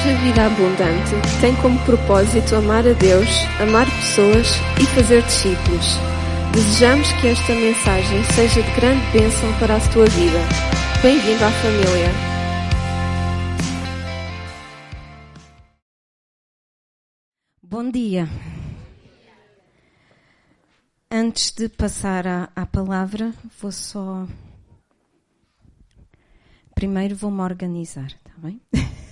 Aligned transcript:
Igreja 0.00 0.18
Vida 0.22 0.46
Abundante 0.46 1.40
tem 1.42 1.54
como 1.56 1.78
propósito 1.84 2.56
amar 2.56 2.86
a 2.86 2.94
Deus, 2.94 3.28
amar 3.60 3.84
pessoas 3.84 4.46
e 4.80 4.86
fazer 4.94 5.22
discípulos. 5.24 5.86
Desejamos 6.54 7.12
que 7.20 7.26
esta 7.26 7.52
mensagem 7.52 8.24
seja 8.34 8.62
de 8.62 8.70
grande 8.76 9.04
bênção 9.12 9.52
para 9.58 9.76
a 9.76 9.92
tua 9.92 10.06
vida. 10.06 10.38
Bem-vindo 11.02 11.44
à 11.44 11.50
família. 11.50 12.08
Bom 17.62 17.90
dia. 17.90 18.26
Antes 21.10 21.50
de 21.50 21.68
passar 21.68 22.26
à, 22.26 22.48
à 22.56 22.64
palavra, 22.64 23.34
vou 23.60 23.70
só. 23.70 24.26
Primeiro 26.74 27.14
vou-me 27.14 27.42
organizar, 27.42 28.06
está 28.06 28.32
bem? 28.38 28.62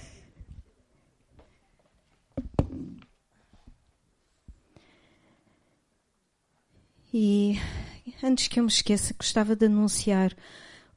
E 7.12 7.58
antes 8.22 8.48
que 8.48 8.60
eu 8.60 8.64
me 8.64 8.70
esqueça, 8.70 9.14
gostava 9.16 9.56
de 9.56 9.66
anunciar 9.66 10.34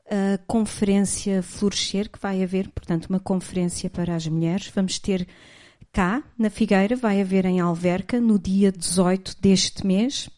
a 0.10 0.38
conferência 0.46 1.42
Florescer, 1.42 2.10
que 2.10 2.20
vai 2.20 2.44
haver, 2.44 2.70
portanto, 2.70 3.06
uma 3.06 3.20
conferência 3.20 3.90
para 3.90 4.16
as 4.16 4.28
mulheres. 4.28 4.68
Vamos 4.76 5.00
ter 5.00 5.28
cá, 5.94 6.22
na 6.38 6.50
Figueira, 6.50 6.96
vai 6.96 7.22
haver 7.22 7.46
em 7.46 7.60
Alverca, 7.60 8.20
no 8.20 8.38
dia 8.38 8.72
18 8.72 9.38
deste 9.40 9.86
mês, 9.86 10.30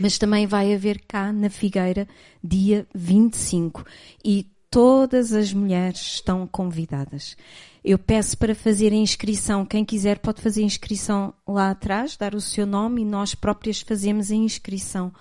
mas 0.00 0.18
também 0.18 0.46
vai 0.46 0.74
haver 0.74 1.00
cá, 1.06 1.32
na 1.32 1.48
Figueira, 1.48 2.08
dia 2.42 2.86
25. 2.94 3.84
E 4.24 4.50
todas 4.70 5.32
as 5.32 5.52
mulheres 5.52 6.00
estão 6.00 6.46
convidadas. 6.46 7.36
Eu 7.84 7.98
peço 7.98 8.36
para 8.36 8.54
fazer 8.54 8.92
a 8.92 8.96
inscrição. 8.96 9.64
Quem 9.64 9.84
quiser 9.84 10.18
pode 10.18 10.42
fazer 10.42 10.62
a 10.62 10.66
inscrição 10.66 11.32
lá 11.46 11.70
atrás, 11.70 12.16
dar 12.16 12.34
o 12.34 12.40
seu 12.40 12.66
nome 12.66 13.02
e 13.02 13.04
nós 13.04 13.34
próprias 13.34 13.80
fazemos 13.80 14.30
a 14.30 14.34
inscrição 14.34 15.12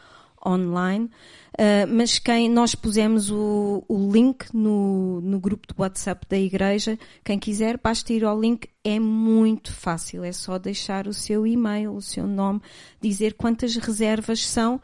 online. 0.45 1.09
Uh, 1.53 1.87
mas 1.89 2.19
quem 2.19 2.49
nós 2.49 2.75
pusemos 2.75 3.31
o, 3.31 3.83
o 3.87 4.11
link 4.11 4.45
no, 4.53 5.19
no 5.21 5.39
grupo 5.39 5.65
do 5.67 5.81
WhatsApp 5.81 6.25
da 6.29 6.37
igreja, 6.37 6.99
quem 7.23 7.39
quiser, 7.39 7.79
basta 7.81 8.13
ir 8.13 8.23
ao 8.23 8.39
link. 8.39 8.69
É 8.83 8.99
muito 8.99 9.73
fácil, 9.73 10.23
é 10.23 10.31
só 10.31 10.57
deixar 10.59 11.07
o 11.07 11.13
seu 11.13 11.47
e-mail, 11.47 11.93
o 11.93 12.01
seu 12.01 12.27
nome, 12.27 12.61
dizer 13.01 13.33
quantas 13.33 13.75
reservas 13.75 14.45
são 14.45 14.79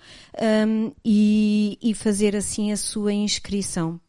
um, 0.68 0.92
e, 1.06 1.78
e 1.82 1.94
fazer 1.94 2.36
assim 2.36 2.72
a 2.72 2.78
sua 2.78 3.14
inscrição. 3.14 4.00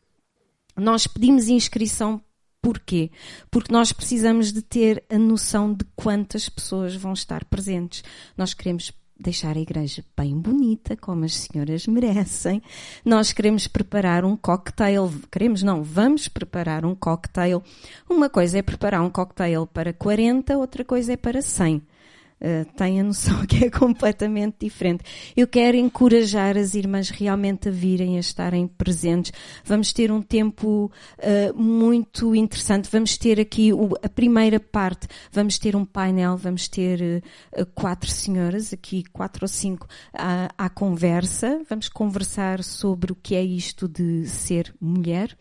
Nós 0.76 1.06
pedimos 1.06 1.48
inscrição 1.48 2.20
Porquê? 2.64 3.10
Porque 3.50 3.70
nós 3.70 3.92
precisamos 3.92 4.50
de 4.50 4.62
ter 4.62 5.04
a 5.10 5.18
noção 5.18 5.74
de 5.74 5.84
quantas 5.94 6.48
pessoas 6.48 6.96
vão 6.96 7.12
estar 7.12 7.44
presentes. 7.44 8.02
Nós 8.38 8.54
queremos 8.54 8.90
deixar 9.20 9.54
a 9.54 9.60
igreja 9.60 10.02
bem 10.16 10.34
bonita, 10.34 10.96
como 10.96 11.26
as 11.26 11.34
senhoras 11.34 11.86
merecem. 11.86 12.62
Nós 13.04 13.34
queremos 13.34 13.66
preparar 13.66 14.24
um 14.24 14.34
cocktail. 14.34 15.12
Queremos, 15.30 15.62
não, 15.62 15.82
vamos 15.82 16.26
preparar 16.26 16.86
um 16.86 16.94
cocktail. 16.94 17.62
Uma 18.08 18.30
coisa 18.30 18.58
é 18.58 18.62
preparar 18.62 19.02
um 19.02 19.10
cocktail 19.10 19.66
para 19.66 19.92
40, 19.92 20.56
outra 20.56 20.84
coisa 20.84 21.12
é 21.12 21.16
para 21.18 21.42
100. 21.42 21.82
Uh, 22.44 22.70
tem 22.76 23.00
a 23.00 23.02
noção 23.02 23.40
que 23.48 23.64
é 23.64 23.70
completamente 23.70 24.56
diferente. 24.60 25.02
Eu 25.34 25.46
quero 25.46 25.78
encorajar 25.78 26.58
as 26.58 26.74
irmãs 26.74 27.08
realmente 27.08 27.70
a 27.70 27.72
virem, 27.72 28.18
a 28.18 28.20
estarem 28.20 28.66
presentes. 28.66 29.32
Vamos 29.64 29.94
ter 29.94 30.12
um 30.12 30.20
tempo 30.20 30.92
uh, 31.18 31.54
muito 31.58 32.34
interessante. 32.34 32.90
Vamos 32.92 33.16
ter 33.16 33.40
aqui 33.40 33.72
o, 33.72 33.94
a 34.02 34.10
primeira 34.10 34.60
parte, 34.60 35.08
vamos 35.32 35.58
ter 35.58 35.74
um 35.74 35.86
painel, 35.86 36.36
vamos 36.36 36.68
ter 36.68 37.22
uh, 37.56 37.64
quatro 37.74 38.10
senhoras, 38.10 38.74
aqui 38.74 39.04
quatro 39.04 39.44
ou 39.44 39.48
cinco, 39.48 39.86
à, 40.12 40.50
à 40.58 40.68
conversa. 40.68 41.62
Vamos 41.66 41.88
conversar 41.88 42.62
sobre 42.62 43.10
o 43.10 43.14
que 43.16 43.34
é 43.34 43.42
isto 43.42 43.88
de 43.88 44.26
ser 44.28 44.74
mulher. 44.78 45.34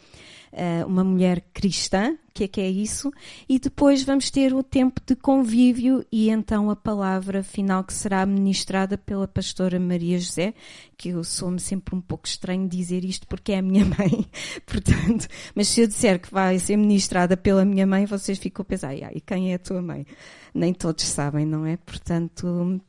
Uma 0.85 1.03
mulher 1.03 1.43
cristã, 1.51 2.15
que 2.33 2.45
é 2.45 2.47
que 2.47 2.61
é 2.61 2.69
isso, 2.69 3.11
e 3.47 3.59
depois 3.59 4.03
vamos 4.03 4.31
ter 4.31 4.53
o 4.53 4.63
tempo 4.63 4.99
de 5.05 5.15
convívio 5.15 6.03
e 6.11 6.29
então 6.29 6.69
a 6.69 6.75
palavra 6.75 7.43
final 7.43 7.83
que 7.83 7.93
será 7.93 8.25
ministrada 8.25 8.97
pela 8.97 9.27
pastora 9.27 9.79
Maria 9.79 10.19
José, 10.19 10.53
que 10.97 11.09
eu 11.09 11.23
sou-me 11.23 11.59
sempre 11.59 11.95
um 11.95 12.01
pouco 12.01 12.27
estranho 12.27 12.67
dizer 12.67 13.05
isto 13.05 13.27
porque 13.27 13.51
é 13.51 13.59
a 13.59 13.61
minha 13.61 13.85
mãe, 13.97 14.25
portanto, 14.65 15.27
mas 15.53 15.67
se 15.67 15.81
eu 15.81 15.87
disser 15.87 16.19
que 16.19 16.31
vai 16.31 16.57
ser 16.57 16.75
ministrada 16.75 17.37
pela 17.37 17.63
minha 17.63 17.85
mãe, 17.85 18.05
vocês 18.05 18.39
ficam 18.39 18.63
a 18.63 18.65
pensar, 18.65 18.93
e 18.95 19.21
quem 19.21 19.51
é 19.51 19.55
a 19.55 19.59
tua 19.59 19.81
mãe? 19.81 20.05
Nem 20.53 20.73
todos 20.73 21.03
sabem, 21.05 21.45
não 21.45 21.65
é? 21.65 21.77
Portanto, 21.77 22.81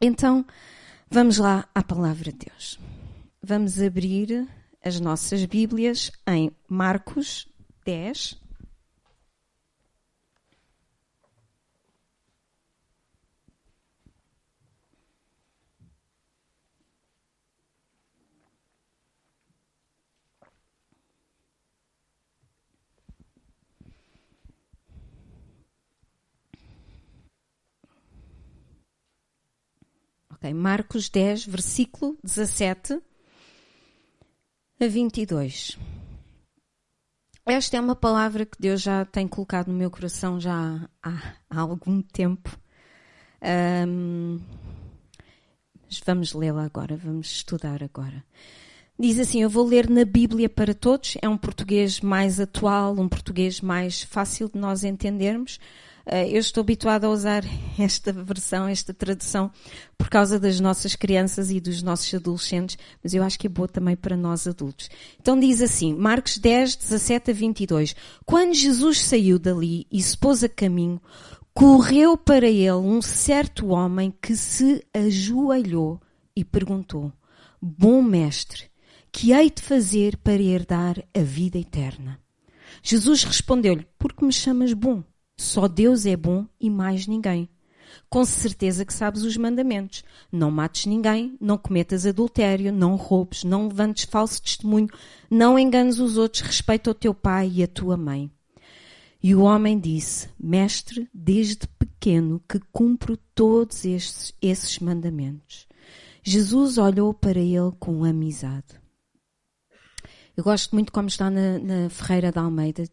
então, 0.00 0.44
vamos 1.10 1.38
lá 1.38 1.68
à 1.74 1.82
palavra 1.82 2.32
de 2.32 2.46
Deus. 2.46 2.78
Vamos 3.42 3.80
abrir 3.80 4.48
as 4.82 4.98
nossas 4.98 5.44
Bíblias 5.44 6.10
em 6.26 6.50
Marcos 6.68 7.46
10. 7.84 8.39
Ok, 30.42 30.54
Marcos 30.54 31.10
10, 31.10 31.44
versículo 31.44 32.16
17 32.24 32.98
a 34.80 34.86
22. 34.86 35.78
Esta 37.44 37.76
é 37.76 37.80
uma 37.80 37.94
palavra 37.94 38.46
que 38.46 38.56
Deus 38.58 38.80
já 38.80 39.04
tem 39.04 39.28
colocado 39.28 39.68
no 39.68 39.74
meu 39.74 39.90
coração 39.90 40.40
já 40.40 40.88
há, 41.02 41.34
há 41.50 41.60
algum 41.60 42.00
tempo. 42.00 42.58
Um, 43.86 44.40
vamos 46.06 46.32
lê-la 46.32 46.64
agora, 46.64 46.96
vamos 46.96 47.30
estudar 47.30 47.82
agora. 47.82 48.24
Diz 48.98 49.18
assim: 49.18 49.42
Eu 49.42 49.50
vou 49.50 49.66
ler 49.66 49.90
na 49.90 50.06
Bíblia 50.06 50.48
para 50.48 50.72
todos. 50.72 51.18
É 51.20 51.28
um 51.28 51.36
português 51.36 52.00
mais 52.00 52.40
atual, 52.40 52.98
um 52.98 53.10
português 53.10 53.60
mais 53.60 54.02
fácil 54.04 54.48
de 54.48 54.58
nós 54.58 54.84
entendermos. 54.84 55.60
Eh, 56.06 56.30
eu 56.30 56.38
estou 56.38 56.62
habituada 56.62 57.06
a 57.06 57.10
usar 57.10 57.44
esta 57.78 58.12
versão, 58.12 58.66
esta 58.66 58.92
tradução, 58.92 59.50
por 59.96 60.08
causa 60.08 60.38
das 60.38 60.60
nossas 60.60 60.96
crianças 60.96 61.50
e 61.50 61.60
dos 61.60 61.82
nossos 61.82 62.12
adolescentes, 62.14 62.78
mas 63.02 63.14
eu 63.14 63.22
acho 63.22 63.38
que 63.38 63.46
é 63.46 63.50
boa 63.50 63.68
também 63.68 63.96
para 63.96 64.16
nós 64.16 64.46
adultos. 64.46 64.88
Então 65.20 65.38
diz 65.38 65.60
assim, 65.60 65.94
Marcos 65.94 66.38
10, 66.38 66.76
17 66.76 67.30
a 67.30 67.34
22. 67.34 67.96
Quando 68.24 68.54
Jesus 68.54 69.02
saiu 69.02 69.38
dali 69.38 69.86
e 69.90 70.02
se 70.02 70.16
pôs 70.16 70.42
a 70.42 70.48
caminho, 70.48 71.00
correu 71.54 72.16
para 72.16 72.48
ele 72.48 72.70
um 72.72 73.02
certo 73.02 73.68
homem 73.68 74.12
que 74.22 74.34
se 74.36 74.84
ajoelhou 74.94 76.00
e 76.34 76.44
perguntou: 76.44 77.12
Bom 77.60 78.02
mestre, 78.02 78.70
que 79.12 79.32
hei 79.32 79.50
de 79.50 79.62
fazer 79.62 80.16
para 80.18 80.40
herdar 80.40 81.04
a 81.14 81.20
vida 81.20 81.58
eterna? 81.58 82.18
Jesus 82.82 83.24
respondeu-lhe: 83.24 83.86
Por 83.98 84.12
que 84.12 84.24
me 84.24 84.32
chamas 84.32 84.72
bom? 84.72 85.02
Só 85.40 85.66
Deus 85.66 86.04
é 86.04 86.14
bom 86.14 86.46
e 86.60 86.68
mais 86.68 87.06
ninguém. 87.06 87.48
Com 88.10 88.26
certeza 88.26 88.84
que 88.84 88.92
sabes 88.92 89.22
os 89.22 89.38
mandamentos. 89.38 90.04
Não 90.30 90.50
mates 90.50 90.84
ninguém, 90.84 91.34
não 91.40 91.56
cometas 91.56 92.04
adultério, 92.04 92.70
não 92.70 92.94
roubes, 92.94 93.42
não 93.42 93.66
levantes 93.66 94.04
falso 94.04 94.42
testemunho, 94.42 94.88
não 95.30 95.58
enganes 95.58 95.98
os 95.98 96.18
outros, 96.18 96.42
respeita 96.42 96.90
o 96.90 96.94
teu 96.94 97.14
pai 97.14 97.50
e 97.54 97.62
a 97.62 97.66
tua 97.66 97.96
mãe. 97.96 98.30
E 99.22 99.34
o 99.34 99.40
homem 99.40 99.80
disse: 99.80 100.28
Mestre, 100.38 101.08
desde 101.12 101.66
pequeno 101.66 102.42
que 102.46 102.60
cumpro 102.70 103.16
todos 103.34 103.86
estes, 103.86 104.34
esses 104.42 104.78
mandamentos. 104.78 105.66
Jesus 106.22 106.76
olhou 106.76 107.14
para 107.14 107.40
ele 107.40 107.72
com 107.78 108.04
amizade. 108.04 108.78
Eu 110.36 110.44
gosto 110.44 110.74
muito 110.74 110.92
como 110.92 111.08
está 111.08 111.30
na, 111.30 111.58
na 111.58 111.88
Ferreira 111.88 112.30
da 112.30 112.42
Almeida. 112.42 112.84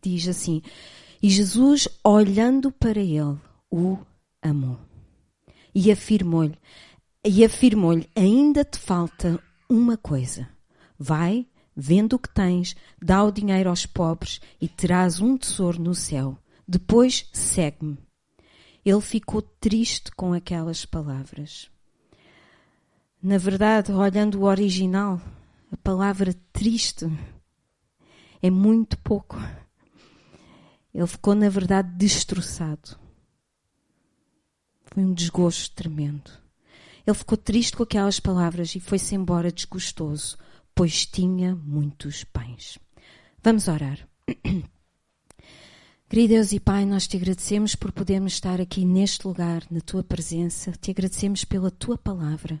Diz 0.00 0.28
assim: 0.28 0.62
e 1.22 1.30
Jesus, 1.30 1.88
olhando 2.04 2.70
para 2.70 3.00
ele, 3.00 3.38
o 3.70 3.98
amou. 4.42 4.78
E 5.74 5.90
afirmou-lhe, 5.90 6.58
e 7.24 7.44
afirmou-lhe, 7.44 8.08
ainda 8.14 8.64
te 8.64 8.78
falta 8.78 9.42
uma 9.68 9.96
coisa. 9.96 10.48
Vai, 10.98 11.46
vendo 11.74 12.14
o 12.14 12.18
que 12.18 12.28
tens, 12.28 12.76
dá 13.02 13.22
o 13.22 13.32
dinheiro 13.32 13.68
aos 13.68 13.84
pobres 13.84 14.40
e 14.60 14.68
terás 14.68 15.20
um 15.20 15.36
tesouro 15.36 15.80
no 15.80 15.94
céu. 15.94 16.38
Depois 16.66 17.28
segue-me. 17.32 17.98
Ele 18.84 19.00
ficou 19.00 19.42
triste 19.42 20.10
com 20.12 20.32
aquelas 20.32 20.86
palavras. 20.86 21.68
Na 23.20 23.38
verdade, 23.38 23.90
olhando 23.90 24.40
o 24.40 24.44
original, 24.44 25.20
a 25.72 25.76
palavra 25.76 26.34
triste 26.52 27.06
é 28.40 28.50
muito 28.50 28.96
pouco. 28.98 29.36
Ele 30.96 31.06
ficou, 31.06 31.34
na 31.34 31.50
verdade, 31.50 31.90
destroçado. 31.94 32.98
Foi 34.86 35.04
um 35.04 35.12
desgosto 35.12 35.74
tremendo. 35.74 36.30
Ele 37.06 37.14
ficou 37.14 37.36
triste 37.36 37.76
com 37.76 37.82
aquelas 37.82 38.18
palavras 38.18 38.74
e 38.74 38.80
foi-se 38.80 39.14
embora 39.14 39.52
desgostoso, 39.52 40.38
pois 40.74 41.04
tinha 41.04 41.54
muitos 41.54 42.24
bens. 42.34 42.78
Vamos 43.44 43.68
orar. 43.68 44.08
Querido 46.08 46.32
Deus 46.32 46.52
e 46.52 46.58
Pai, 46.58 46.86
nós 46.86 47.06
te 47.06 47.18
agradecemos 47.18 47.74
por 47.74 47.92
podermos 47.92 48.32
estar 48.32 48.58
aqui 48.58 48.86
neste 48.86 49.28
lugar, 49.28 49.64
na 49.70 49.82
tua 49.82 50.02
presença. 50.02 50.72
Te 50.72 50.92
agradecemos 50.92 51.44
pela 51.44 51.70
tua 51.70 51.98
palavra. 51.98 52.58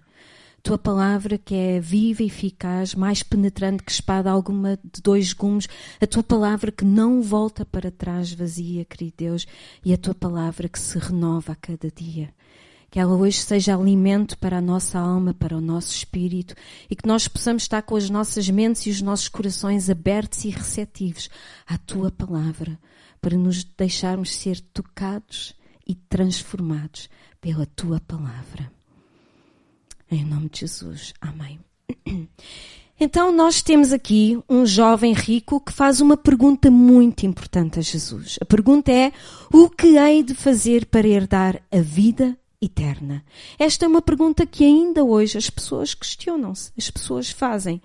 Tua 0.66 0.76
palavra 0.76 1.38
que 1.38 1.54
é 1.54 1.78
viva 1.78 2.24
e 2.24 2.26
eficaz, 2.26 2.92
mais 2.92 3.22
penetrante 3.22 3.84
que 3.84 3.92
espada 3.92 4.32
alguma 4.32 4.76
de 4.82 5.00
dois 5.00 5.32
gumes. 5.32 5.68
A 6.00 6.08
tua 6.08 6.24
palavra 6.24 6.72
que 6.72 6.84
não 6.84 7.22
volta 7.22 7.64
para 7.64 7.88
trás 7.88 8.32
vazia, 8.32 8.84
querido 8.84 9.14
Deus. 9.16 9.46
E 9.84 9.94
a 9.94 9.96
tua 9.96 10.12
palavra 10.12 10.68
que 10.68 10.80
se 10.80 10.98
renova 10.98 11.52
a 11.52 11.54
cada 11.54 11.88
dia. 11.88 12.34
Que 12.90 12.98
ela 12.98 13.14
hoje 13.14 13.38
seja 13.38 13.76
alimento 13.76 14.36
para 14.38 14.58
a 14.58 14.60
nossa 14.60 14.98
alma, 14.98 15.32
para 15.32 15.56
o 15.56 15.60
nosso 15.60 15.94
espírito 15.94 16.56
e 16.90 16.96
que 16.96 17.06
nós 17.06 17.28
possamos 17.28 17.62
estar 17.62 17.82
com 17.82 17.94
as 17.94 18.10
nossas 18.10 18.50
mentes 18.50 18.86
e 18.86 18.90
os 18.90 19.00
nossos 19.00 19.28
corações 19.28 19.88
abertos 19.88 20.44
e 20.44 20.50
receptivos 20.50 21.30
à 21.64 21.78
tua 21.78 22.10
palavra 22.10 22.76
para 23.20 23.36
nos 23.36 23.62
deixarmos 23.62 24.34
ser 24.34 24.58
tocados 24.60 25.54
e 25.86 25.94
transformados 25.94 27.08
pela 27.40 27.66
tua 27.66 28.00
palavra. 28.00 28.75
Em 30.10 30.24
nome 30.24 30.48
de 30.48 30.60
Jesus. 30.60 31.12
Amém. 31.20 31.58
Então, 32.98 33.30
nós 33.30 33.60
temos 33.60 33.92
aqui 33.92 34.42
um 34.48 34.64
jovem 34.64 35.12
rico 35.12 35.60
que 35.60 35.70
faz 35.70 36.00
uma 36.00 36.16
pergunta 36.16 36.70
muito 36.70 37.26
importante 37.26 37.78
a 37.78 37.82
Jesus. 37.82 38.38
A 38.40 38.44
pergunta 38.46 38.90
é: 38.90 39.12
o 39.52 39.68
que 39.68 39.98
hei 39.98 40.22
de 40.22 40.34
fazer 40.34 40.86
para 40.86 41.06
herdar 41.06 41.62
a 41.70 41.80
vida 41.82 42.38
eterna? 42.58 43.22
Esta 43.58 43.84
é 43.84 43.88
uma 43.88 44.00
pergunta 44.00 44.46
que 44.46 44.64
ainda 44.64 45.04
hoje 45.04 45.36
as 45.36 45.50
pessoas 45.50 45.92
questionam-se, 45.92 46.72
as 46.74 46.90
pessoas 46.90 47.30
fazem. 47.30 47.82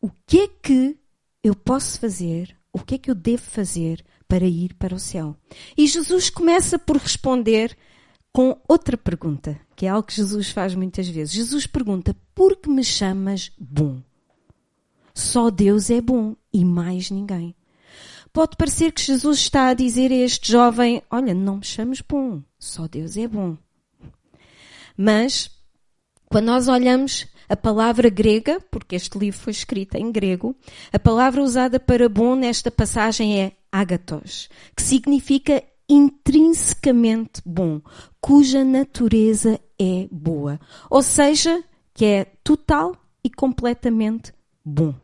O 0.00 0.12
que 0.24 0.38
é 0.38 0.48
que 0.62 0.96
eu 1.42 1.56
posso 1.56 1.98
fazer? 1.98 2.56
O 2.72 2.78
que 2.78 2.94
é 2.94 2.98
que 2.98 3.10
eu 3.10 3.16
devo 3.16 3.42
fazer 3.42 4.04
para 4.28 4.44
ir 4.44 4.74
para 4.74 4.94
o 4.94 4.98
céu. 4.98 5.36
E 5.76 5.86
Jesus 5.86 6.30
começa 6.30 6.78
por 6.78 6.96
responder 6.96 7.76
com 8.36 8.54
outra 8.68 8.98
pergunta, 8.98 9.58
que 9.74 9.86
é 9.86 9.88
algo 9.88 10.06
que 10.06 10.14
Jesus 10.14 10.50
faz 10.50 10.74
muitas 10.74 11.08
vezes. 11.08 11.32
Jesus 11.32 11.66
pergunta: 11.66 12.14
Por 12.34 12.54
que 12.54 12.68
me 12.68 12.84
chamas 12.84 13.50
bom? 13.58 14.02
Só 15.14 15.48
Deus 15.48 15.88
é 15.88 16.02
bom 16.02 16.36
e 16.52 16.62
mais 16.62 17.10
ninguém. 17.10 17.56
Pode 18.34 18.58
parecer 18.58 18.92
que 18.92 19.00
Jesus 19.00 19.38
está 19.38 19.68
a 19.68 19.74
dizer 19.74 20.12
a 20.12 20.16
este 20.16 20.52
jovem: 20.52 21.02
Olha, 21.10 21.32
não 21.32 21.56
me 21.56 21.64
chames 21.64 22.02
bom, 22.02 22.42
só 22.58 22.86
Deus 22.86 23.16
é 23.16 23.26
bom. 23.26 23.56
Mas, 24.94 25.50
quando 26.26 26.44
nós 26.44 26.68
olhamos 26.68 27.26
a 27.48 27.56
palavra 27.56 28.10
grega, 28.10 28.60
porque 28.70 28.96
este 28.96 29.16
livro 29.16 29.40
foi 29.40 29.52
escrito 29.52 29.94
em 29.94 30.12
grego, 30.12 30.54
a 30.92 30.98
palavra 30.98 31.42
usada 31.42 31.80
para 31.80 32.06
bom 32.06 32.36
nesta 32.36 32.70
passagem 32.70 33.40
é 33.40 33.52
agatos, 33.72 34.50
que 34.76 34.82
significa 34.82 35.64
intrinsecamente 35.88 37.40
bom, 37.44 37.80
cuja 38.20 38.64
natureza 38.64 39.60
é 39.78 40.08
boa, 40.10 40.58
ou 40.90 41.02
seja, 41.02 41.62
que 41.94 42.04
é 42.04 42.24
total 42.42 42.96
e 43.22 43.30
completamente 43.30 44.32
bom. 44.64 44.94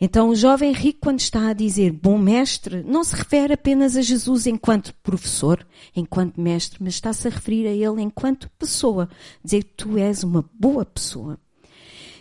Então, 0.00 0.28
o 0.28 0.36
jovem 0.36 0.72
rico, 0.72 1.00
quando 1.02 1.20
está 1.20 1.48
a 1.48 1.52
dizer 1.52 1.92
bom 1.92 2.18
mestre, 2.18 2.82
não 2.82 3.02
se 3.02 3.16
refere 3.16 3.54
apenas 3.54 3.96
a 3.96 4.02
Jesus 4.02 4.46
enquanto 4.46 4.94
professor, 5.02 5.66
enquanto 5.96 6.40
mestre, 6.40 6.82
mas 6.82 6.94
está-se 6.94 7.26
a 7.26 7.30
referir 7.30 7.66
a 7.66 7.70
ele 7.70 8.02
enquanto 8.02 8.50
pessoa. 8.58 9.08
Dizer 9.42 9.62
tu 9.76 9.96
és 9.96 10.22
uma 10.22 10.44
boa 10.52 10.84
pessoa. 10.84 11.38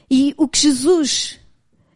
E 0.10 0.34
o 0.38 0.48
que 0.48 0.60
Jesus 0.60 1.40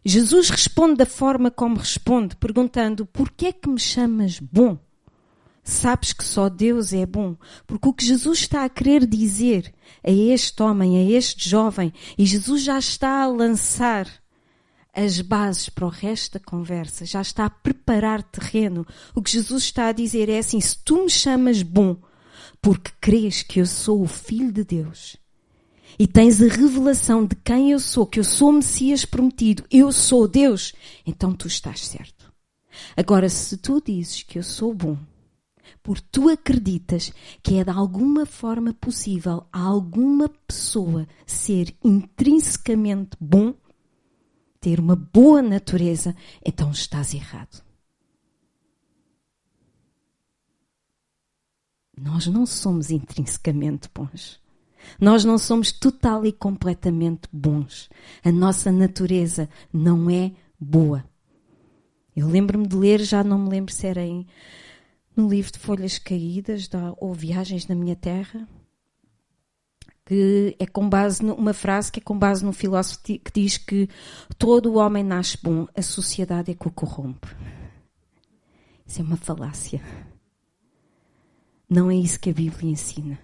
Jesus 0.04 0.48
responde 0.48 0.96
da 0.96 1.06
forma 1.06 1.50
como 1.50 1.76
responde, 1.76 2.34
perguntando: 2.36 3.04
Por 3.04 3.30
que 3.30 3.46
é 3.46 3.52
que 3.52 3.68
me 3.68 3.78
chamas 3.78 4.40
bom? 4.40 4.78
Sabes 5.68 6.14
que 6.14 6.24
só 6.24 6.48
Deus 6.48 6.94
é 6.94 7.04
bom, 7.04 7.36
porque 7.66 7.86
o 7.90 7.92
que 7.92 8.02
Jesus 8.02 8.38
está 8.38 8.64
a 8.64 8.70
querer 8.70 9.04
dizer 9.06 9.70
a 10.02 10.10
este 10.10 10.62
homem, 10.62 10.96
a 10.96 11.10
este 11.10 11.46
jovem, 11.46 11.92
e 12.16 12.24
Jesus 12.24 12.62
já 12.62 12.78
está 12.78 13.22
a 13.22 13.26
lançar 13.26 14.08
as 14.94 15.20
bases 15.20 15.68
para 15.68 15.84
o 15.84 15.90
resto 15.90 16.38
da 16.38 16.40
conversa, 16.44 17.04
já 17.04 17.20
está 17.20 17.44
a 17.44 17.50
preparar 17.50 18.22
terreno. 18.22 18.86
O 19.14 19.20
que 19.20 19.30
Jesus 19.30 19.64
está 19.64 19.88
a 19.88 19.92
dizer 19.92 20.30
é 20.30 20.38
assim: 20.38 20.58
se 20.58 20.78
tu 20.82 21.04
me 21.04 21.10
chamas 21.10 21.62
bom, 21.62 21.98
porque 22.62 22.90
crês 22.98 23.42
que 23.42 23.60
eu 23.60 23.66
sou 23.66 24.00
o 24.00 24.08
Filho 24.08 24.50
de 24.50 24.64
Deus, 24.64 25.18
e 25.98 26.06
tens 26.06 26.40
a 26.40 26.48
revelação 26.48 27.26
de 27.26 27.36
quem 27.36 27.72
eu 27.72 27.78
sou, 27.78 28.06
que 28.06 28.18
eu 28.18 28.24
sou 28.24 28.48
o 28.48 28.54
Messias 28.54 29.04
prometido, 29.04 29.64
eu 29.70 29.92
sou 29.92 30.26
Deus, 30.26 30.72
então 31.04 31.34
tu 31.34 31.46
estás 31.46 31.86
certo. 31.86 32.32
Agora, 32.96 33.28
se 33.28 33.58
tu 33.58 33.82
dizes 33.84 34.22
que 34.22 34.38
eu 34.38 34.42
sou 34.42 34.72
bom, 34.72 34.96
por 35.82 36.00
tu 36.00 36.28
acreditas 36.28 37.12
que 37.42 37.58
é 37.58 37.64
de 37.64 37.70
alguma 37.70 38.26
forma 38.26 38.72
possível 38.74 39.46
a 39.52 39.60
alguma 39.60 40.28
pessoa 40.46 41.06
ser 41.26 41.74
intrinsecamente 41.82 43.16
bom, 43.20 43.54
ter 44.60 44.80
uma 44.80 44.96
boa 44.96 45.42
natureza, 45.42 46.14
então 46.44 46.70
estás 46.70 47.14
errado. 47.14 47.62
Nós 52.00 52.26
não 52.26 52.46
somos 52.46 52.90
intrinsecamente 52.90 53.88
bons. 53.92 54.40
Nós 55.00 55.24
não 55.24 55.36
somos 55.36 55.72
total 55.72 56.24
e 56.24 56.32
completamente 56.32 57.28
bons. 57.32 57.88
A 58.24 58.30
nossa 58.30 58.70
natureza 58.70 59.48
não 59.72 60.08
é 60.08 60.32
boa. 60.58 61.04
Eu 62.14 62.28
lembro-me 62.28 62.66
de 62.66 62.76
ler, 62.76 63.00
já 63.00 63.22
não 63.22 63.38
me 63.38 63.50
lembro 63.50 63.72
se 63.72 63.86
era 63.86 64.04
em, 64.04 64.26
no 65.18 65.28
livro 65.28 65.50
de 65.50 65.58
Folhas 65.58 65.98
Caídas 65.98 66.68
da, 66.68 66.94
ou 66.96 67.12
Viagens 67.12 67.66
na 67.66 67.74
Minha 67.74 67.96
Terra, 67.96 68.48
que 70.06 70.54
é 70.60 70.64
com 70.64 70.88
base 70.88 71.24
numa 71.24 71.52
frase 71.52 71.90
que 71.90 71.98
é 71.98 72.02
com 72.02 72.16
base 72.16 72.44
num 72.44 72.52
filósofo 72.52 73.02
que 73.02 73.20
diz 73.34 73.58
que 73.58 73.88
todo 74.38 74.70
o 74.70 74.76
homem 74.76 75.02
nasce 75.02 75.36
bom, 75.42 75.66
a 75.76 75.82
sociedade 75.82 76.52
é 76.52 76.54
que 76.54 76.68
o 76.68 76.70
corrompe. 76.70 77.26
Isso 78.86 79.00
é 79.00 79.04
uma 79.04 79.16
falácia. 79.16 79.82
Não 81.68 81.90
é 81.90 81.96
isso 81.96 82.20
que 82.20 82.30
a 82.30 82.32
Bíblia 82.32 82.70
ensina. 82.70 83.18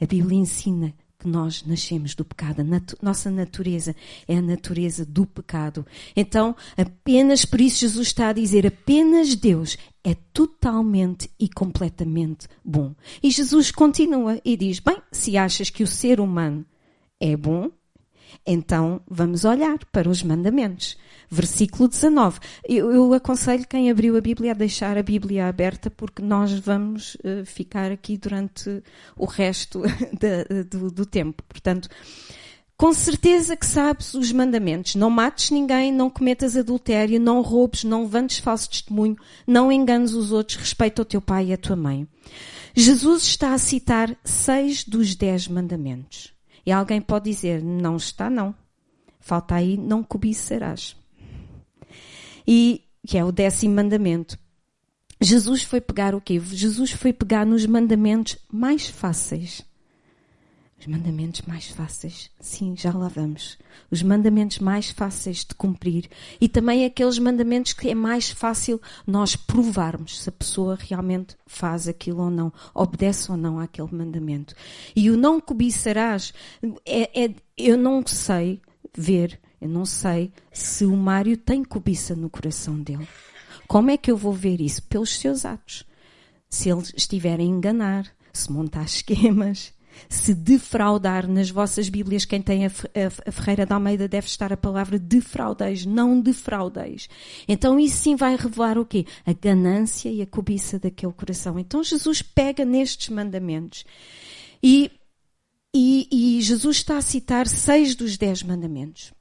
A 0.00 0.04
Bíblia 0.04 0.36
ensina 0.36 0.92
que 1.24 1.28
nós 1.28 1.64
nascemos 1.64 2.14
do 2.14 2.24
pecado. 2.24 2.60
A 2.60 2.64
nat 2.64 2.92
nossa 3.00 3.30
natureza 3.30 3.96
é 4.28 4.36
a 4.36 4.42
natureza 4.42 5.06
do 5.06 5.24
pecado. 5.24 5.86
Então, 6.14 6.54
apenas 6.76 7.46
por 7.46 7.60
isso 7.60 7.80
Jesus 7.80 8.08
está 8.08 8.28
a 8.28 8.32
dizer, 8.34 8.66
apenas 8.66 9.34
Deus 9.34 9.78
é 10.04 10.14
totalmente 10.34 11.30
e 11.40 11.48
completamente 11.48 12.46
bom. 12.62 12.94
E 13.22 13.30
Jesus 13.30 13.70
continua 13.70 14.38
e 14.44 14.54
diz, 14.54 14.78
bem, 14.80 14.98
se 15.10 15.38
achas 15.38 15.70
que 15.70 15.82
o 15.82 15.86
ser 15.86 16.20
humano 16.20 16.64
é 17.18 17.34
bom, 17.34 17.70
então 18.46 19.00
vamos 19.08 19.44
olhar 19.44 19.78
para 19.90 20.08
os 20.08 20.22
mandamentos. 20.22 20.96
Versículo 21.30 21.88
19. 21.88 22.38
Eu, 22.68 22.92
eu, 22.92 23.12
aconselho 23.14 23.66
quem 23.66 23.90
abriu 23.90 24.16
a 24.16 24.20
Bíblia 24.20 24.52
a 24.52 24.54
deixar 24.54 24.98
a 24.98 25.02
Bíblia 25.02 25.48
aberta, 25.48 25.90
porque 25.90 26.22
nós 26.22 26.52
vamos 26.52 27.14
uh, 27.16 27.44
ficar 27.44 27.90
aqui 27.90 28.18
durante 28.18 28.82
o 29.16 29.24
resto 29.24 29.82
do, 30.70 30.90
do 30.90 31.06
tempo. 31.06 31.42
Portanto, 31.48 31.88
com 32.76 32.92
certeza 32.92 33.56
que 33.56 33.64
sabes 33.64 34.14
os 34.14 34.30
mandamentos. 34.32 34.96
Não 34.96 35.08
mates 35.08 35.50
ninguém, 35.50 35.92
não 35.92 36.10
cometas 36.10 36.56
adultério, 36.56 37.20
não 37.20 37.40
roubes, 37.40 37.84
não 37.84 38.02
levantes 38.02 38.38
falso 38.38 38.68
testemunho, 38.68 39.16
não 39.46 39.72
enganes 39.72 40.12
os 40.12 40.32
outros, 40.32 40.58
respeita 40.58 41.02
o 41.02 41.04
teu 41.04 41.22
pai 41.22 41.46
e 41.46 41.52
a 41.52 41.56
tua 41.56 41.76
mãe. 41.76 42.06
Jesus 42.74 43.22
está 43.22 43.54
a 43.54 43.58
citar 43.58 44.16
seis 44.24 44.82
dos 44.84 45.14
dez 45.14 45.46
mandamentos. 45.46 46.33
E 46.66 46.72
alguém 46.72 47.00
pode 47.00 47.30
dizer, 47.30 47.62
não 47.62 47.96
está 47.96 48.30
não. 48.30 48.54
Falta 49.20 49.54
aí, 49.54 49.76
não 49.76 50.02
cobiçarás. 50.02 50.96
E 52.46 52.82
que 53.06 53.18
é 53.18 53.24
o 53.24 53.32
décimo 53.32 53.74
mandamento. 53.74 54.38
Jesus 55.20 55.62
foi 55.62 55.80
pegar 55.80 56.14
o 56.14 56.20
quê? 56.20 56.40
Jesus 56.40 56.90
foi 56.90 57.12
pegar 57.12 57.46
nos 57.46 57.64
mandamentos 57.66 58.36
mais 58.50 58.86
fáceis. 58.86 59.62
Os 60.84 60.90
mandamentos 60.90 61.40
mais 61.46 61.68
fáceis, 61.68 62.30
sim, 62.38 62.76
já 62.76 62.92
lá 62.92 63.08
vamos. 63.08 63.56
Os 63.90 64.02
mandamentos 64.02 64.58
mais 64.58 64.90
fáceis 64.90 65.38
de 65.38 65.54
cumprir 65.54 66.10
e 66.38 66.46
também 66.46 66.84
aqueles 66.84 67.18
mandamentos 67.18 67.72
que 67.72 67.88
é 67.88 67.94
mais 67.94 68.28
fácil 68.28 68.78
nós 69.06 69.34
provarmos 69.34 70.20
se 70.20 70.28
a 70.28 70.32
pessoa 70.32 70.76
realmente 70.78 71.36
faz 71.46 71.88
aquilo 71.88 72.24
ou 72.24 72.28
não, 72.28 72.52
obedece 72.74 73.30
ou 73.30 73.38
não 73.38 73.58
àquele 73.58 73.94
mandamento. 73.94 74.54
E 74.94 75.10
o 75.10 75.16
não 75.16 75.40
cobiçarás, 75.40 76.34
é, 76.84 77.24
é, 77.24 77.34
eu 77.56 77.78
não 77.78 78.06
sei 78.06 78.60
ver, 78.94 79.40
eu 79.62 79.70
não 79.70 79.86
sei 79.86 80.34
se 80.52 80.84
o 80.84 80.94
Mário 80.94 81.38
tem 81.38 81.64
cobiça 81.64 82.14
no 82.14 82.28
coração 82.28 82.78
dele. 82.78 83.08
Como 83.66 83.90
é 83.90 83.96
que 83.96 84.10
eu 84.10 84.18
vou 84.18 84.34
ver 84.34 84.60
isso? 84.60 84.82
Pelos 84.82 85.18
seus 85.18 85.46
atos. 85.46 85.86
Se 86.50 86.68
eles 86.68 86.92
estiverem 86.94 87.50
a 87.50 87.56
enganar, 87.56 88.14
se 88.34 88.52
montar 88.52 88.84
esquemas, 88.84 89.72
se 90.08 90.34
defraudar 90.34 91.28
nas 91.28 91.50
vossas 91.50 91.88
Bíblias, 91.88 92.24
quem 92.24 92.40
tem 92.40 92.66
a, 92.66 92.68
a, 92.68 93.28
a 93.28 93.32
Ferreira 93.32 93.66
da 93.66 93.74
Almeida 93.76 94.08
deve 94.08 94.26
estar 94.26 94.52
a 94.52 94.56
palavra 94.56 94.98
defraudeis, 94.98 95.84
não 95.84 96.20
defraudeis. 96.20 97.08
Então 97.48 97.78
isso 97.78 97.98
sim 97.98 98.16
vai 98.16 98.36
revelar 98.36 98.78
o 98.78 98.86
quê? 98.86 99.06
A 99.24 99.32
ganância 99.32 100.08
e 100.08 100.22
a 100.22 100.26
cobiça 100.26 100.78
daquele 100.78 101.12
coração. 101.12 101.58
Então 101.58 101.82
Jesus 101.82 102.22
pega 102.22 102.64
nestes 102.64 103.08
mandamentos 103.08 103.84
e, 104.62 104.90
e, 105.74 106.08
e 106.10 106.40
Jesus 106.40 106.78
está 106.78 106.96
a 106.96 107.02
citar 107.02 107.46
seis 107.46 107.94
dos 107.94 108.16
dez 108.16 108.42
mandamentos. 108.42 109.12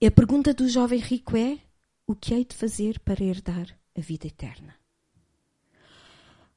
E 0.00 0.06
a 0.06 0.10
pergunta 0.10 0.52
do 0.52 0.68
jovem 0.68 0.98
rico 0.98 1.36
é: 1.36 1.58
o 2.06 2.14
que 2.14 2.34
hei 2.34 2.44
de 2.44 2.54
fazer 2.54 2.98
para 3.00 3.24
herdar 3.24 3.66
a 3.96 4.00
vida 4.00 4.26
eterna? 4.26 4.74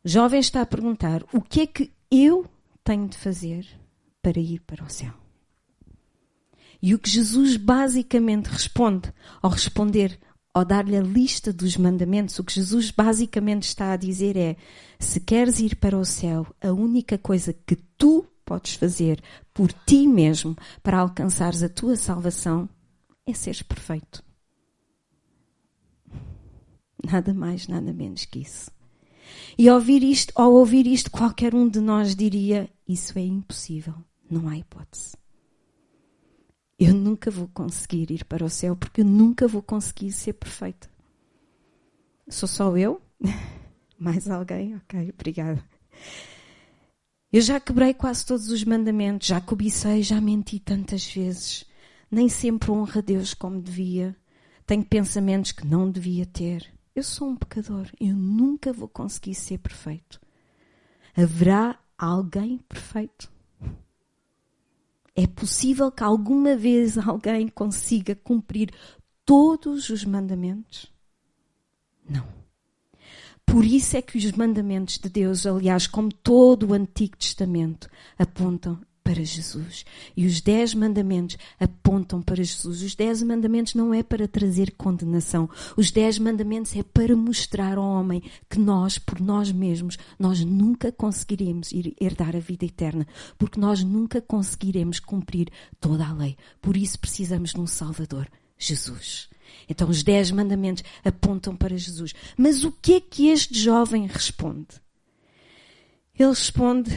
O 0.03 0.09
jovem 0.09 0.39
está 0.39 0.61
a 0.61 0.65
perguntar: 0.65 1.23
o 1.33 1.41
que 1.41 1.61
é 1.61 1.67
que 1.67 1.91
eu 2.11 2.45
tenho 2.83 3.07
de 3.07 3.17
fazer 3.17 3.67
para 4.21 4.39
ir 4.39 4.61
para 4.61 4.83
o 4.83 4.89
céu? 4.89 5.13
E 6.81 6.93
o 6.93 6.99
que 6.99 7.09
Jesus 7.09 7.57
basicamente 7.57 8.47
responde 8.47 9.11
ao 9.41 9.49
responder, 9.49 10.19
ao 10.53 10.63
dar-lhe 10.63 10.95
a 10.95 11.01
lista 11.01 11.51
dos 11.51 11.75
mandamentos, 11.75 12.37
o 12.37 12.43
que 12.43 12.53
Jesus 12.53 12.91
basicamente 12.91 13.63
está 13.63 13.91
a 13.91 13.97
dizer 13.97 14.37
é: 14.37 14.55
se 14.99 15.19
queres 15.19 15.59
ir 15.59 15.75
para 15.75 15.97
o 15.97 16.05
céu, 16.05 16.45
a 16.61 16.71
única 16.71 17.17
coisa 17.17 17.53
que 17.53 17.75
tu 17.75 18.25
podes 18.45 18.75
fazer 18.75 19.21
por 19.53 19.73
ti 19.73 20.07
mesmo 20.07 20.55
para 20.81 20.99
alcançares 20.99 21.61
a 21.63 21.69
tua 21.69 21.95
salvação 21.95 22.69
é 23.25 23.33
seres 23.33 23.61
perfeito. 23.61 24.23
Nada 27.03 27.33
mais, 27.33 27.67
nada 27.67 27.91
menos 27.93 28.25
que 28.25 28.39
isso. 28.39 28.71
E 29.57 29.67
ao 29.67 29.75
ouvir 29.75 30.03
isto, 30.03 30.31
ao 30.36 30.53
ouvir 30.53 30.86
isto, 30.88 31.10
qualquer 31.10 31.55
um 31.55 31.67
de 31.67 31.79
nós 31.79 32.15
diria: 32.15 32.69
Isso 32.88 33.17
é 33.17 33.22
impossível, 33.22 33.96
não 34.29 34.48
há 34.48 34.57
hipótese. 34.57 35.17
Eu 36.79 36.93
nunca 36.93 37.31
vou 37.31 37.48
conseguir 37.48 38.12
ir 38.12 38.24
para 38.25 38.46
o 38.46 38.50
céu 38.50 38.75
porque 38.75 39.01
eu 39.01 39.05
nunca 39.05 39.48
vou 39.48 39.63
conseguir 39.63 40.12
ser 40.12 40.34
perfeita. 40.34 40.88
Sou 42.29 42.48
só 42.48 42.77
eu? 42.77 43.01
Mais 43.98 44.29
alguém? 44.29 44.75
Ok, 44.75 45.12
obrigada. 45.12 45.63
Eu 47.34 47.41
já 47.41 47.60
quebrei 47.60 47.93
quase 47.93 48.25
todos 48.25 48.50
os 48.50 48.63
mandamentos, 48.63 49.27
já 49.27 49.41
cobicei, 49.41 50.03
já 50.03 50.22
menti 50.22 50.60
tantas 50.60 51.05
vezes. 51.05 51.65
Nem 52.12 52.29
sempre 52.29 52.72
honro 52.72 53.00
a 53.00 53.01
Deus 53.01 53.34
como 53.34 53.60
devia. 53.60 54.15
Tenho 54.65 54.86
pensamentos 54.86 55.51
que 55.51 55.65
não 55.65 55.89
devia 55.89 56.25
ter. 56.25 56.76
Eu 56.98 57.04
sou 57.04 57.27
um 57.30 57.36
pecador, 57.36 57.86
eu 58.01 58.16
nunca 58.16 58.74
vou 58.74 58.88
conseguir 58.88 59.36
ser 59.36 59.60
perfeito. 59.60 60.20
Haverá 61.16 61.77
alguém 61.96 62.58
perfeito? 62.58 63.32
É 65.16 65.27
possível 65.27 65.92
que 65.92 66.04
alguma 66.04 66.56
vez 66.56 66.98
alguém 67.08 67.50
consiga 67.50 68.16
cumprir 68.16 68.74
todos 69.24 69.92
os 69.92 70.04
mandamentos? 70.04 70.92
Não. 72.10 72.27
Por 73.46 73.63
isso 73.63 73.96
é 73.96 74.01
que 74.01 74.18
os 74.18 74.32
mandamentos 74.32 74.98
de 74.98 75.08
Deus, 75.08 75.46
aliás, 75.46 75.86
como 75.86 76.12
todo 76.12 76.72
o 76.72 76.74
Antigo 76.74 77.16
Testamento, 77.16 77.88
apontam 78.18 78.82
para 79.07 79.23
Jesus. 79.23 79.85
E 80.17 80.25
os 80.25 80.41
dez 80.41 80.73
mandamentos 80.73 81.37
apontam 81.57 82.21
para 82.21 82.43
Jesus. 82.43 82.81
Os 82.81 82.93
dez 82.93 83.23
mandamentos 83.23 83.73
não 83.73 83.93
é 83.93 84.03
para 84.03 84.27
trazer 84.27 84.71
condenação. 84.71 85.49
Os 85.77 85.91
dez 85.91 86.19
mandamentos 86.19 86.75
é 86.75 86.83
para 86.83 87.15
mostrar 87.15 87.77
ao 87.77 87.85
homem 87.85 88.21
que 88.49 88.59
nós, 88.59 88.99
por 88.99 89.21
nós 89.21 89.49
mesmos, 89.49 89.97
nós 90.19 90.43
nunca 90.43 90.91
conseguiremos 90.91 91.69
herdar 92.01 92.35
a 92.35 92.39
vida 92.39 92.65
eterna, 92.65 93.07
porque 93.37 93.57
nós 93.57 93.81
nunca 93.81 94.19
conseguiremos 94.19 94.99
cumprir 94.99 95.47
toda 95.79 96.05
a 96.05 96.13
lei. 96.13 96.35
Por 96.61 96.75
isso 96.75 96.99
precisamos 96.99 97.51
de 97.51 97.61
um 97.61 97.67
Salvador, 97.67 98.27
Jesus. 98.57 99.29
Então 99.69 99.89
os 99.89 100.03
dez 100.03 100.31
mandamentos 100.31 100.83
apontam 101.05 101.55
para 101.55 101.77
Jesus. 101.77 102.13
Mas 102.37 102.65
o 102.65 102.73
que 102.73 102.95
é 102.95 102.99
que 102.99 103.29
este 103.29 103.57
jovem 103.57 104.05
responde? 104.05 104.67
Ele 106.17 106.29
responde, 106.29 106.91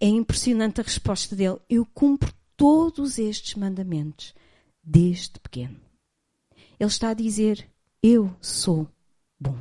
é 0.00 0.06
impressionante 0.06 0.80
a 0.80 0.84
resposta 0.84 1.36
dele: 1.36 1.58
Eu 1.68 1.86
cumpro 1.86 2.32
todos 2.56 3.18
estes 3.18 3.54
mandamentos 3.54 4.34
desde 4.82 5.38
pequeno. 5.38 5.80
Ele 6.78 6.88
está 6.90 7.10
a 7.10 7.14
dizer: 7.14 7.70
Eu 8.02 8.34
sou 8.40 8.88
bom. 9.38 9.56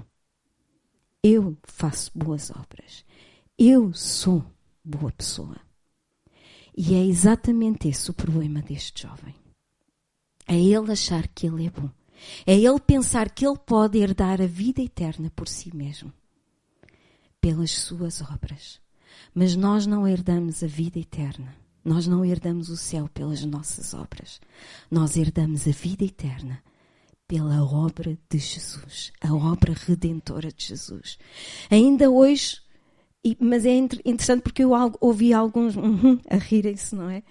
Eu 1.22 1.56
faço 1.64 2.12
boas 2.14 2.50
obras. 2.50 3.06
Eu 3.58 3.94
sou 3.94 4.44
boa 4.84 5.12
pessoa. 5.12 5.58
E 6.76 6.96
é 6.96 7.06
exatamente 7.06 7.88
esse 7.88 8.10
o 8.10 8.14
problema 8.14 8.62
deste 8.62 9.04
jovem. 9.04 9.36
É 10.48 10.60
ele 10.60 10.92
achar 10.92 11.28
que 11.28 11.48
ele 11.48 11.68
é 11.68 11.70
bom. 11.70 11.90
É 12.46 12.56
ele 12.58 12.80
pensar 12.80 13.30
que 13.30 13.46
ele 13.46 13.58
pode 13.58 14.00
herdar 14.00 14.42
a 14.42 14.48
vida 14.48 14.82
eterna 14.82 15.32
por 15.36 15.48
si 15.48 15.74
mesmo, 15.76 16.12
pelas 17.40 17.72
suas 17.72 18.22
obras. 18.22 18.83
Mas 19.34 19.56
nós 19.56 19.86
não 19.86 20.08
herdamos 20.08 20.64
a 20.64 20.68
vida 20.68 21.00
eterna. 21.00 21.56
Nós 21.84 22.08
não 22.08 22.24
herdamos 22.24 22.70
o 22.70 22.78
céu 22.78 23.10
pelas 23.14 23.44
nossas 23.44 23.94
obras. 23.94 24.40
Nós 24.90 25.18
herdamos 25.18 25.68
a 25.68 25.72
vida 25.72 26.06
eterna 26.06 26.64
pela 27.28 27.64
obra 27.64 28.18
de 28.30 28.38
Jesus, 28.38 29.12
a 29.20 29.34
obra 29.34 29.74
redentora 29.74 30.52
de 30.52 30.66
Jesus. 30.68 31.18
Ainda 31.70 32.10
hoje, 32.10 32.62
mas 33.40 33.66
é 33.66 33.74
interessante 33.76 34.44
porque 34.44 34.64
eu 34.64 34.72
ouvi 35.02 35.34
alguns 35.34 35.76
uhum, 35.76 36.20
a 36.30 36.36
rirem-se, 36.36 36.96
não 36.96 37.10
é? 37.10 37.24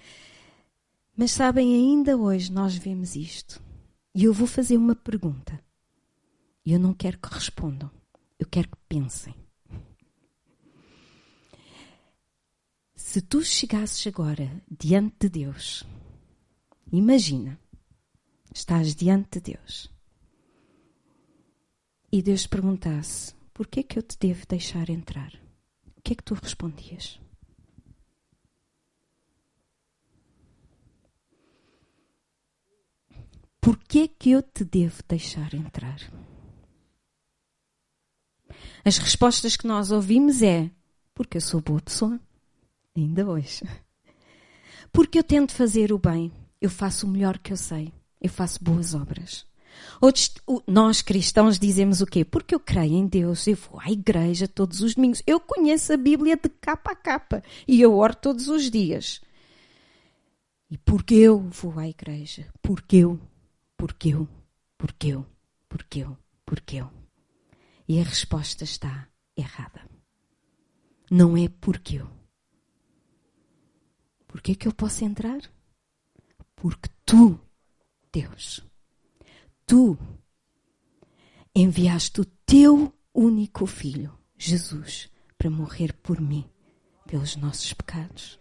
Mas 1.17 1.33
sabem, 1.33 1.75
ainda 1.75 2.17
hoje 2.17 2.51
nós 2.51 2.75
vemos 2.75 3.15
isto. 3.15 3.63
E 4.15 4.25
eu 4.25 4.33
vou 4.33 4.47
fazer 4.47 4.77
uma 4.77 4.95
pergunta. 4.95 5.59
E 6.65 6.73
eu 6.73 6.79
não 6.79 6.93
quero 6.93 7.19
que 7.19 7.33
respondam. 7.33 7.91
Eu 8.39 8.47
quero 8.47 8.69
que 8.69 8.77
pensem. 8.89 9.35
Se 13.13 13.21
tu 13.21 13.45
chegasses 13.45 14.07
agora 14.07 14.65
diante 14.71 15.29
de 15.29 15.45
Deus, 15.45 15.85
imagina, 16.91 17.61
estás 18.55 18.95
diante 18.95 19.39
de 19.39 19.53
Deus 19.53 19.93
e 22.11 22.23
Deus 22.23 22.47
perguntasse: 22.47 23.35
por 23.53 23.67
que 23.67 23.81
é 23.81 23.83
que 23.83 23.99
eu 23.99 24.03
te 24.03 24.17
devo 24.19 24.47
deixar 24.47 24.89
entrar? 24.89 25.31
O 25.95 26.01
que 26.01 26.15
é 26.15 26.17
que 26.17 26.23
tu 26.23 26.33
respondias? 26.33 27.21
Por 33.61 33.77
que 33.77 34.05
é 34.05 34.09
que 34.09 34.31
eu 34.31 34.43
te 34.43 34.65
devo 34.65 35.03
deixar 35.07 35.53
entrar? 35.53 36.01
As 38.83 38.97
respostas 38.97 39.55
que 39.55 39.67
nós 39.67 39.91
ouvimos 39.91 40.41
é 40.41 40.71
porque 41.13 41.37
eu 41.37 41.43
sou 41.43 41.61
boa 41.61 41.83
pessoa 41.83 42.19
ainda 42.97 43.27
hoje. 43.27 43.63
Porque 44.93 45.19
eu 45.19 45.25
tento 45.25 45.53
fazer 45.53 45.93
o 45.93 45.99
bem, 45.99 46.33
eu 46.61 46.71
faço 46.71 47.07
o 47.07 47.11
melhor 47.11 47.39
que 47.39 47.53
eu 47.53 47.57
sei, 47.57 47.93
eu 48.21 48.31
faço 48.31 48.63
boas 48.63 48.95
obras. 48.95 49.47
Outros, 50.01 50.35
nós 50.67 51.01
cristãos 51.01 51.59
dizemos 51.59 52.01
o 52.01 52.07
quê? 52.07 52.25
Porque 52.25 52.55
eu 52.55 52.61
creio 52.61 52.95
em 52.95 53.07
Deus, 53.07 53.47
eu 53.47 53.57
vou 53.57 53.81
à 53.81 53.91
igreja 53.91 54.47
todos 54.47 54.81
os 54.81 54.95
domingos, 54.95 55.23
eu 55.27 55.41
conheço 55.41 55.93
a 55.93 55.97
Bíblia 55.97 56.37
de 56.37 56.49
capa 56.49 56.93
a 56.93 56.97
capa 56.97 57.43
e 57.67 57.81
eu 57.81 57.97
oro 57.97 58.15
todos 58.15 58.49
os 58.49 58.71
dias. 58.71 59.21
E 60.71 60.79
porque 60.79 61.15
eu 61.15 61.39
vou 61.39 61.79
à 61.79 61.89
igreja? 61.89 62.47
Porque 62.61 62.97
eu, 62.97 63.21
porque 63.77 64.09
eu, 64.09 64.29
porque 64.79 65.09
eu, 65.09 65.27
porque 65.69 65.99
eu, 66.01 66.19
porque 66.45 66.77
eu. 66.77 66.91
E 67.89 68.01
a 68.01 68.05
resposta 68.05 68.65
está 68.65 69.09
errada. 69.37 69.83
Não 71.11 71.37
é 71.37 71.49
porque 71.49 71.97
eu. 71.97 72.22
Por 74.33 74.41
que 74.41 74.53
é 74.53 74.55
que 74.55 74.67
eu 74.67 74.73
posso 74.73 75.05
entrar? 75.05 75.43
Porque 76.57 76.89
tu, 77.05 77.39
Deus, 78.11 78.65
tu 79.67 79.99
enviaste 81.55 82.23
o 82.23 82.25
teu 82.25 82.95
único 83.15 83.67
filho, 83.67 84.19
Jesus, 84.39 85.11
para 85.37 85.51
morrer 85.51 85.93
por 86.03 86.19
mim, 86.19 86.47
pelos 87.07 87.37
nossos 87.37 87.75
pecados. 87.75 88.41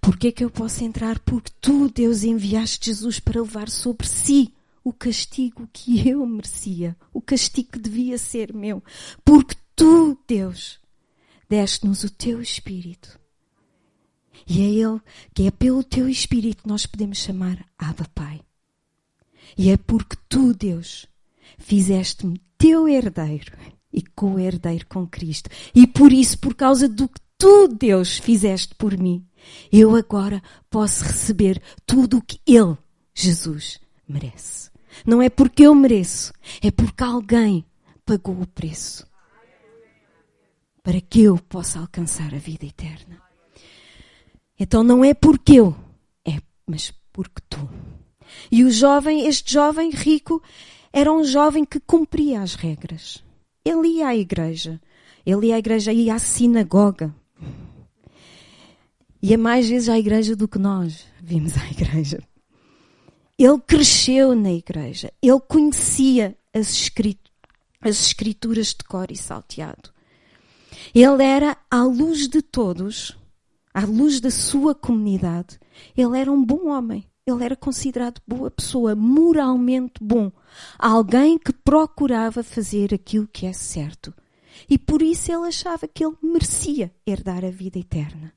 Por 0.00 0.16
que 0.16 0.28
é 0.28 0.32
que 0.32 0.42
eu 0.42 0.48
posso 0.48 0.82
entrar? 0.82 1.18
Porque 1.18 1.52
tu, 1.60 1.90
Deus, 1.90 2.24
enviaste 2.24 2.86
Jesus 2.86 3.20
para 3.20 3.42
levar 3.42 3.68
sobre 3.68 4.06
si 4.08 4.54
o 4.82 4.90
castigo 4.90 5.68
que 5.70 6.08
eu 6.08 6.24
merecia, 6.24 6.96
o 7.12 7.20
castigo 7.20 7.72
que 7.72 7.78
devia 7.78 8.16
ser 8.16 8.54
meu. 8.54 8.82
Porque 9.22 9.54
tu, 9.76 10.18
Deus, 10.26 10.80
deste-nos 11.46 12.04
o 12.04 12.10
teu 12.10 12.40
Espírito 12.40 13.22
e 14.46 14.60
é 14.60 14.64
Ele 14.64 15.00
que 15.34 15.46
é 15.46 15.50
pelo 15.50 15.82
Teu 15.82 16.08
Espírito 16.08 16.68
nós 16.68 16.86
podemos 16.86 17.18
chamar 17.18 17.64
Abba 17.78 18.06
Pai. 18.14 18.40
E 19.56 19.70
é 19.70 19.76
porque 19.76 20.16
Tu, 20.28 20.52
Deus, 20.54 21.06
fizeste-me 21.58 22.40
teu 22.58 22.88
herdeiro 22.88 23.56
e 23.92 24.02
co-herdeiro 24.02 24.86
com 24.86 25.06
Cristo. 25.06 25.50
E 25.74 25.86
por 25.86 26.12
isso, 26.12 26.38
por 26.38 26.54
causa 26.54 26.88
do 26.88 27.08
que 27.08 27.20
tu, 27.38 27.68
Deus, 27.68 28.18
fizeste 28.18 28.74
por 28.74 28.96
mim, 28.96 29.24
eu 29.70 29.94
agora 29.94 30.42
posso 30.68 31.04
receber 31.04 31.62
tudo 31.86 32.18
o 32.18 32.22
que 32.22 32.40
Ele, 32.46 32.76
Jesus, 33.14 33.78
merece. 34.08 34.70
Não 35.06 35.20
é 35.20 35.28
porque 35.28 35.64
eu 35.64 35.74
mereço, 35.74 36.32
é 36.62 36.70
porque 36.70 37.04
alguém 37.04 37.64
pagou 38.04 38.40
o 38.40 38.46
preço 38.46 39.06
para 40.82 41.00
que 41.00 41.22
eu 41.22 41.38
possa 41.38 41.80
alcançar 41.80 42.34
a 42.34 42.38
vida 42.38 42.66
eterna. 42.66 43.23
Então 44.64 44.82
não 44.82 45.04
é 45.04 45.12
porque 45.12 45.60
eu, 45.60 45.76
é, 46.26 46.40
mas 46.66 46.90
porque 47.12 47.42
tu. 47.50 47.68
E 48.50 48.64
o 48.64 48.70
jovem, 48.70 49.26
este 49.26 49.52
jovem 49.52 49.90
rico, 49.90 50.42
era 50.90 51.12
um 51.12 51.22
jovem 51.22 51.66
que 51.66 51.78
cumpria 51.78 52.40
as 52.40 52.54
regras. 52.54 53.22
Ele 53.62 53.98
ia 53.98 54.08
à 54.08 54.16
igreja. 54.16 54.80
Ele 55.26 55.48
ia 55.48 55.56
à 55.56 55.58
igreja, 55.58 55.92
ia 55.92 56.14
à 56.14 56.18
sinagoga. 56.18 57.14
Ia 59.20 59.36
mais 59.36 59.68
vezes 59.68 59.90
à 59.90 59.98
igreja 59.98 60.34
do 60.34 60.48
que 60.48 60.58
nós 60.58 61.04
vimos 61.22 61.58
à 61.58 61.70
igreja. 61.70 62.22
Ele 63.38 63.60
cresceu 63.66 64.34
na 64.34 64.50
igreja. 64.50 65.12
Ele 65.20 65.40
conhecia 65.40 66.38
as, 66.54 66.70
escrit 66.70 67.20
as 67.82 68.00
escrituras 68.00 68.68
de 68.68 68.82
cor 68.84 69.10
e 69.10 69.16
salteado. 69.16 69.90
Ele 70.94 71.22
era, 71.22 71.54
à 71.70 71.82
luz 71.82 72.28
de 72.28 72.40
todos, 72.40 73.14
à 73.74 73.84
luz 73.84 74.20
da 74.20 74.30
sua 74.30 74.74
comunidade, 74.74 75.58
ele 75.96 76.16
era 76.16 76.30
um 76.30 76.42
bom 76.42 76.68
homem. 76.68 77.04
Ele 77.26 77.42
era 77.42 77.56
considerado 77.56 78.20
boa 78.26 78.50
pessoa, 78.50 78.94
moralmente 78.94 79.94
bom. 80.00 80.30
Alguém 80.78 81.38
que 81.38 81.52
procurava 81.52 82.42
fazer 82.42 82.92
aquilo 82.94 83.26
que 83.26 83.46
é 83.46 83.52
certo. 83.52 84.14
E 84.68 84.78
por 84.78 85.02
isso 85.02 85.32
ele 85.32 85.48
achava 85.48 85.88
que 85.88 86.04
ele 86.04 86.16
merecia 86.22 86.94
herdar 87.06 87.44
a 87.44 87.50
vida 87.50 87.78
eterna. 87.78 88.32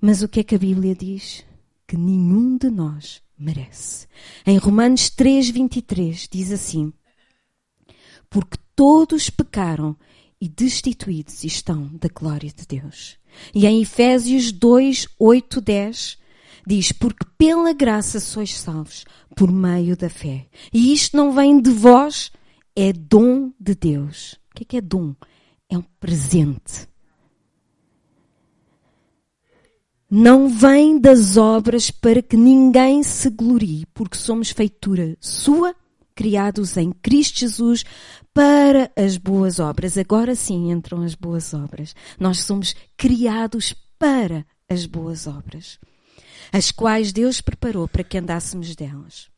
Mas 0.00 0.22
o 0.22 0.28
que 0.28 0.40
é 0.40 0.42
que 0.42 0.54
a 0.54 0.58
Bíblia 0.58 0.94
diz? 0.94 1.44
Que 1.86 1.96
nenhum 1.96 2.56
de 2.56 2.70
nós 2.70 3.22
merece. 3.38 4.08
Em 4.46 4.56
Romanos 4.56 5.10
3:23 5.10 6.28
diz 6.30 6.50
assim: 6.50 6.92
Porque 8.30 8.56
todos 8.74 9.28
pecaram 9.28 9.94
e 10.42 10.48
destituídos 10.48 11.44
estão 11.44 11.88
da 11.92 12.08
glória 12.08 12.50
de 12.52 12.66
Deus. 12.66 13.16
E 13.54 13.64
em 13.64 13.80
Efésios 13.80 14.50
2, 14.50 15.06
8, 15.16 15.60
10 15.60 16.18
diz: 16.66 16.90
Porque 16.90 17.24
pela 17.38 17.72
graça 17.72 18.18
sois 18.18 18.58
salvos, 18.58 19.04
por 19.36 19.52
meio 19.52 19.96
da 19.96 20.10
fé. 20.10 20.48
E 20.72 20.92
isto 20.92 21.16
não 21.16 21.32
vem 21.32 21.60
de 21.60 21.70
vós, 21.70 22.32
é 22.74 22.92
dom 22.92 23.52
de 23.58 23.76
Deus. 23.76 24.32
O 24.50 24.56
que 24.56 24.64
é, 24.64 24.66
que 24.66 24.76
é 24.78 24.80
dom? 24.80 25.14
É 25.70 25.78
um 25.78 25.84
presente. 26.00 26.88
Não 30.10 30.48
vem 30.48 30.98
das 30.98 31.36
obras 31.36 31.88
para 31.88 32.20
que 32.20 32.36
ninguém 32.36 33.04
se 33.04 33.30
glorie, 33.30 33.86
porque 33.94 34.18
somos 34.18 34.50
feitura 34.50 35.16
sua, 35.20 35.72
criados 36.14 36.76
em 36.76 36.92
Cristo 36.92 37.40
Jesus 37.40 37.84
para 38.32 38.90
as 38.96 39.16
boas 39.16 39.58
obras. 39.58 39.96
Agora 39.98 40.34
sim 40.34 40.70
entram 40.70 41.02
as 41.02 41.14
boas 41.14 41.52
obras. 41.54 41.94
Nós 42.18 42.40
somos 42.40 42.74
criados 42.96 43.74
para 43.98 44.46
as 44.68 44.86
boas 44.86 45.26
obras 45.26 45.78
as 46.52 46.70
quais 46.70 47.12
Deus 47.12 47.40
preparou 47.40 47.88
para 47.88 48.04
que 48.04 48.18
andássemos 48.18 48.76
delas. 48.76 49.30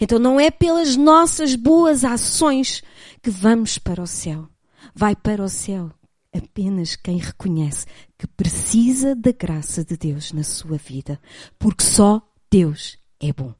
Então 0.00 0.18
não 0.18 0.40
é 0.40 0.50
pelas 0.50 0.96
nossas 0.96 1.54
boas 1.54 2.04
ações 2.04 2.82
que 3.22 3.30
vamos 3.30 3.78
para 3.78 4.02
o 4.02 4.06
céu. 4.06 4.48
Vai 4.92 5.14
para 5.14 5.42
o 5.42 5.48
céu 5.48 5.92
apenas 6.34 6.96
quem 6.96 7.18
reconhece 7.18 7.86
que 8.18 8.26
precisa 8.26 9.14
da 9.14 9.30
graça 9.30 9.84
de 9.84 9.96
Deus 9.96 10.32
na 10.32 10.42
sua 10.42 10.76
vida, 10.76 11.18
porque 11.58 11.84
só 11.84 12.20
Deus 12.50 12.98
é 13.20 13.32
bom, 13.32 13.54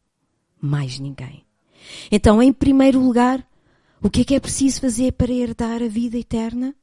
mais 0.61 0.99
ninguém. 0.99 1.48
Então, 2.11 2.43
em 2.43 2.53
primeiro 2.53 3.01
lugar, 3.01 3.47
o 4.03 4.09
que 4.09 4.21
é 4.21 4.25
que 4.25 4.35
é 4.35 4.41
preciso 4.41 4.81
fazer 4.81 5.13
para 5.13 5.33
herdar 5.33 5.83
a 5.83 5.89
vida 5.89 6.17
eterna? 6.17 6.75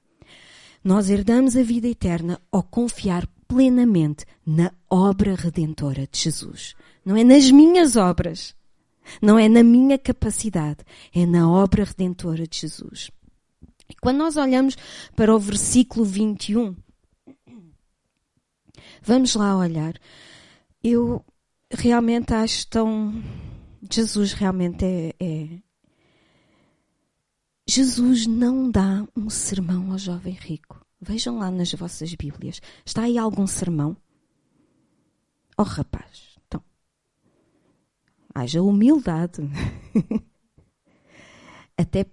Nós 0.83 1.09
herdamos 1.09 1.55
a 1.57 1.63
vida 1.63 1.87
eterna 1.87 2.39
ao 2.51 2.61
confiar 2.61 3.27
plenamente 3.47 4.25
na 4.45 4.71
obra 4.89 5.35
redentora 5.35 6.07
de 6.11 6.19
Jesus. 6.19 6.75
Não 7.05 7.15
é 7.15 7.23
nas 7.23 7.49
minhas 7.49 7.95
obras, 7.95 8.55
não 9.21 9.37
é 9.37 9.47
na 9.47 9.63
minha 9.63 9.97
capacidade, 9.97 10.79
é 11.13 11.25
na 11.25 11.49
obra 11.49 11.83
redentora 11.83 12.47
de 12.47 12.59
Jesus. 12.59 13.11
E 13.89 13.95
quando 13.95 14.17
nós 14.17 14.35
olhamos 14.37 14.75
para 15.15 15.35
o 15.35 15.39
versículo 15.39 16.03
21, 16.03 16.75
vamos 19.01 19.35
lá 19.35 19.55
olhar. 19.57 19.93
Eu 20.83 21.23
realmente 21.71 22.33
acho 22.33 22.67
tão. 22.67 23.23
Jesus 23.91 24.33
realmente 24.33 24.83
é, 24.85 25.15
é. 25.19 25.59
Jesus 27.67 28.27
não 28.27 28.69
dá 28.69 29.07
um 29.15 29.29
sermão 29.29 29.91
ao 29.91 29.97
jovem 29.97 30.33
rico. 30.33 30.85
Vejam 31.01 31.37
lá 31.37 31.51
nas 31.51 31.71
vossas 31.73 32.13
Bíblias. 32.15 32.61
Está 32.85 33.03
aí 33.03 33.17
algum 33.17 33.45
sermão? 33.45 33.97
Oh, 35.57 35.63
rapaz, 35.63 36.35
então. 36.45 36.61
Haja 38.33 38.61
humildade. 38.61 39.41
Até 41.77 42.05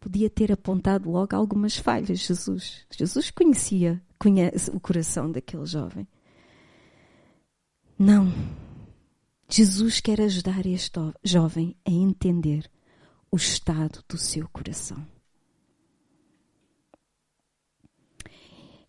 podia 0.00 0.30
ter 0.30 0.52
apontado 0.52 1.10
logo 1.10 1.34
algumas 1.34 1.76
falhas, 1.76 2.20
Jesus. 2.20 2.86
Jesus 2.90 3.30
conhecia, 3.30 4.02
conhece 4.18 4.70
o 4.70 4.80
coração 4.80 5.30
daquele 5.30 5.66
jovem. 5.66 6.06
Não. 7.98 8.32
Jesus 9.48 10.00
quer 10.00 10.20
ajudar 10.20 10.66
este 10.66 11.00
jovem 11.22 11.76
a 11.86 11.90
entender 11.90 12.68
o 13.30 13.36
estado 13.36 14.02
do 14.08 14.18
seu 14.18 14.48
coração. 14.48 15.06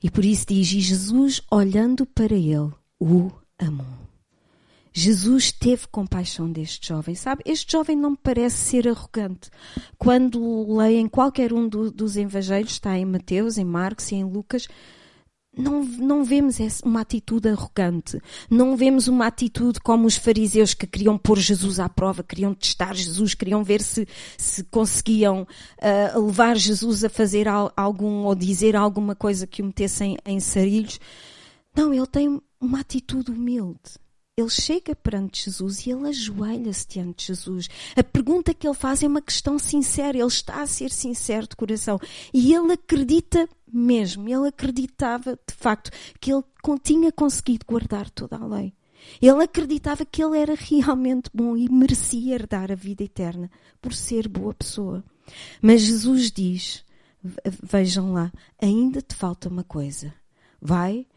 E 0.02 0.10
por 0.10 0.26
isso 0.26 0.46
diz: 0.48 0.72
E 0.72 0.80
Jesus, 0.80 1.42
olhando 1.52 2.06
para 2.06 2.36
ele, 2.36 2.72
o 3.00 3.32
amou. 3.58 4.08
Jesus 4.94 5.52
teve 5.52 5.86
compaixão 5.88 6.52
deste 6.52 6.88
jovem, 6.88 7.14
sabe? 7.14 7.44
Este 7.46 7.72
jovem 7.72 7.96
não 7.96 8.12
me 8.12 8.18
parece 8.18 8.58
ser 8.58 8.88
arrogante. 8.88 9.52
Quando 9.96 10.76
leem 10.76 11.08
qualquer 11.08 11.54
um 11.54 11.70
do, 11.70 11.92
dos 11.92 12.18
evangelhos, 12.18 12.72
está 12.72 12.98
em 12.98 13.06
Mateus, 13.06 13.60
em 13.60 13.64
Marcos 13.64 14.12
e 14.12 14.16
em 14.16 14.24
Lucas, 14.24 14.68
não, 15.58 15.84
não 15.84 16.24
vemos 16.24 16.58
uma 16.84 17.02
atitude 17.02 17.50
arrogante, 17.50 18.22
não 18.50 18.78
vemos 18.78 19.08
uma 19.08 19.26
atitude 19.26 19.80
como 19.80 20.06
os 20.06 20.16
fariseus 20.16 20.74
que 20.74 20.86
queriam 20.86 21.18
pôr 21.18 21.40
Jesus 21.40 21.80
à 21.80 21.90
prova, 21.90 22.24
queriam 22.24 22.54
testar 22.54 22.94
Jesus, 22.94 23.34
queriam 23.34 23.64
ver 23.64 23.82
se, 23.82 24.08
se 24.38 24.64
conseguiam 24.66 25.42
uh, 25.44 26.26
levar 26.26 26.56
Jesus 26.56 27.04
a 27.04 27.10
fazer 27.10 27.48
algum 27.76 28.26
ou 28.26 28.36
dizer 28.36 28.76
alguma 28.76 29.16
coisa 29.16 29.48
que 29.48 29.62
o 29.62 29.66
metessem 29.66 30.18
em 30.26 30.40
sarilhos. 30.40 31.00
Não, 31.76 31.94
ele 31.94 32.08
tem 32.08 32.42
uma 32.60 32.80
atitude 32.80 33.32
humilde. 33.32 33.80
Ele 34.40 34.50
chega 34.52 34.96
perante 34.96 35.46
Jesus 35.46 35.84
e 35.84 35.90
ele 35.90 36.10
ajoelha-se 36.10 36.88
diante 36.88 37.22
de 37.22 37.26
Jesus. 37.26 37.68
A 37.96 38.04
pergunta 38.04 38.54
que 38.54 38.68
ele 38.68 38.76
faz 38.76 39.02
é 39.02 39.08
uma 39.08 39.20
questão 39.20 39.58
sincera. 39.58 40.16
Ele 40.16 40.28
está 40.28 40.62
a 40.62 40.68
ser 40.68 40.92
sincero 40.92 41.48
de 41.48 41.56
coração. 41.56 42.00
E 42.32 42.54
ele 42.54 42.74
acredita 42.74 43.50
mesmo. 43.68 44.30
Ele 44.30 44.48
acreditava, 44.48 45.32
de 45.32 45.56
facto, 45.56 45.90
que 46.20 46.32
ele 46.32 46.44
tinha 46.84 47.12
conseguido 47.12 47.66
guardar 47.66 48.12
toda 48.12 48.36
a 48.36 48.46
lei. 48.46 48.76
Ele 49.20 49.44
acreditava 49.44 50.06
que 50.06 50.24
ele 50.24 50.38
era 50.38 50.54
realmente 50.54 51.32
bom 51.34 51.58
e 51.58 51.68
merecia 51.68 52.36
herdar 52.36 52.72
a 52.72 52.76
vida 52.76 53.04
eterna 53.04 53.50
por 53.82 53.92
ser 53.92 54.28
boa 54.28 54.54
pessoa. 54.54 55.04
Mas 55.60 55.82
Jesus 55.82 56.32
diz: 56.32 56.86
Vejam 57.64 58.14
lá, 58.14 58.32
ainda 58.62 59.02
te 59.02 59.16
falta 59.16 59.50
uma 59.50 59.64
coisa. 59.64 60.14
Vai, 60.62 61.08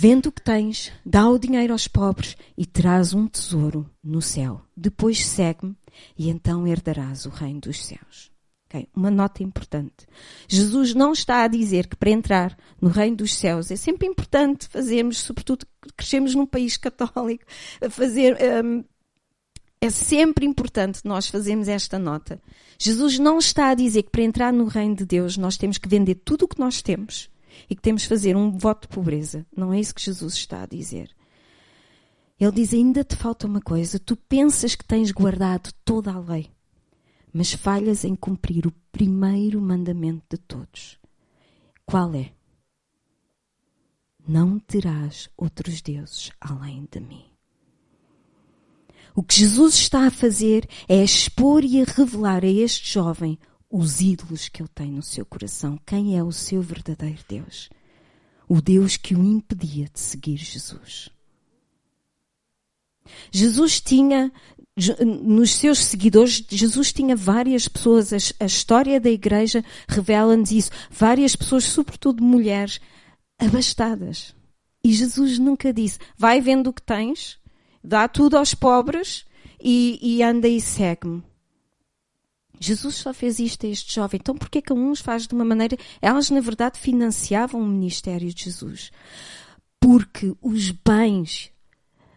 Vende 0.00 0.28
o 0.28 0.32
que 0.32 0.40
tens, 0.40 0.92
dá 1.04 1.28
o 1.28 1.40
dinheiro 1.40 1.72
aos 1.72 1.88
pobres 1.88 2.36
e 2.56 2.64
terás 2.64 3.14
um 3.14 3.26
tesouro 3.26 3.90
no 4.00 4.22
céu. 4.22 4.62
Depois 4.76 5.26
segue-me 5.26 5.74
e 6.16 6.30
então 6.30 6.64
herdarás 6.68 7.26
o 7.26 7.30
reino 7.30 7.62
dos 7.62 7.84
céus. 7.84 8.30
Okay? 8.68 8.86
Uma 8.94 9.10
nota 9.10 9.42
importante. 9.42 10.06
Jesus 10.46 10.94
não 10.94 11.12
está 11.12 11.42
a 11.42 11.48
dizer 11.48 11.88
que 11.88 11.96
para 11.96 12.10
entrar 12.10 12.56
no 12.80 12.90
reino 12.90 13.16
dos 13.16 13.34
céus 13.34 13.72
é 13.72 13.76
sempre 13.76 14.06
importante 14.06 14.68
fazermos, 14.68 15.18
sobretudo 15.18 15.66
crescemos 15.96 16.32
num 16.32 16.46
país 16.46 16.76
católico, 16.76 17.44
fazer. 17.90 18.38
Um, 18.64 18.84
é 19.80 19.90
sempre 19.90 20.46
importante 20.46 21.00
nós 21.04 21.26
fazermos 21.26 21.66
esta 21.66 21.98
nota. 21.98 22.40
Jesus 22.78 23.18
não 23.18 23.38
está 23.38 23.70
a 23.70 23.74
dizer 23.74 24.04
que 24.04 24.10
para 24.10 24.22
entrar 24.22 24.52
no 24.52 24.66
reino 24.66 24.94
de 24.94 25.04
Deus 25.04 25.36
nós 25.36 25.56
temos 25.56 25.76
que 25.76 25.88
vender 25.88 26.14
tudo 26.24 26.44
o 26.44 26.48
que 26.48 26.60
nós 26.60 26.82
temos 26.82 27.28
e 27.68 27.76
que 27.76 27.82
temos 27.82 28.02
de 28.02 28.08
fazer 28.08 28.36
um 28.36 28.50
voto 28.56 28.88
de 28.88 28.94
pobreza. 28.94 29.46
Não 29.56 29.72
é 29.72 29.80
isso 29.80 29.94
que 29.94 30.02
Jesus 30.02 30.34
está 30.34 30.62
a 30.62 30.66
dizer. 30.66 31.14
Ele 32.38 32.52
diz: 32.52 32.72
ainda 32.72 33.04
te 33.04 33.16
falta 33.16 33.46
uma 33.46 33.60
coisa. 33.60 33.98
Tu 33.98 34.16
pensas 34.16 34.74
que 34.74 34.84
tens 34.84 35.10
guardado 35.10 35.72
toda 35.84 36.12
a 36.12 36.18
lei. 36.20 36.50
mas 37.32 37.52
falhas 37.52 38.04
em 38.04 38.16
cumprir 38.16 38.66
o 38.66 38.72
primeiro 38.90 39.60
mandamento 39.60 40.24
de 40.30 40.38
todos. 40.38 40.98
Qual 41.84 42.14
é? 42.14 42.32
Não 44.26 44.58
terás 44.58 45.28
outros 45.36 45.80
deuses 45.80 46.30
além 46.40 46.88
de 46.90 47.00
mim. 47.00 47.24
O 49.14 49.22
que 49.22 49.34
Jesus 49.34 49.74
está 49.74 50.06
a 50.06 50.10
fazer 50.10 50.68
é 50.88 51.02
expor 51.02 51.64
e 51.64 51.80
a 51.80 51.84
revelar 51.84 52.44
a 52.44 52.48
este 52.48 52.92
jovem 52.92 53.38
os 53.70 54.00
ídolos 54.00 54.48
que 54.48 54.62
ele 54.62 54.70
tem 54.74 54.90
no 54.90 55.02
seu 55.02 55.24
coração. 55.24 55.78
Quem 55.84 56.16
é 56.16 56.22
o 56.22 56.32
seu 56.32 56.62
verdadeiro 56.62 57.18
Deus? 57.28 57.68
O 58.48 58.62
Deus 58.62 58.96
que 58.96 59.14
o 59.14 59.22
impedia 59.22 59.88
de 59.92 60.00
seguir 60.00 60.36
Jesus. 60.38 61.10
Jesus 63.30 63.80
tinha 63.80 64.32
nos 65.00 65.54
seus 65.56 65.78
seguidores, 65.80 66.44
Jesus 66.48 66.92
tinha 66.92 67.16
várias 67.16 67.66
pessoas, 67.66 68.12
a, 68.38 68.44
história 68.44 69.00
da 69.00 69.10
igreja 69.10 69.64
revela-nos 69.88 70.52
isso, 70.52 70.70
várias 70.90 71.34
pessoas, 71.34 71.64
sobretudo 71.64 72.22
mulheres, 72.22 72.80
abastadas. 73.38 74.34
E 74.84 74.92
Jesus 74.92 75.38
nunca 75.38 75.72
disse, 75.72 75.98
vai 76.16 76.40
vendo 76.40 76.68
o 76.68 76.72
que 76.72 76.82
tens, 76.82 77.38
dá 77.82 78.06
tudo 78.06 78.36
aos 78.36 78.54
pobres 78.54 79.26
e, 79.60 79.98
e 80.00 80.22
anda 80.22 80.46
e 80.46 80.60
segue-me. 80.60 81.27
Jesus 82.60 82.96
só 82.96 83.12
fez 83.12 83.38
isto 83.38 83.66
a 83.66 83.68
este 83.68 83.94
jovem. 83.94 84.18
Então 84.20 84.36
por 84.36 84.48
que 84.48 84.62
que 84.62 84.72
uns 84.72 85.00
faz 85.00 85.26
de 85.26 85.34
uma 85.34 85.44
maneira... 85.44 85.76
Elas, 86.00 86.30
na 86.30 86.40
verdade, 86.40 86.78
financiavam 86.78 87.60
o 87.60 87.66
ministério 87.66 88.32
de 88.32 88.44
Jesus. 88.44 88.90
Porque 89.80 90.34
os 90.42 90.70
bens 90.70 91.50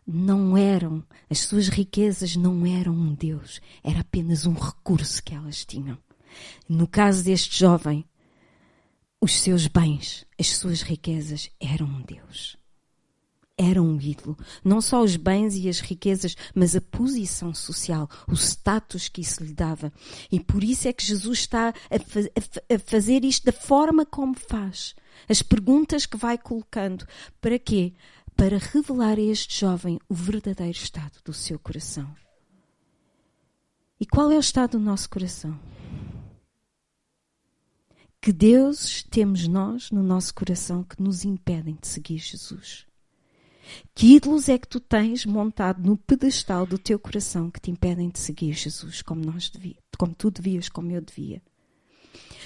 não 0.06 0.58
eram, 0.58 1.04
as 1.30 1.40
suas 1.40 1.68
riquezas 1.68 2.36
não 2.36 2.66
eram 2.66 2.94
um 2.94 3.14
Deus, 3.14 3.62
era 3.84 4.02
apenas 4.02 4.46
um 4.46 4.54
recurso 4.54 5.24
que 5.24 5.34
elas 5.34 5.64
tinham. 5.64 5.98
No 6.68 6.88
caso 6.88 7.24
deste 7.24 7.60
jovem, 7.60 8.06
os 9.22 9.40
seus 9.40 9.68
bens, 9.68 10.26
as 10.40 10.48
suas 10.48 10.82
riquezas 10.82 11.50
eram 11.60 11.86
um 11.86 12.02
Deus. 12.02 12.58
Era 13.64 13.80
um 13.80 14.02
ídolo. 14.02 14.36
Não 14.64 14.82
só 14.82 15.04
os 15.04 15.16
bens 15.16 15.56
e 15.56 15.70
as 15.70 15.82
riquezas, 15.82 16.36
mas 16.56 16.76
a 16.76 16.82
posição 16.82 17.54
social, 17.54 18.10
o 18.28 18.34
status 18.34 19.08
que 19.08 19.22
isso 19.22 19.44
lhe 19.44 19.54
dava. 19.54 19.94
E 20.32 20.40
por 20.40 20.64
isso 20.64 20.88
é 20.88 20.94
que 20.94 21.06
Jesus 21.06 21.40
está 21.40 21.70
a, 21.70 22.00
fa 22.00 22.22
a 22.74 22.80
fazer 22.80 23.24
isto 23.24 23.46
da 23.46 23.52
forma 23.52 24.04
como 24.04 24.34
faz. 24.34 24.96
As 25.30 25.44
perguntas 25.44 26.08
que 26.08 26.18
vai 26.18 26.40
colocando. 26.40 27.06
Para 27.40 27.60
quê? 27.60 27.94
para 28.36 28.58
revelar 28.58 29.20
a 29.20 29.22
este 29.22 29.60
jovem 29.60 30.00
o 30.10 30.16
verdadeiro 30.16 30.72
estado 30.72 31.20
do 31.24 31.32
seu 31.32 31.60
coração. 31.60 32.12
E 34.00 34.06
qual 34.06 34.32
é 34.32 34.36
o 34.36 34.40
estado 34.40 34.72
do 34.72 34.80
nosso 34.80 35.08
coração? 35.08 35.60
Que 38.20 38.32
deuses 38.32 39.04
temos 39.04 39.48
nós 39.48 39.92
no 39.92 40.02
nosso 40.02 40.34
coração 40.34 40.84
que 40.84 41.00
nos 41.00 41.24
impedem 41.24 41.78
de 41.80 41.88
seguir 41.88 42.18
Jesus? 42.18 42.88
Que 43.94 44.16
ídolos 44.16 44.50
é 44.50 44.58
que 44.58 44.68
tu 44.68 44.80
tens 44.80 45.26
montado 45.26 45.86
no 45.86 45.98
pedestal 45.98 46.66
do 46.66 46.78
teu 46.78 46.98
coração 47.00 47.50
que 47.50 47.60
te 47.60 47.72
impedem 47.72 48.10
de 48.10 48.20
seguir 48.20 48.54
Jesus 48.54 49.02
como, 49.02 49.24
nós 49.24 49.52
como 49.98 50.14
tu 50.14 50.32
devias, 50.32 50.70
como 50.70 50.92
eu 50.92 51.02
devia? 51.02 51.42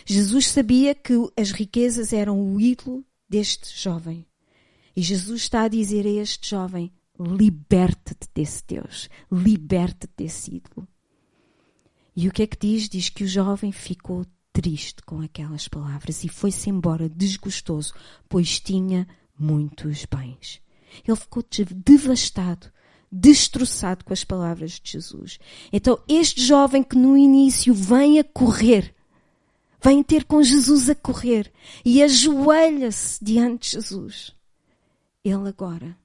Jesus 0.06 0.48
sabia 0.48 0.94
que 0.94 1.14
as 1.38 1.52
riquezas 1.52 2.14
eram 2.14 2.40
o 2.40 2.60
ídolo 2.60 3.04
deste 3.28 3.76
jovem. 3.82 4.26
E 4.96 5.02
Jesus 5.02 5.42
está 5.42 5.64
a 5.64 5.68
dizer 5.68 6.06
a 6.06 6.10
este 6.10 6.50
jovem: 6.50 6.92
liberte-te 7.20 8.28
desse 8.34 8.64
Deus, 8.68 9.10
liberte-te 9.32 10.14
desse 10.16 10.56
ídolo. 10.56 10.88
E 12.16 12.28
o 12.28 12.32
que 12.32 12.44
é 12.44 12.48
que 12.48 12.58
diz? 12.58 12.88
Diz 12.88 13.10
que 13.10 13.24
o 13.24 13.28
jovem 13.28 13.72
ficou 13.72 14.26
triste 14.54 15.02
com 15.04 15.20
aquelas 15.20 15.68
palavras 15.68 16.24
e 16.24 16.30
foi-se 16.30 16.70
embora 16.70 17.10
desgostoso, 17.10 17.94
pois 18.30 18.60
tinha 18.60 19.06
muitos 19.38 20.06
bens. 20.06 20.62
Ele 21.08 21.18
ficou 21.18 21.44
devastado, 21.74 22.72
destroçado 23.12 24.06
com 24.06 24.14
as 24.14 24.24
palavras 24.24 24.80
de 24.80 24.92
Jesus. 24.92 25.40
Então, 25.72 26.00
este 26.08 26.42
jovem 26.42 26.84
que 26.84 26.98
no 26.98 27.18
início 27.18 27.74
vem 27.74 28.20
a 28.20 28.24
correr, 28.24 28.94
vem 29.84 30.04
ter 30.04 30.24
com 30.26 30.42
Jesus 30.44 30.90
a 30.90 30.96
correr 30.96 31.52
e 31.84 32.02
ajoelha-se 32.04 33.24
diante 33.24 33.70
de 33.70 33.76
Jesus 33.76 34.36
ele 35.26 35.50
agora 35.50 35.98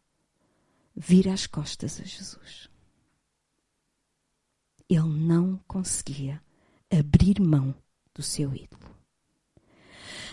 vira 0.96 1.34
as 1.34 1.46
costas 1.46 2.00
a 2.00 2.04
Jesus. 2.04 2.70
Ele 4.88 5.00
não 5.02 5.58
conseguia 5.68 6.42
abrir 6.90 7.38
mão 7.38 7.74
do 8.14 8.22
seu 8.22 8.54
ídolo. 8.54 8.96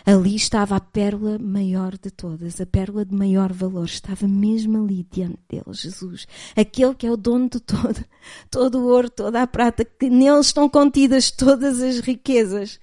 Ali 0.05 0.35
estava 0.35 0.75
a 0.75 0.79
pérola 0.79 1.37
maior 1.37 1.97
de 1.97 2.09
todas, 2.09 2.59
a 2.61 2.65
pérola 2.65 3.05
de 3.05 3.13
maior 3.13 3.51
valor, 3.51 3.85
estava 3.85 4.27
mesmo 4.27 4.83
ali 4.83 5.05
diante 5.11 5.39
dele, 5.49 5.63
Jesus, 5.71 6.27
aquele 6.55 6.95
que 6.95 7.07
é 7.07 7.11
o 7.11 7.17
dono 7.17 7.49
de 7.49 7.59
todo, 7.59 8.05
todo 8.49 8.79
o 8.79 8.87
ouro, 8.87 9.09
toda 9.09 9.41
a 9.41 9.47
prata, 9.47 9.83
que 9.83 10.09
nele 10.09 10.39
estão 10.39 10.69
contidas 10.69 11.31
todas 11.31 11.81
as 11.81 11.99
riquezas. 11.99 12.79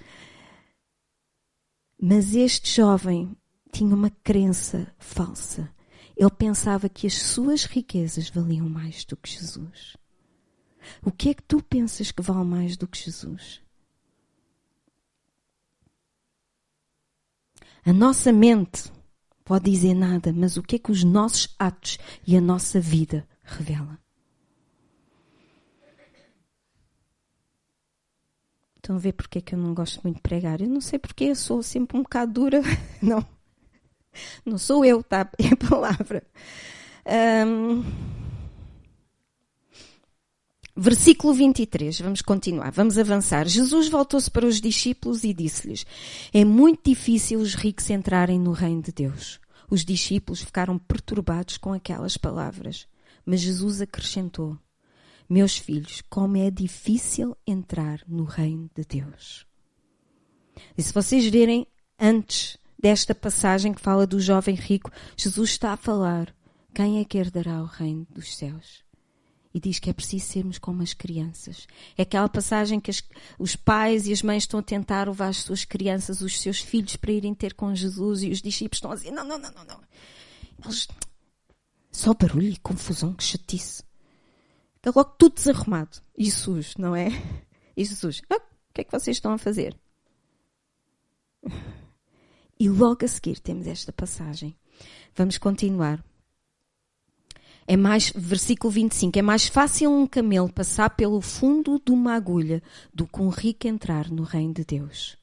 Mas 2.00 2.34
este 2.34 2.76
jovem 2.76 3.36
tinha 3.72 3.94
uma 3.94 4.10
crença 4.10 4.86
falsa 4.98 5.72
ele 6.16 6.30
pensava 6.30 6.88
que 6.88 7.06
as 7.06 7.14
suas 7.14 7.64
riquezas 7.64 8.30
valiam 8.30 8.68
mais 8.68 9.04
do 9.04 9.16
que 9.16 9.30
Jesus. 9.30 9.96
O 11.02 11.10
que 11.10 11.30
é 11.30 11.34
que 11.34 11.42
tu 11.42 11.62
pensas 11.62 12.12
que 12.12 12.22
vale 12.22 12.44
mais 12.44 12.76
do 12.76 12.86
que 12.86 12.98
Jesus? 12.98 13.63
A 17.86 17.92
nossa 17.92 18.32
mente 18.32 18.90
pode 19.44 19.70
dizer 19.70 19.92
nada, 19.92 20.32
mas 20.32 20.56
o 20.56 20.62
que 20.62 20.76
é 20.76 20.78
que 20.78 20.90
os 20.90 21.04
nossos 21.04 21.54
atos 21.58 21.98
e 22.26 22.34
a 22.34 22.40
nossa 22.40 22.80
vida 22.80 23.28
revela? 23.42 23.98
Estão 28.76 28.96
a 28.96 28.98
ver 28.98 29.12
porque 29.12 29.38
é 29.38 29.40
que 29.42 29.54
eu 29.54 29.58
não 29.58 29.74
gosto 29.74 30.00
muito 30.02 30.16
de 30.16 30.22
pregar? 30.22 30.62
Eu 30.62 30.68
não 30.68 30.80
sei 30.80 30.98
porque 30.98 31.24
eu 31.24 31.36
sou 31.36 31.62
sempre 31.62 31.98
um 31.98 32.02
bocado 32.02 32.32
dura. 32.32 32.62
Não. 33.02 33.26
Não 34.44 34.58
sou 34.58 34.84
eu, 34.84 35.02
tá? 35.02 35.28
É 35.38 35.48
a 35.48 35.68
palavra. 35.68 36.22
Um, 37.46 37.82
versículo 40.76 41.32
23, 41.32 42.00
vamos 42.00 42.22
continuar, 42.22 42.70
vamos 42.72 42.98
avançar. 42.98 43.46
Jesus 43.46 43.88
voltou-se 43.88 44.30
para 44.30 44.46
os 44.46 44.60
discípulos 44.60 45.24
e 45.24 45.32
disse-lhes: 45.32 45.86
É 46.32 46.44
muito 46.44 46.90
difícil 46.90 47.40
os 47.40 47.54
ricos 47.54 47.88
entrarem 47.90 48.38
no 48.38 48.52
reino 48.52 48.82
de 48.82 48.92
Deus. 48.92 49.40
Os 49.70 49.84
discípulos 49.84 50.42
ficaram 50.42 50.78
perturbados 50.78 51.56
com 51.56 51.72
aquelas 51.72 52.16
palavras, 52.16 52.86
mas 53.24 53.40
Jesus 53.40 53.80
acrescentou: 53.80 54.58
Meus 55.28 55.56
filhos, 55.56 56.02
como 56.10 56.36
é 56.36 56.50
difícil 56.50 57.36
entrar 57.46 58.00
no 58.06 58.24
reino 58.24 58.68
de 58.74 58.84
Deus. 58.84 59.46
E 60.76 60.82
se 60.82 60.92
vocês 60.92 61.26
verem 61.26 61.66
antes 61.98 62.58
desta 62.78 63.14
passagem 63.14 63.72
que 63.72 63.80
fala 63.80 64.06
do 64.06 64.20
jovem 64.20 64.54
rico, 64.54 64.90
Jesus 65.16 65.50
está 65.50 65.72
a 65.72 65.76
falar 65.76 66.34
quem 66.74 67.00
é 67.00 67.04
que 67.04 67.16
herdará 67.16 67.62
o 67.62 67.66
reino 67.66 68.06
dos 68.10 68.36
céus. 68.36 68.83
E 69.54 69.60
diz 69.60 69.78
que 69.78 69.88
é 69.88 69.92
preciso 69.92 70.26
sermos 70.26 70.58
como 70.58 70.82
as 70.82 70.92
crianças. 70.92 71.68
É 71.96 72.02
aquela 72.02 72.28
passagem 72.28 72.80
que 72.80 72.90
as, 72.90 73.00
os 73.38 73.54
pais 73.54 74.08
e 74.08 74.12
as 74.12 74.20
mães 74.20 74.42
estão 74.42 74.58
a 74.58 74.62
tentar 74.62 75.06
levar 75.06 75.28
as 75.28 75.36
suas 75.36 75.64
crianças, 75.64 76.20
os 76.20 76.40
seus 76.40 76.58
filhos, 76.58 76.96
para 76.96 77.12
irem 77.12 77.32
ter 77.32 77.54
com 77.54 77.72
Jesus 77.72 78.24
e 78.24 78.30
os 78.30 78.42
discípulos 78.42 78.78
estão 78.78 78.90
a 78.90 78.96
dizer: 78.96 79.12
não, 79.12 79.24
não, 79.24 79.38
não, 79.38 79.52
não, 79.52 79.64
não. 79.64 79.80
Eles. 80.64 80.88
Só 81.92 82.12
barulho 82.12 82.48
e 82.48 82.56
confusão, 82.56 83.14
que 83.14 83.22
chatice. 83.22 83.84
Está 84.76 84.90
logo 84.94 85.14
tudo 85.16 85.36
desarrumado 85.36 86.02
e 86.18 86.28
sujo, 86.28 86.74
não 86.76 86.96
é? 86.96 87.08
E 87.76 87.84
Jesus: 87.86 88.22
ah, 88.28 88.36
o 88.36 88.74
que 88.74 88.80
é 88.80 88.84
que 88.84 88.90
vocês 88.90 89.16
estão 89.16 89.32
a 89.32 89.38
fazer? 89.38 89.78
E 92.58 92.68
logo 92.68 93.04
a 93.04 93.08
seguir 93.08 93.38
temos 93.38 93.68
esta 93.68 93.92
passagem. 93.92 94.56
Vamos 95.14 95.38
continuar. 95.38 96.04
É 97.66 97.76
mais, 97.76 98.12
versículo 98.14 98.70
25, 98.70 99.18
é 99.18 99.22
mais 99.22 99.46
fácil 99.46 99.90
um 99.90 100.06
camelo 100.06 100.52
passar 100.52 100.90
pelo 100.90 101.20
fundo 101.20 101.80
de 101.84 101.92
uma 101.92 102.14
agulha 102.14 102.62
do 102.92 103.06
que 103.06 103.20
um 103.20 103.30
rico 103.30 103.66
entrar 103.66 104.10
no 104.10 104.22
reino 104.22 104.52
de 104.54 104.64
Deus. 104.64 105.16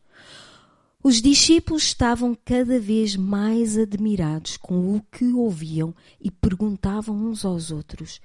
Os 1.04 1.22
discípulos 1.22 1.84
estavam 1.84 2.36
cada 2.46 2.80
vez 2.80 3.16
mais 3.16 3.78
admirados 3.78 4.58
com 4.58 4.96
o 4.96 5.02
que 5.12 5.26
ouviam 5.34 5.94
e 6.20 6.30
perguntavam 6.32 7.16
uns 7.16 7.46
aos 7.46 7.72
outros: 7.72 8.20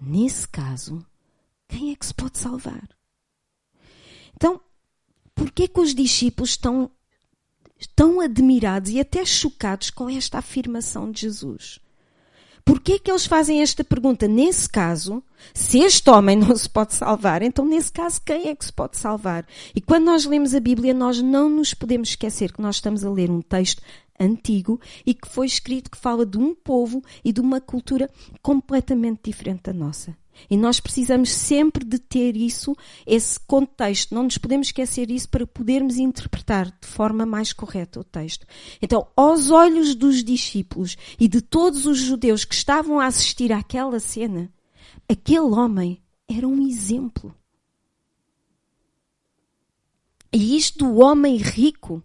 nesse 0.00 0.48
caso, 0.48 1.04
quem 1.68 1.92
é 1.92 1.96
que 1.96 2.06
se 2.06 2.14
pode 2.14 2.38
salvar? 2.38 2.88
Então, 4.34 4.60
por 5.34 5.50
que 5.50 5.68
que 5.68 5.80
os 5.80 5.94
discípulos 5.94 6.50
estão 6.50 6.90
tão 7.86 8.20
admirados 8.20 8.90
e 8.90 9.00
até 9.00 9.24
chocados 9.24 9.90
com 9.90 10.08
esta 10.08 10.38
afirmação 10.38 11.10
de 11.10 11.22
Jesus. 11.22 11.78
Porquê 12.68 12.92
é 12.92 12.98
que 12.98 13.10
eles 13.10 13.24
fazem 13.24 13.62
esta 13.62 13.82
pergunta? 13.82 14.28
Nesse 14.28 14.68
caso, 14.68 15.22
se 15.54 15.78
este 15.78 16.10
homem 16.10 16.36
não 16.36 16.54
se 16.54 16.68
pode 16.68 16.92
salvar, 16.92 17.40
então 17.40 17.64
nesse 17.64 17.90
caso 17.90 18.20
quem 18.20 18.48
é 18.48 18.54
que 18.54 18.62
se 18.62 18.70
pode 18.70 18.98
salvar? 18.98 19.46
E 19.74 19.80
quando 19.80 20.04
nós 20.04 20.26
lemos 20.26 20.54
a 20.54 20.60
Bíblia, 20.60 20.92
nós 20.92 21.22
não 21.22 21.48
nos 21.48 21.72
podemos 21.72 22.10
esquecer 22.10 22.52
que 22.52 22.60
nós 22.60 22.76
estamos 22.76 23.06
a 23.06 23.10
ler 23.10 23.30
um 23.30 23.40
texto 23.40 23.80
antigo 24.18 24.80
e 25.04 25.14
que 25.14 25.28
foi 25.28 25.46
escrito 25.46 25.90
que 25.90 25.98
fala 25.98 26.24
de 26.24 26.38
um 26.38 26.54
povo 26.54 27.02
e 27.24 27.32
de 27.32 27.40
uma 27.40 27.60
cultura 27.60 28.10
completamente 28.42 29.30
diferente 29.30 29.62
da 29.64 29.72
nossa. 29.72 30.16
E 30.48 30.56
nós 30.56 30.80
precisamos 30.80 31.30
sempre 31.30 31.84
de 31.84 31.98
ter 31.98 32.36
isso, 32.36 32.76
esse 33.06 33.38
contexto. 33.40 34.14
Não 34.14 34.22
nos 34.22 34.38
podemos 34.38 34.68
esquecer 34.68 35.10
isso 35.10 35.28
para 35.28 35.46
podermos 35.46 35.98
interpretar 35.98 36.66
de 36.66 36.86
forma 36.86 37.26
mais 37.26 37.52
correta 37.52 38.00
o 38.00 38.04
texto. 38.04 38.46
Então, 38.80 39.08
aos 39.16 39.50
olhos 39.50 39.94
dos 39.94 40.22
discípulos 40.22 40.96
e 41.18 41.26
de 41.26 41.40
todos 41.40 41.86
os 41.86 41.98
judeus 41.98 42.44
que 42.44 42.54
estavam 42.54 43.00
a 43.00 43.06
assistir 43.06 43.52
àquela 43.52 43.98
cena, 43.98 44.52
aquele 45.08 45.40
homem 45.40 46.00
era 46.28 46.46
um 46.46 46.66
exemplo. 46.66 47.34
E 50.32 50.56
isto 50.56 50.84
do 50.84 50.98
homem 50.98 51.36
rico 51.36 52.02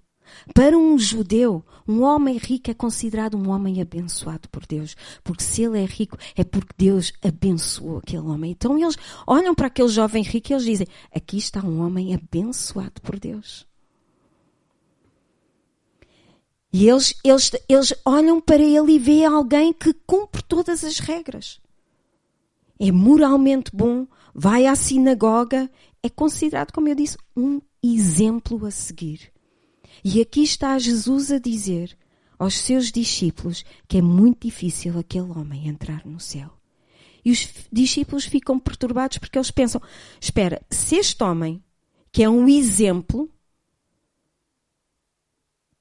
para 0.54 0.78
um 0.78 0.98
judeu, 0.98 1.64
um 1.88 2.02
homem 2.02 2.38
rico 2.38 2.72
é 2.72 2.74
considerado 2.74 3.38
um 3.38 3.50
homem 3.50 3.82
abençoado 3.82 4.48
por 4.50 4.66
Deus. 4.66 4.96
Porque 5.24 5.44
se 5.44 5.64
ele 5.64 5.80
é 5.82 5.86
rico, 5.86 6.18
é 6.36 6.44
porque 6.44 6.74
Deus 6.78 7.12
abençoou 7.22 7.98
aquele 7.98 8.22
homem. 8.22 8.52
Então 8.52 8.78
eles 8.78 8.98
olham 9.28 9.54
para 9.54 9.68
aquele 9.68 9.90
jovem 9.90 10.24
rico 10.24 10.52
e 10.52 10.54
eles 10.54 10.66
dizem: 10.66 10.88
aqui 11.14 11.38
está 11.38 11.66
um 11.66 11.82
homem 11.82 12.14
abençoado 12.14 13.02
por 13.02 13.20
Deus. 13.20 13.66
E 16.72 16.90
eles, 16.90 17.14
eles, 17.24 17.52
eles 17.70 17.94
olham 18.04 18.42
para 18.42 18.64
ele 18.64 18.94
e 18.94 19.00
veem 19.00 19.26
alguém 19.28 19.72
que 19.72 19.94
cumpre 19.94 20.42
todas 20.42 20.84
as 20.84 20.98
regras. 20.98 21.62
É 22.80 22.92
moralmente 22.92 23.70
bom, 23.72 24.08
vai 24.34 24.66
à 24.66 24.76
sinagoga, 24.76 25.70
é 26.02 26.10
considerado, 26.10 26.72
como 26.72 26.88
eu 26.88 26.96
disse, 26.96 27.16
um 27.38 27.62
exemplo 27.82 28.66
a 28.66 28.72
seguir. 28.72 29.33
E 30.04 30.20
aqui 30.20 30.44
está 30.44 30.78
Jesus 30.78 31.32
a 31.32 31.40
dizer 31.40 31.98
aos 32.38 32.56
seus 32.56 32.92
discípulos 32.92 33.64
que 33.88 33.98
é 33.98 34.02
muito 34.02 34.46
difícil 34.46 35.00
aquele 35.00 35.32
homem 35.32 35.68
entrar 35.68 36.06
no 36.06 36.20
céu. 36.20 36.50
E 37.24 37.32
os 37.32 37.48
discípulos 37.72 38.26
ficam 38.26 38.60
perturbados 38.60 39.18
porque 39.18 39.38
eles 39.38 39.52
pensam: 39.52 39.82
espera, 40.20 40.62
se 40.70 40.98
este 40.98 41.24
homem, 41.24 41.64
que 42.12 42.22
é 42.22 42.30
um 42.30 42.50
exemplo, 42.50 43.30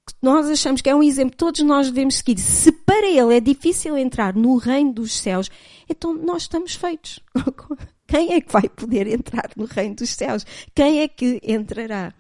que 0.07 0.15
nós 0.23 0.49
achamos 0.49 0.81
que 0.81 0.89
é 0.89 0.95
um 0.95 1.03
exemplo, 1.03 1.37
todos 1.37 1.61
nós 1.63 1.89
devemos 1.91 2.17
seguir, 2.17 2.39
se 2.39 2.71
para 2.71 3.09
ele 3.09 3.35
é 3.35 3.41
difícil 3.41 3.97
entrar 3.99 4.37
no 4.37 4.57
reino 4.57 4.93
dos 4.93 5.15
céus, 5.15 5.51
então 5.89 6.15
nós 6.15 6.43
estamos 6.43 6.77
feitos. 6.77 7.19
Quem 8.07 8.35
é 8.35 8.41
que 8.41 8.53
vai 8.53 8.69
poder 8.69 9.09
entrar 9.09 9.51
no 9.57 9.65
reino 9.65 9.97
dos 9.97 10.11
céus? 10.11 10.47
Quem 10.75 11.01
é 11.01 11.09
que 11.09 11.41
entrará? 11.43 12.15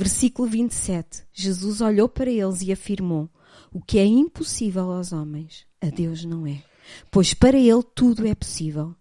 Versículo 0.00 0.48
27. 0.48 1.24
Jesus 1.30 1.82
olhou 1.82 2.08
para 2.08 2.30
eles 2.30 2.62
e 2.62 2.72
afirmou: 2.72 3.28
O 3.70 3.82
que 3.82 3.98
é 3.98 4.06
impossível 4.06 4.90
aos 4.90 5.12
homens, 5.12 5.66
a 5.78 5.88
Deus 5.90 6.24
não 6.24 6.46
é. 6.46 6.62
Pois 7.10 7.34
para 7.34 7.58
Ele 7.58 7.82
tudo 7.94 8.26
é 8.26 8.34
possível. 8.34 8.94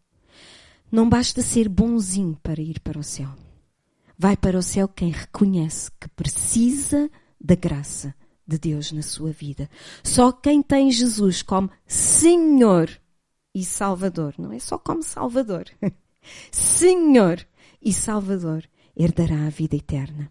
Não 0.91 1.07
basta 1.07 1.41
ser 1.41 1.69
bonzinho 1.69 2.37
para 2.43 2.61
ir 2.61 2.81
para 2.81 2.99
o 2.99 3.03
céu. 3.03 3.29
Vai 4.17 4.35
para 4.35 4.57
o 4.57 4.61
céu 4.61 4.89
quem 4.89 5.09
reconhece 5.09 5.89
que 5.97 6.09
precisa 6.09 7.09
da 7.39 7.55
graça 7.55 8.13
de 8.45 8.57
Deus 8.57 8.91
na 8.91 9.01
sua 9.01 9.31
vida. 9.31 9.69
Só 10.03 10.33
quem 10.33 10.61
tem 10.61 10.91
Jesus 10.91 11.41
como 11.41 11.71
Senhor 11.87 12.89
e 13.55 13.63
Salvador, 13.63 14.35
não 14.37 14.51
é 14.51 14.59
só 14.59 14.77
como 14.77 15.01
Salvador, 15.01 15.63
Senhor 16.51 17.47
e 17.81 17.93
Salvador, 17.93 18.67
herdará 18.99 19.47
a 19.47 19.49
vida 19.49 19.77
eterna. 19.77 20.29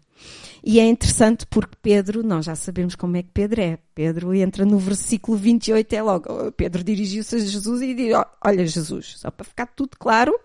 E 0.63 0.79
é 0.79 0.85
interessante 0.85 1.45
porque 1.47 1.75
Pedro, 1.81 2.21
nós 2.21 2.45
já 2.45 2.55
sabemos 2.55 2.95
como 2.95 3.17
é 3.17 3.23
que 3.23 3.31
Pedro 3.33 3.61
é. 3.61 3.79
Pedro 3.95 4.33
entra 4.33 4.65
no 4.65 4.77
versículo 4.77 5.37
28, 5.37 5.93
é 5.93 6.03
logo. 6.03 6.51
Pedro 6.51 6.83
dirigiu-se 6.83 7.35
a 7.35 7.39
Jesus 7.39 7.81
e 7.81 7.93
diz: 7.95 8.13
Olha, 8.43 8.67
Jesus, 8.67 9.15
só 9.17 9.31
para 9.31 9.45
ficar 9.45 9.67
tudo 9.67 9.97
claro, 9.97 10.37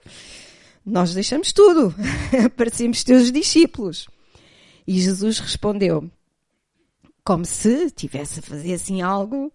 nós 0.86 1.12
deixamos 1.12 1.52
tudo 1.52 1.94
para 2.56 2.70
sermos 2.70 3.04
teus 3.04 3.30
discípulos. 3.30 4.08
E 4.86 5.00
Jesus 5.00 5.38
respondeu, 5.38 6.10
como 7.24 7.44
se 7.44 7.90
tivesse 7.90 8.40
a 8.40 8.42
fazer 8.42 8.74
assim 8.74 9.00
algo. 9.00 9.50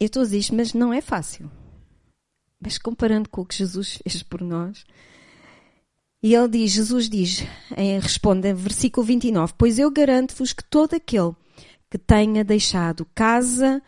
Eu 0.00 0.06
estou 0.06 0.22
a 0.22 0.24
dizer 0.24 0.38
isto, 0.38 0.54
mas 0.54 0.72
não 0.72 0.92
é 0.92 1.00
fácil. 1.00 1.50
Mas 2.58 2.78
comparando 2.78 3.28
com 3.28 3.42
o 3.42 3.46
que 3.46 3.54
Jesus 3.54 3.98
fez 4.02 4.22
por 4.22 4.40
nós, 4.40 4.84
e 6.26 6.34
ele 6.34 6.48
diz, 6.48 6.72
Jesus 6.72 7.08
diz, 7.08 7.44
em, 7.76 8.00
responde, 8.00 8.52
versículo 8.52 9.06
29, 9.06 9.54
Pois 9.56 9.78
eu 9.78 9.88
garanto-vos 9.88 10.52
que 10.52 10.64
todo 10.64 10.94
aquele 10.94 11.30
que 11.88 11.96
tenha 11.96 12.42
deixado 12.42 13.06
casa, 13.14 13.80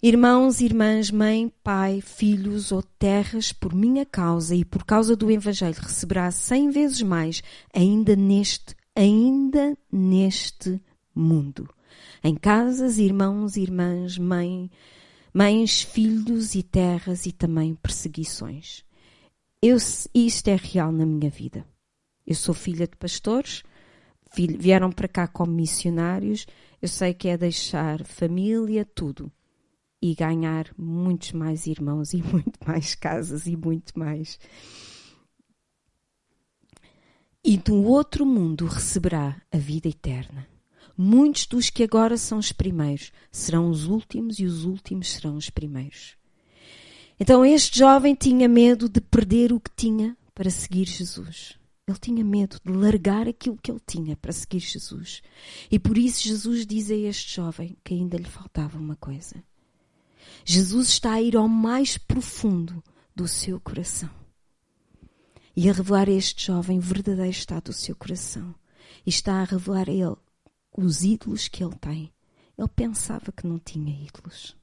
irmãos, 0.00 0.60
irmãs, 0.60 1.10
mãe, 1.10 1.52
pai, 1.64 2.00
filhos 2.00 2.70
ou 2.70 2.84
terras 2.84 3.52
por 3.52 3.74
minha 3.74 4.06
causa 4.06 4.54
e 4.54 4.64
por 4.64 4.84
causa 4.84 5.16
do 5.16 5.28
Evangelho 5.28 5.74
receberá 5.80 6.30
cem 6.30 6.70
vezes 6.70 7.02
mais 7.02 7.42
ainda 7.74 8.14
neste, 8.14 8.76
ainda 8.94 9.76
neste 9.90 10.80
mundo. 11.12 11.68
Em 12.22 12.36
casas, 12.36 12.96
irmãos, 12.96 13.56
irmãs, 13.56 14.16
mãe, 14.16 14.70
mães, 15.34 15.82
filhos 15.82 16.54
e 16.54 16.62
terras 16.62 17.26
e 17.26 17.32
também 17.32 17.74
perseguições. 17.74 18.85
Eu, 19.68 19.78
isto 20.14 20.46
é 20.46 20.54
real 20.54 20.92
na 20.92 21.04
minha 21.04 21.28
vida. 21.28 21.66
Eu 22.24 22.36
sou 22.36 22.54
filha 22.54 22.86
de 22.86 22.96
pastores, 22.96 23.64
vieram 24.36 24.92
para 24.92 25.08
cá 25.08 25.26
como 25.26 25.50
missionários. 25.50 26.46
Eu 26.80 26.86
sei 26.86 27.12
que 27.12 27.26
é 27.26 27.36
deixar 27.36 28.04
família, 28.04 28.84
tudo. 28.84 29.28
E 30.00 30.14
ganhar 30.14 30.72
muitos 30.78 31.32
mais 31.32 31.66
irmãos 31.66 32.14
e 32.14 32.22
muito 32.22 32.60
mais 32.64 32.94
casas 32.94 33.48
e 33.48 33.56
muito 33.56 33.98
mais. 33.98 34.38
E 37.42 37.56
do 37.56 37.82
outro 37.82 38.24
mundo 38.24 38.66
receberá 38.66 39.42
a 39.50 39.58
vida 39.58 39.88
eterna. 39.88 40.46
Muitos 40.96 41.44
dos 41.44 41.70
que 41.70 41.82
agora 41.82 42.16
são 42.16 42.38
os 42.38 42.52
primeiros 42.52 43.10
serão 43.32 43.68
os 43.68 43.86
últimos 43.86 44.38
e 44.38 44.44
os 44.44 44.64
últimos 44.64 45.12
serão 45.12 45.34
os 45.36 45.50
primeiros. 45.50 46.16
Então 47.18 47.44
este 47.44 47.78
jovem 47.78 48.14
tinha 48.14 48.48
medo 48.48 48.88
de 48.88 49.00
perder 49.00 49.52
o 49.52 49.60
que 49.60 49.70
tinha 49.74 50.16
para 50.34 50.50
seguir 50.50 50.86
Jesus. 50.86 51.58
Ele 51.88 51.98
tinha 51.98 52.24
medo 52.24 52.60
de 52.64 52.72
largar 52.72 53.28
aquilo 53.28 53.56
que 53.56 53.70
ele 53.70 53.80
tinha 53.86 54.16
para 54.16 54.32
seguir 54.32 54.60
Jesus. 54.60 55.22
E 55.70 55.78
por 55.78 55.96
isso 55.96 56.26
Jesus 56.26 56.66
diz 56.66 56.90
a 56.90 56.94
este 56.94 57.36
jovem 57.36 57.76
que 57.84 57.94
ainda 57.94 58.16
lhe 58.16 58.24
faltava 58.24 58.78
uma 58.78 58.96
coisa. 58.96 59.42
Jesus 60.44 60.88
está 60.88 61.12
a 61.12 61.22
ir 61.22 61.36
ao 61.36 61.48
mais 61.48 61.96
profundo 61.96 62.82
do 63.14 63.26
seu 63.26 63.60
coração 63.60 64.10
e 65.56 65.70
a 65.70 65.72
revelar 65.72 66.08
a 66.08 66.12
este 66.12 66.46
jovem 66.46 66.78
o 66.78 66.82
verdadeiro 66.82 67.30
estado 67.30 67.64
do 67.64 67.72
seu 67.72 67.96
coração. 67.96 68.54
E 69.06 69.10
está 69.10 69.40
a 69.40 69.44
revelar 69.44 69.88
a 69.88 69.92
ele 69.92 70.16
os 70.76 71.02
ídolos 71.02 71.48
que 71.48 71.64
ele 71.64 71.76
tem. 71.76 72.12
Ele 72.58 72.68
pensava 72.68 73.32
que 73.32 73.46
não 73.46 73.58
tinha 73.58 73.94
ídolos. 74.04 74.56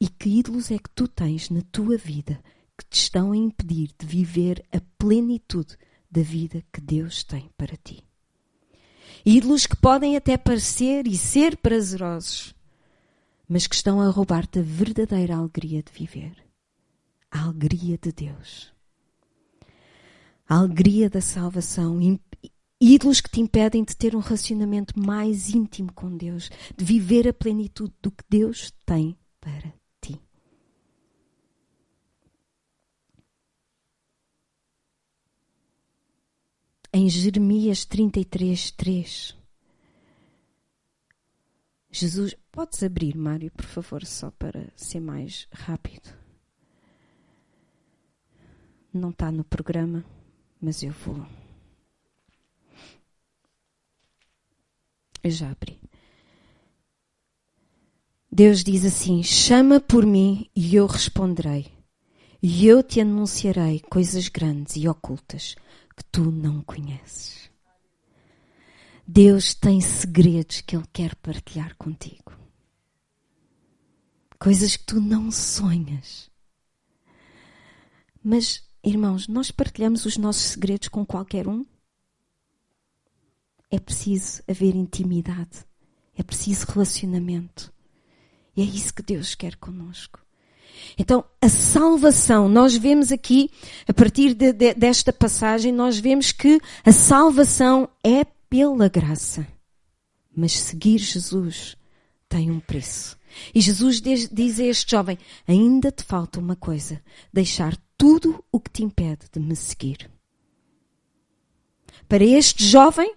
E 0.00 0.08
que 0.08 0.28
ídolos 0.28 0.70
é 0.70 0.78
que 0.78 0.90
tu 0.90 1.08
tens 1.08 1.48
na 1.48 1.62
tua 1.72 1.96
vida 1.96 2.42
que 2.76 2.84
te 2.84 2.98
estão 2.98 3.32
a 3.32 3.36
impedir 3.36 3.90
de 3.98 4.06
viver 4.06 4.62
a 4.70 4.80
plenitude 4.98 5.76
da 6.10 6.20
vida 6.20 6.62
que 6.70 6.80
Deus 6.80 7.24
tem 7.24 7.50
para 7.56 7.76
ti? 7.76 8.04
Ídolos 9.24 9.66
que 9.66 9.76
podem 9.76 10.16
até 10.16 10.36
parecer 10.36 11.06
e 11.06 11.16
ser 11.16 11.56
prazerosos, 11.56 12.54
mas 13.48 13.66
que 13.66 13.74
estão 13.74 14.00
a 14.00 14.10
roubar-te 14.10 14.58
a 14.58 14.62
verdadeira 14.62 15.36
alegria 15.36 15.82
de 15.82 15.92
viver. 15.92 16.36
A 17.30 17.44
alegria 17.44 17.98
de 17.98 18.12
Deus. 18.12 18.72
A 20.48 20.58
alegria 20.58 21.08
da 21.08 21.20
salvação. 21.20 21.98
Ídolos 22.80 23.20
que 23.22 23.30
te 23.30 23.40
impedem 23.40 23.82
de 23.82 23.96
ter 23.96 24.14
um 24.14 24.20
relacionamento 24.20 24.98
mais 25.00 25.48
íntimo 25.50 25.90
com 25.92 26.14
Deus, 26.14 26.50
de 26.76 26.84
viver 26.84 27.26
a 27.26 27.32
plenitude 27.32 27.94
do 28.02 28.10
que 28.10 28.24
Deus 28.28 28.72
tem 28.84 29.16
para 29.40 29.75
em 36.96 37.10
Jeremias 37.10 37.84
33, 37.84 38.70
3. 38.70 39.36
Jesus, 41.90 42.34
podes 42.50 42.82
abrir, 42.82 43.14
Mário, 43.14 43.50
por 43.50 43.66
favor, 43.66 44.02
só 44.06 44.30
para 44.30 44.72
ser 44.74 45.00
mais 45.00 45.46
rápido. 45.52 46.08
Não 48.90 49.10
está 49.10 49.30
no 49.30 49.44
programa, 49.44 50.02
mas 50.58 50.82
eu 50.82 50.90
vou. 50.90 51.26
Eu 55.22 55.30
já 55.30 55.50
abri. 55.50 55.78
Deus 58.32 58.64
diz 58.64 58.86
assim: 58.86 59.22
chama 59.22 59.80
por 59.80 60.06
mim 60.06 60.50
e 60.56 60.74
eu 60.74 60.86
responderei, 60.86 61.66
e 62.42 62.66
eu 62.66 62.82
te 62.82 63.02
anunciarei 63.02 63.80
coisas 63.80 64.28
grandes 64.28 64.76
e 64.76 64.88
ocultas 64.88 65.56
que 65.96 66.04
tu 66.04 66.30
não 66.30 66.62
conheces. 66.62 67.50
Deus 69.06 69.54
tem 69.54 69.80
segredos 69.80 70.60
que 70.60 70.76
Ele 70.76 70.86
quer 70.92 71.14
partilhar 71.16 71.76
contigo. 71.76 72.36
Coisas 74.38 74.76
que 74.76 74.84
tu 74.84 75.00
não 75.00 75.30
sonhas. 75.30 76.30
Mas, 78.22 78.68
irmãos, 78.82 79.28
nós 79.28 79.50
partilhamos 79.52 80.04
os 80.04 80.16
nossos 80.16 80.42
segredos 80.42 80.88
com 80.88 81.06
qualquer 81.06 81.46
um? 81.46 81.64
É 83.70 83.78
preciso 83.78 84.42
haver 84.48 84.74
intimidade. 84.74 85.64
É 86.14 86.22
preciso 86.22 86.66
relacionamento. 86.66 87.72
E 88.56 88.62
é 88.62 88.64
isso 88.64 88.92
que 88.92 89.02
Deus 89.02 89.34
quer 89.34 89.56
conosco. 89.56 90.25
Então, 90.98 91.24
a 91.40 91.48
salvação, 91.48 92.48
nós 92.48 92.76
vemos 92.76 93.12
aqui, 93.12 93.50
a 93.86 93.92
partir 93.92 94.34
de, 94.34 94.52
de, 94.52 94.74
desta 94.74 95.12
passagem, 95.12 95.72
nós 95.72 95.98
vemos 95.98 96.32
que 96.32 96.60
a 96.84 96.92
salvação 96.92 97.88
é 98.02 98.24
pela 98.48 98.88
graça. 98.88 99.46
Mas 100.34 100.52
seguir 100.52 100.98
Jesus 100.98 101.76
tem 102.28 102.50
um 102.50 102.60
preço. 102.60 103.16
E 103.54 103.60
Jesus 103.60 104.00
diz, 104.00 104.28
diz 104.28 104.58
a 104.60 104.64
este 104.64 104.90
jovem: 104.90 105.18
ainda 105.46 105.90
te 105.90 106.02
falta 106.02 106.40
uma 106.40 106.56
coisa, 106.56 107.00
deixar 107.32 107.76
tudo 107.96 108.42
o 108.50 108.60
que 108.60 108.70
te 108.70 108.82
impede 108.82 109.26
de 109.32 109.40
me 109.40 109.56
seguir. 109.56 110.10
Para 112.08 112.24
este 112.24 112.64
jovem, 112.64 113.14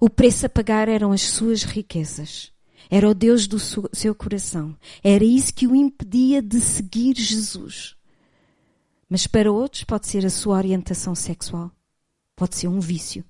o 0.00 0.10
preço 0.10 0.46
a 0.46 0.48
pagar 0.48 0.88
eram 0.88 1.12
as 1.12 1.22
suas 1.22 1.62
riquezas. 1.62 2.52
Era 2.90 3.08
o 3.08 3.14
Deus 3.14 3.46
do 3.46 3.58
seu 3.58 4.14
coração. 4.14 4.76
Era 5.02 5.24
isso 5.24 5.52
que 5.52 5.66
o 5.66 5.74
impedia 5.74 6.40
de 6.40 6.60
seguir 6.60 7.16
Jesus. 7.16 7.96
Mas 9.08 9.26
para 9.26 9.50
outros 9.50 9.84
pode 9.84 10.06
ser 10.06 10.24
a 10.26 10.30
sua 10.30 10.56
orientação 10.56 11.14
sexual. 11.14 11.70
Pode 12.34 12.56
ser 12.56 12.68
um 12.68 12.80
vício. 12.80 13.24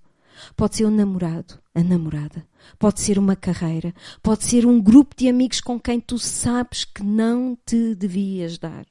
Pode 0.55 0.77
ser 0.77 0.87
um 0.87 0.91
namorado, 0.91 1.59
a 1.75 1.83
namorada. 1.83 2.47
Pode 2.79 3.01
ser 3.01 3.19
uma 3.19 3.37
carreira. 3.37 3.95
Pode 4.23 4.45
ser 4.45 4.67
um 4.67 4.81
grupo 4.81 5.15
de 5.17 5.29
amigos 5.29 5.61
com 5.61 5.79
quem 5.81 6.01
tu 6.01 6.19
sabes 6.19 6.85
que 6.85 7.03
não 7.03 7.57
te 7.65 7.95
devias 7.95 8.59
dar. 8.59 8.87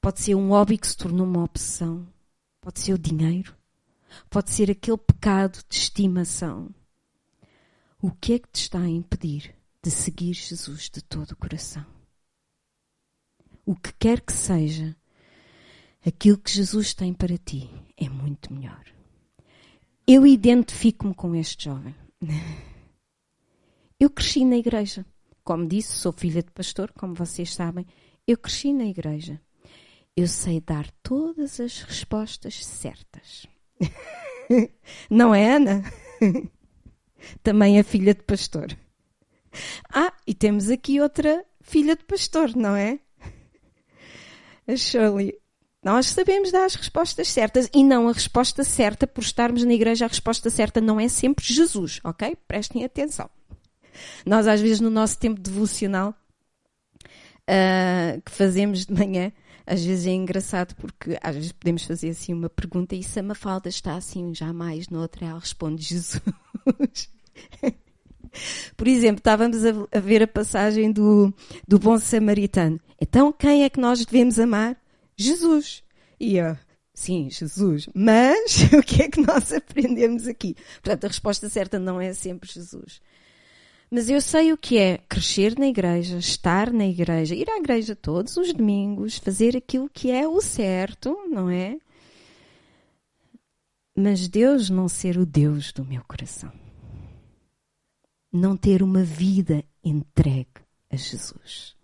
Pode 0.00 0.20
ser 0.20 0.34
um 0.34 0.48
hobby 0.48 0.78
que 0.78 0.86
se 0.86 0.96
tornou 0.96 1.26
uma 1.26 1.44
obsessão. 1.44 2.06
Pode 2.60 2.80
ser 2.80 2.94
o 2.94 2.98
dinheiro. 2.98 3.54
Pode 4.28 4.50
ser 4.50 4.70
aquele 4.70 4.96
pecado 4.96 5.58
de 5.68 5.76
estimação. 5.76 6.68
O 8.02 8.10
que 8.10 8.32
é 8.32 8.38
que 8.38 8.48
te 8.48 8.62
está 8.62 8.80
a 8.80 8.88
impedir 8.88 9.54
de 9.82 9.90
seguir 9.90 10.32
Jesus 10.32 10.88
de 10.88 11.02
todo 11.02 11.32
o 11.32 11.36
coração? 11.36 11.84
O 13.66 13.74
que 13.74 13.92
quer 13.92 14.22
que 14.22 14.32
seja, 14.32 14.96
aquilo 16.06 16.38
que 16.38 16.50
Jesus 16.50 16.94
tem 16.94 17.12
para 17.12 17.36
ti 17.36 17.68
é 17.98 18.08
muito 18.08 18.54
melhor. 18.54 18.82
Eu 20.06 20.26
identifico-me 20.26 21.14
com 21.14 21.34
este 21.34 21.66
jovem. 21.66 21.94
Eu 24.00 24.08
cresci 24.08 24.46
na 24.46 24.56
igreja. 24.56 25.04
Como 25.44 25.68
disse, 25.68 25.92
sou 25.92 26.10
filha 26.10 26.42
de 26.42 26.50
pastor, 26.52 26.90
como 26.92 27.12
vocês 27.12 27.52
sabem. 27.52 27.86
Eu 28.26 28.38
cresci 28.38 28.72
na 28.72 28.86
igreja. 28.86 29.38
Eu 30.16 30.26
sei 30.26 30.58
dar 30.58 30.90
todas 31.02 31.60
as 31.60 31.82
respostas 31.82 32.64
certas. 32.64 33.46
Não 35.10 35.34
é, 35.34 35.56
Ana? 35.56 35.82
Também 37.42 37.78
é 37.78 37.82
filha 37.82 38.14
de 38.14 38.22
pastor. 38.22 38.76
Ah, 39.92 40.12
e 40.26 40.34
temos 40.34 40.70
aqui 40.70 41.00
outra 41.00 41.44
filha 41.60 41.96
de 41.96 42.04
pastor, 42.04 42.54
não 42.56 42.76
é? 42.76 43.00
A 44.66 44.76
Shirley. 44.76 45.34
Nós 45.82 46.10
sabemos 46.10 46.52
dar 46.52 46.64
as 46.64 46.74
respostas 46.74 47.28
certas 47.28 47.68
e 47.74 47.82
não 47.82 48.08
a 48.08 48.12
resposta 48.12 48.62
certa, 48.62 49.06
por 49.06 49.22
estarmos 49.22 49.64
na 49.64 49.72
igreja, 49.72 50.04
a 50.04 50.08
resposta 50.08 50.50
certa 50.50 50.80
não 50.80 51.00
é 51.00 51.08
sempre 51.08 51.44
Jesus, 51.44 52.00
ok? 52.04 52.36
Prestem 52.46 52.84
atenção. 52.84 53.30
Nós, 54.26 54.46
às 54.46 54.60
vezes, 54.60 54.80
no 54.80 54.90
nosso 54.90 55.18
tempo 55.18 55.40
devocional, 55.40 56.14
uh, 57.50 58.20
que 58.22 58.30
fazemos 58.30 58.84
de 58.84 58.92
manhã, 58.92 59.32
às 59.70 59.84
vezes 59.84 60.06
é 60.06 60.10
engraçado 60.10 60.74
porque 60.74 61.16
às 61.22 61.36
vezes 61.36 61.52
podemos 61.52 61.84
fazer 61.84 62.10
assim 62.10 62.34
uma 62.34 62.50
pergunta 62.50 62.96
e 62.96 63.04
se 63.04 63.20
a 63.20 63.22
Mafalda 63.22 63.68
está 63.68 63.94
assim 63.94 64.34
já 64.34 64.52
mais 64.52 64.88
noutra, 64.88 65.26
ela 65.26 65.38
responde 65.38 65.84
Jesus. 65.84 66.20
Por 68.76 68.88
exemplo, 68.88 69.18
estávamos 69.18 69.64
a, 69.64 69.70
a, 69.92 70.00
ver 70.00 70.24
a 70.24 70.26
passagem 70.26 70.90
do, 70.90 71.32
do 71.68 71.78
bom 71.78 71.96
samaritano. 71.98 72.80
Então, 73.00 73.32
quem 73.32 73.62
é 73.62 73.70
que 73.70 73.78
nós 73.78 74.04
devemos 74.04 74.40
amar? 74.40 74.76
Jesus. 75.16 75.84
E 76.18 76.36
eu, 76.36 76.56
sim, 76.92 77.30
Jesus. 77.30 77.88
Mas 77.94 78.64
o 78.76 78.82
que 78.82 79.02
é 79.04 79.08
que 79.08 79.20
nós 79.20 79.52
aprendemos 79.52 80.26
aqui? 80.26 80.56
Portanto, 80.82 81.04
a 81.04 81.08
resposta 81.08 81.48
certa 81.48 81.78
não 81.78 82.00
é 82.00 82.12
sempre 82.12 82.50
Jesus. 82.50 83.00
Mas 83.90 84.08
eu 84.08 84.20
sei 84.20 84.52
o 84.52 84.56
que 84.56 84.78
é 84.78 84.98
crescer 84.98 85.58
na 85.58 85.66
igreja, 85.66 86.16
estar 86.16 86.72
na 86.72 86.86
igreja, 86.86 87.34
ir 87.34 87.50
à 87.50 87.58
igreja 87.58 87.96
todos 87.96 88.36
os 88.36 88.52
domingos, 88.52 89.18
fazer 89.18 89.56
aquilo 89.56 89.88
que 89.88 90.12
é 90.12 90.28
o 90.28 90.40
certo, 90.40 91.16
não 91.28 91.50
é? 91.50 91.76
Mas 93.96 94.28
Deus 94.28 94.70
não 94.70 94.88
ser 94.88 95.18
o 95.18 95.26
Deus 95.26 95.72
do 95.72 95.84
meu 95.84 96.04
coração. 96.04 96.52
Não 98.32 98.56
ter 98.56 98.80
uma 98.80 99.02
vida 99.02 99.64
entregue 99.82 100.60
a 100.88 100.96
Jesus. 100.96 101.74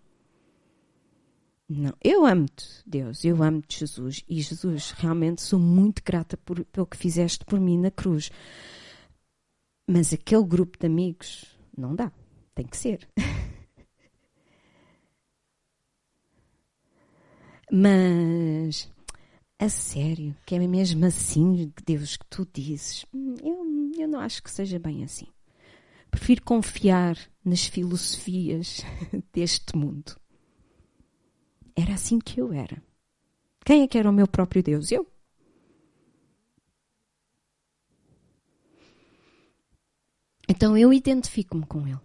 Não, 1.69 1.93
eu 2.01 2.25
amo-te, 2.25 2.65
Deus, 2.85 3.25
eu 3.25 3.43
amo-te, 3.43 3.79
Jesus. 3.79 4.23
E 4.29 4.41
Jesus, 4.41 4.91
realmente 4.91 5.41
sou 5.41 5.59
muito 5.59 6.01
grata 6.01 6.37
por, 6.37 6.63
pelo 6.63 6.87
que 6.87 6.95
fizeste 6.95 7.43
por 7.43 7.59
mim 7.59 7.77
na 7.77 7.91
cruz. 7.91 8.31
Mas 9.85 10.13
aquele 10.13 10.45
grupo 10.45 10.79
de 10.79 10.85
amigos, 10.85 11.56
não 11.77 11.95
dá. 11.95 12.11
Tem 12.55 12.65
que 12.65 12.75
ser. 12.75 13.07
Mas 17.71 18.89
a 19.59 19.69
sério, 19.69 20.35
que 20.45 20.55
é 20.55 20.59
mesmo 20.59 21.05
assim, 21.05 21.71
Deus, 21.85 22.15
que 22.17 22.25
tu 22.29 22.47
dizes, 22.53 23.05
hum, 23.13 23.35
eu, 23.43 24.01
eu 24.01 24.07
não 24.07 24.19
acho 24.19 24.41
que 24.41 24.51
seja 24.51 24.79
bem 24.79 25.03
assim. 25.03 25.27
Prefiro 26.09 26.41
confiar 26.43 27.17
nas 27.43 27.65
filosofias 27.65 28.81
deste 29.33 29.75
mundo. 29.75 30.15
Era 31.75 31.93
assim 31.93 32.19
que 32.19 32.39
eu 32.39 32.51
era. 32.53 32.81
Quem 33.65 33.83
é 33.83 33.87
que 33.87 33.97
era 33.97 34.09
o 34.09 34.13
meu 34.13 34.27
próprio 34.27 34.63
Deus? 34.63 34.91
Eu. 34.91 35.05
Então 40.47 40.77
eu 40.77 40.93
identifico-me 40.93 41.65
com 41.65 41.87
ele. 41.87 41.99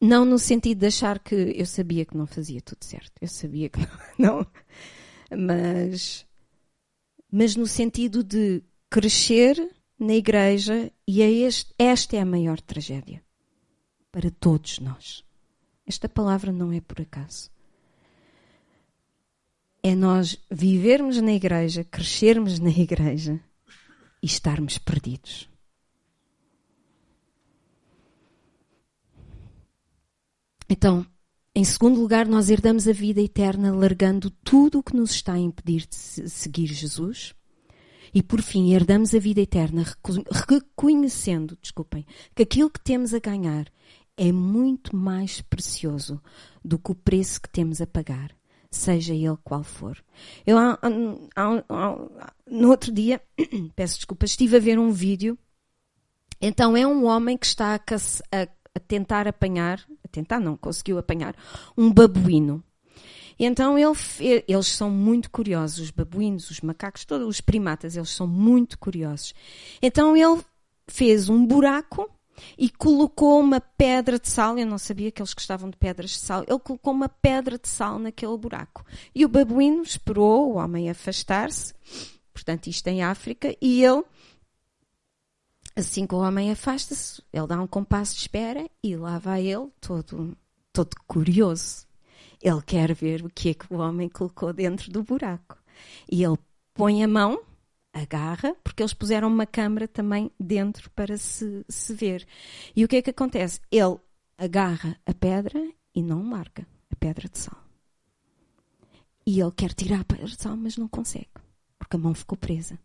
Não 0.00 0.24
no 0.24 0.38
sentido 0.38 0.78
de 0.78 0.86
achar 0.86 1.18
que 1.18 1.34
eu 1.34 1.66
sabia 1.66 2.06
que 2.06 2.16
não 2.16 2.26
fazia 2.26 2.60
tudo 2.62 2.84
certo. 2.84 3.12
Eu 3.20 3.28
sabia 3.28 3.68
que 3.68 3.78
não. 4.18 4.38
não. 4.38 4.46
Mas, 5.46 6.26
mas 7.30 7.54
no 7.54 7.66
sentido 7.66 8.24
de 8.24 8.62
crescer 8.88 9.56
na 9.98 10.14
igreja 10.14 10.90
e 11.06 11.20
é 11.20 11.30
este, 11.30 11.74
esta 11.78 12.16
é 12.16 12.20
a 12.20 12.24
maior 12.24 12.60
tragédia 12.60 13.22
para 14.10 14.30
todos 14.30 14.78
nós. 14.78 15.22
Esta 15.86 16.08
palavra 16.08 16.50
não 16.50 16.72
é 16.72 16.80
por 16.80 17.00
acaso. 17.00 17.50
É 19.82 19.94
nós 19.94 20.38
vivermos 20.50 21.20
na 21.20 21.32
igreja, 21.32 21.84
crescermos 21.84 22.58
na 22.58 22.70
igreja 22.70 23.40
e 24.22 24.26
estarmos 24.26 24.78
perdidos. 24.78 25.48
Então, 30.70 31.04
em 31.52 31.64
segundo 31.64 32.00
lugar, 32.00 32.28
nós 32.28 32.48
herdamos 32.48 32.86
a 32.86 32.92
vida 32.92 33.20
eterna 33.20 33.74
largando 33.74 34.30
tudo 34.30 34.78
o 34.78 34.82
que 34.84 34.94
nos 34.94 35.10
está 35.10 35.32
a 35.32 35.38
impedir 35.38 35.84
de 35.84 35.96
seguir 35.96 36.68
Jesus. 36.68 37.34
E 38.14 38.22
por 38.22 38.40
fim, 38.40 38.72
herdamos 38.72 39.12
a 39.12 39.18
vida 39.18 39.40
eterna 39.40 39.84
reconhecendo, 40.48 41.58
desculpem, 41.60 42.06
que 42.36 42.44
aquilo 42.44 42.70
que 42.70 42.78
temos 42.78 43.12
a 43.12 43.18
ganhar 43.18 43.66
é 44.16 44.30
muito 44.30 44.94
mais 44.94 45.40
precioso 45.40 46.22
do 46.64 46.78
que 46.78 46.92
o 46.92 46.94
preço 46.94 47.42
que 47.42 47.50
temos 47.50 47.80
a 47.80 47.86
pagar, 47.86 48.30
seja 48.70 49.12
ele 49.12 49.38
qual 49.42 49.64
for. 49.64 50.00
Eu, 50.46 50.56
há, 50.56 50.78
há, 51.34 51.64
há, 51.68 52.32
no 52.48 52.70
outro 52.70 52.92
dia, 52.92 53.20
peço 53.74 53.96
desculpa, 53.96 54.24
estive 54.24 54.56
a 54.56 54.60
ver 54.60 54.78
um 54.78 54.92
vídeo. 54.92 55.36
Então 56.40 56.76
é 56.76 56.86
um 56.86 57.06
homem 57.06 57.36
que 57.36 57.46
está 57.46 57.74
a, 57.74 57.78
a 58.36 58.48
a 58.74 58.80
tentar 58.80 59.26
apanhar, 59.26 59.84
tentar 60.10 60.40
não, 60.40 60.56
conseguiu 60.56 60.98
apanhar, 60.98 61.34
um 61.76 61.92
babuíno. 61.92 62.62
Então 63.38 63.78
ele, 63.78 64.44
eles 64.46 64.66
são 64.66 64.90
muito 64.90 65.30
curiosos, 65.30 65.78
os 65.78 65.90
babuínos, 65.90 66.50
os 66.50 66.60
macacos, 66.60 67.06
todos 67.06 67.26
os 67.26 67.40
primatas, 67.40 67.96
eles 67.96 68.10
são 68.10 68.26
muito 68.26 68.78
curiosos. 68.78 69.32
Então 69.80 70.14
ele 70.14 70.42
fez 70.86 71.30
um 71.30 71.46
buraco 71.46 72.10
e 72.58 72.68
colocou 72.68 73.40
uma 73.40 73.60
pedra 73.60 74.18
de 74.18 74.28
sal. 74.28 74.58
Eu 74.58 74.66
não 74.66 74.78
sabia 74.78 75.10
que 75.10 75.22
eles 75.22 75.32
gostavam 75.32 75.70
de 75.70 75.76
pedras 75.76 76.10
de 76.10 76.18
sal. 76.18 76.44
Ele 76.46 76.58
colocou 76.58 76.92
uma 76.92 77.08
pedra 77.08 77.58
de 77.58 77.68
sal 77.68 77.98
naquele 77.98 78.36
buraco. 78.36 78.84
E 79.14 79.24
o 79.24 79.28
babuíno 79.28 79.82
esperou 79.82 80.52
o 80.52 80.56
homem 80.56 80.90
afastar-se, 80.90 81.74
portanto, 82.32 82.66
isto 82.66 82.86
em 82.88 83.02
África, 83.02 83.54
e 83.60 83.82
ele, 83.84 84.02
assim 85.80 86.06
que 86.06 86.14
o 86.14 86.18
homem 86.18 86.50
afasta-se, 86.50 87.22
ele 87.32 87.46
dá 87.46 87.60
um 87.60 87.66
compasso 87.66 88.14
de 88.14 88.20
espera 88.20 88.68
e 88.82 88.96
lá 88.96 89.18
vai 89.18 89.46
ele, 89.46 89.68
todo, 89.80 90.36
todo 90.72 90.96
curioso. 91.06 91.86
Ele 92.40 92.62
quer 92.62 92.94
ver 92.94 93.24
o 93.24 93.30
que 93.30 93.50
é 93.50 93.54
que 93.54 93.72
o 93.72 93.78
homem 93.78 94.08
colocou 94.08 94.52
dentro 94.52 94.90
do 94.90 95.02
buraco. 95.02 95.58
E 96.10 96.22
ele 96.22 96.38
põe 96.74 97.02
a 97.02 97.08
mão 97.08 97.40
agarra, 97.92 98.54
porque 98.62 98.82
eles 98.82 98.94
puseram 98.94 99.28
uma 99.28 99.46
câmara 99.46 99.88
também 99.88 100.30
dentro 100.38 100.90
para 100.90 101.16
se, 101.16 101.64
se 101.68 101.92
ver. 101.94 102.26
E 102.74 102.84
o 102.84 102.88
que 102.88 102.96
é 102.96 103.02
que 103.02 103.10
acontece? 103.10 103.60
Ele 103.70 103.98
agarra 104.38 104.98
a 105.04 105.12
pedra 105.12 105.60
e 105.94 106.02
não 106.02 106.22
marca 106.22 106.66
a 106.90 106.96
pedra 106.96 107.28
de 107.28 107.38
sal. 107.38 107.58
E 109.26 109.40
ele 109.40 109.52
quer 109.52 109.74
tirar 109.74 110.00
a 110.00 110.04
pedra 110.04 110.26
de 110.26 110.40
sal, 110.40 110.56
mas 110.56 110.76
não 110.76 110.88
consegue, 110.88 111.30
porque 111.78 111.96
a 111.96 111.98
mão 111.98 112.14
ficou 112.14 112.38
presa. 112.38 112.78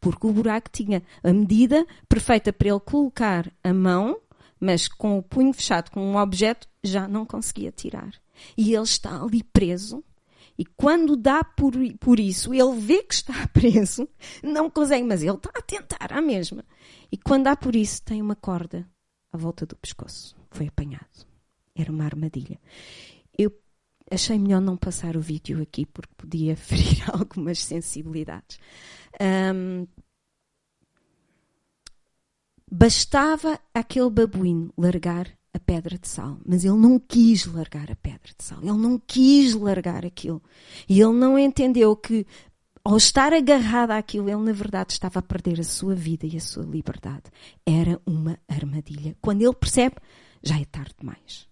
Porque 0.00 0.26
o 0.26 0.32
buraco 0.32 0.70
tinha 0.70 1.02
a 1.22 1.32
medida 1.32 1.86
perfeita 2.08 2.52
para 2.52 2.68
ele 2.68 2.80
colocar 2.80 3.50
a 3.62 3.72
mão, 3.72 4.18
mas 4.60 4.88
com 4.88 5.18
o 5.18 5.22
punho 5.22 5.52
fechado 5.52 5.90
com 5.90 6.00
um 6.00 6.16
objeto 6.16 6.68
já 6.82 7.06
não 7.06 7.24
conseguia 7.24 7.72
tirar. 7.72 8.12
E 8.56 8.74
ele 8.74 8.84
está 8.84 9.20
ali 9.22 9.42
preso 9.42 10.04
e 10.58 10.64
quando 10.64 11.16
dá 11.16 11.44
por, 11.44 11.72
por 12.00 12.18
isso, 12.18 12.52
ele 12.52 12.80
vê 12.80 13.04
que 13.04 13.14
está 13.14 13.46
preso, 13.54 14.08
não 14.42 14.68
consegue, 14.68 15.06
mas 15.06 15.22
ele 15.22 15.36
está 15.36 15.50
a 15.54 15.62
tentar 15.62 16.12
a 16.12 16.20
mesma. 16.20 16.64
E 17.12 17.16
quando 17.16 17.44
dá 17.44 17.56
por 17.56 17.76
isso, 17.76 18.02
tem 18.02 18.20
uma 18.20 18.34
corda 18.34 18.84
à 19.32 19.38
volta 19.38 19.64
do 19.64 19.76
pescoço. 19.76 20.36
Foi 20.50 20.66
apanhado. 20.66 21.26
Era 21.76 21.92
uma 21.92 22.04
armadilha. 22.04 22.60
Eu 23.38 23.56
achei 24.10 24.36
melhor 24.36 24.60
não 24.60 24.76
passar 24.76 25.16
o 25.16 25.20
vídeo 25.20 25.62
aqui 25.62 25.86
porque 25.86 26.12
podia 26.16 26.56
ferir 26.58 27.04
algumas 27.14 27.60
sensibilidades. 27.60 28.58
Um, 29.20 29.86
bastava 32.70 33.58
aquele 33.72 34.10
babuíno 34.10 34.72
largar 34.76 35.28
a 35.52 35.58
pedra 35.58 35.98
de 35.98 36.06
sal, 36.06 36.38
mas 36.46 36.64
ele 36.64 36.76
não 36.76 36.98
quis 36.98 37.46
largar 37.46 37.90
a 37.90 37.96
pedra 37.96 38.32
de 38.36 38.44
sal, 38.44 38.58
ele 38.60 38.72
não 38.72 38.98
quis 38.98 39.54
largar 39.54 40.04
aquilo. 40.04 40.42
E 40.88 41.00
ele 41.00 41.14
não 41.14 41.38
entendeu 41.38 41.96
que, 41.96 42.26
ao 42.84 42.96
estar 42.96 43.32
agarrado 43.32 43.92
àquilo, 43.92 44.28
ele 44.28 44.42
na 44.42 44.52
verdade 44.52 44.92
estava 44.92 45.20
a 45.20 45.22
perder 45.22 45.58
a 45.60 45.64
sua 45.64 45.94
vida 45.94 46.26
e 46.26 46.36
a 46.36 46.40
sua 46.40 46.64
liberdade. 46.64 47.24
Era 47.64 48.00
uma 48.06 48.38
armadilha. 48.46 49.16
Quando 49.20 49.42
ele 49.42 49.54
percebe, 49.54 49.96
já 50.42 50.60
é 50.60 50.64
tarde 50.64 50.94
demais. 50.98 51.47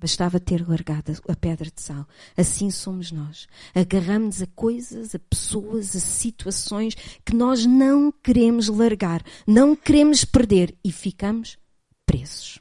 Bastava 0.00 0.40
ter 0.40 0.66
largado 0.66 1.12
a 1.28 1.36
pedra 1.36 1.70
de 1.70 1.82
sal. 1.82 2.06
Assim 2.34 2.70
somos 2.70 3.12
nós. 3.12 3.46
Agarramos 3.74 4.40
a 4.40 4.46
coisas, 4.46 5.14
a 5.14 5.18
pessoas, 5.18 5.94
a 5.94 6.00
situações 6.00 6.94
que 7.22 7.36
nós 7.36 7.66
não 7.66 8.10
queremos 8.10 8.68
largar, 8.68 9.22
não 9.46 9.76
queremos 9.76 10.24
perder 10.24 10.74
e 10.82 10.90
ficamos 10.90 11.58
presos. 12.06 12.58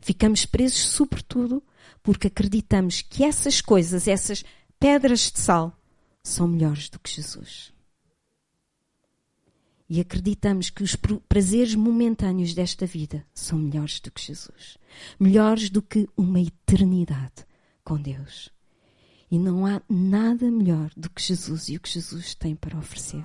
Ficamos 0.00 0.46
presos, 0.46 0.80
sobretudo, 0.80 1.62
porque 2.02 2.28
acreditamos 2.28 3.02
que 3.02 3.22
essas 3.22 3.60
coisas, 3.60 4.08
essas 4.08 4.42
pedras 4.80 5.30
de 5.30 5.40
sal, 5.40 5.78
são 6.22 6.48
melhores 6.48 6.88
do 6.88 6.98
que 6.98 7.10
Jesus. 7.10 7.72
E 9.88 10.00
acreditamos 10.00 10.68
que 10.68 10.82
os 10.82 10.94
prazeres 11.28 11.74
momentâneos 11.74 12.52
desta 12.52 12.84
vida 12.84 13.24
são 13.32 13.58
melhores 13.58 14.00
do 14.00 14.10
que 14.10 14.20
Jesus. 14.20 14.76
Melhores 15.18 15.70
do 15.70 15.80
que 15.80 16.06
uma 16.16 16.40
eternidade 16.40 17.46
com 17.82 17.96
Deus. 17.96 18.50
E 19.30 19.38
não 19.38 19.64
há 19.64 19.80
nada 19.88 20.50
melhor 20.50 20.90
do 20.94 21.08
que 21.08 21.22
Jesus 21.22 21.68
e 21.68 21.76
o 21.76 21.80
que 21.80 21.88
Jesus 21.88 22.34
tem 22.34 22.54
para 22.54 22.76
oferecer. 22.76 23.24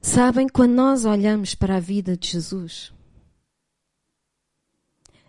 Sabem, 0.00 0.46
quando 0.48 0.72
nós 0.72 1.06
olhamos 1.06 1.54
para 1.54 1.76
a 1.76 1.80
vida 1.80 2.14
de 2.14 2.28
Jesus, 2.28 2.92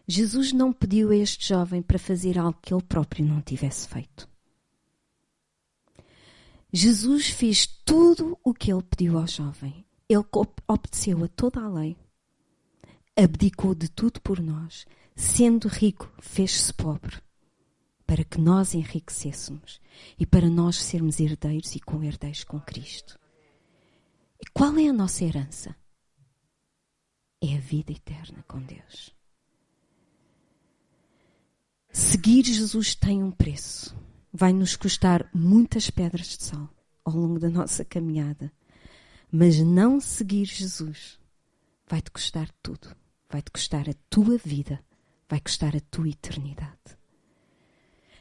Jesus 0.05 0.51
não 0.51 0.73
pediu 0.73 1.11
a 1.11 1.15
este 1.15 1.47
jovem 1.47 1.82
para 1.82 1.97
fazer 1.97 2.38
algo 2.38 2.59
que 2.61 2.73
ele 2.73 2.84
próprio 2.84 3.26
não 3.26 3.41
tivesse 3.41 3.88
feito. 3.88 4.28
Jesus 6.78 7.30
fez 7.30 7.65
tudo 7.65 8.38
o 8.43 8.53
que 8.53 8.69
ele 8.69 8.84
pediu 8.84 9.17
ao 9.17 9.26
jovem. 9.26 9.86
Ele 10.09 10.26
obedeceu 10.67 11.23
a 11.23 11.28
toda 11.30 11.61
a 11.61 11.69
lei, 11.69 11.95
abdicou 13.15 13.73
de 13.73 13.88
tudo 13.88 14.19
por 14.19 14.41
nós, 14.41 14.86
sendo 15.15 15.69
rico, 15.69 16.11
fez-se 16.19 16.73
pobre, 16.73 17.21
para 18.05 18.26
que 18.26 18.41
nós 18.41 18.76
enriquecêssemos 18.76 19.80
e 20.19 20.26
para 20.26 20.49
nós 20.49 20.76
sermos 20.76 21.21
herdeiros 21.21 21.73
e 21.78 21.80
co-herdeiros 21.80 22.43
com 22.43 22.59
Cristo. 22.59 23.17
E 24.41 24.45
qual 24.53 24.78
é 24.78 24.89
a 24.89 24.93
nossa 24.93 25.23
herança? 25.23 25.73
É 27.41 27.55
a 27.55 27.59
vida 27.59 27.93
eterna 27.93 28.43
com 28.49 28.61
Deus. 28.61 29.15
Seguir 31.89 32.43
Jesus 32.43 32.95
tem 32.95 33.23
um 33.23 33.32
preço. 33.32 33.95
Vai 34.38 34.51
nos 34.51 34.75
custar 34.75 35.29
muitas 35.33 35.89
pedras 35.89 36.38
de 36.38 36.43
sal 36.43 36.69
ao 37.05 37.15
longo 37.15 37.39
da 37.39 37.49
nossa 37.49 37.86
caminhada. 37.86 38.51
Mas 39.31 39.59
não 39.59 40.01
seguir 40.01 40.45
Jesus 40.45 41.17
vai 41.88 42.01
te 42.01 42.11
custar 42.11 42.49
tudo. 42.61 42.93
Vai 43.29 43.41
te 43.41 43.49
custar 43.49 43.89
a 43.89 43.93
tua 44.09 44.38
vida, 44.38 44.83
vai 45.29 45.39
custar 45.39 45.73
a 45.73 45.79
tua 45.79 46.09
eternidade. 46.09 46.97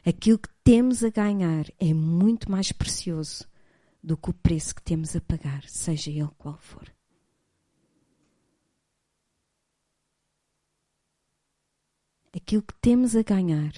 Aquilo 0.05 0.39
que 0.39 0.49
temos 0.63 1.03
a 1.03 1.09
ganhar 1.09 1.65
é 1.77 1.93
muito 1.93 2.49
mais 2.49 2.71
precioso 2.71 3.45
do 4.01 4.15
que 4.15 4.29
o 4.29 4.33
preço 4.33 4.73
que 4.73 4.81
temos 4.81 5.17
a 5.17 5.21
pagar, 5.21 5.63
seja 5.67 6.09
ele 6.09 6.29
qual 6.37 6.57
for. 6.59 6.95
aquilo 12.35 12.61
que 12.61 12.73
temos 12.81 13.15
a 13.15 13.23
ganhar 13.23 13.71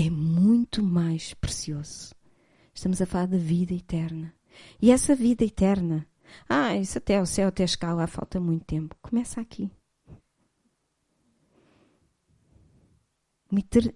é 0.00 0.08
muito 0.08 0.82
mais 0.82 1.34
precioso. 1.34 2.14
Estamos 2.72 3.02
a 3.02 3.06
falar 3.06 3.26
da 3.26 3.36
vida 3.36 3.74
eterna. 3.74 4.34
E 4.80 4.90
essa 4.90 5.14
vida 5.14 5.44
eterna, 5.44 6.06
ah, 6.48 6.74
isso 6.74 6.96
até 6.96 7.20
o 7.20 7.26
céu, 7.26 7.48
até 7.48 7.66
chegar 7.66 7.92
lá, 7.92 8.06
falta 8.06 8.40
muito 8.40 8.64
tempo. 8.64 8.96
Começa 9.02 9.40
aqui. 9.40 9.70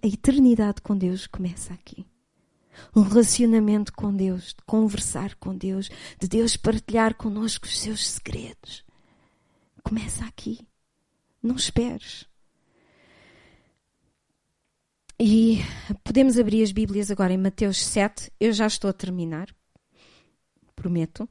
A 0.02 0.06
eternidade 0.06 0.82
com 0.82 0.96
Deus 0.96 1.26
começa 1.26 1.72
aqui. 1.72 2.04
Um 2.94 3.02
relacionamento 3.02 3.92
com 3.92 4.14
Deus, 4.14 4.48
de 4.48 4.62
conversar 4.66 5.36
com 5.36 5.56
Deus, 5.56 5.88
de 6.18 6.28
Deus 6.28 6.56
partilhar 6.56 7.14
connosco 7.14 7.66
os 7.66 7.80
seus 7.80 8.06
segredos. 8.06 8.84
Começa 9.82 10.24
aqui. 10.26 10.66
Não 11.40 11.54
esperes. 11.54 12.26
E 15.18 15.58
podemos 16.02 16.38
abrir 16.38 16.62
as 16.62 16.72
Bíblias 16.72 17.10
agora 17.10 17.32
em 17.32 17.38
Mateus 17.38 17.84
7. 17.84 18.32
Eu 18.40 18.52
já 18.52 18.66
estou 18.66 18.90
a 18.90 18.92
terminar. 18.92 19.48
Prometo. 20.74 21.28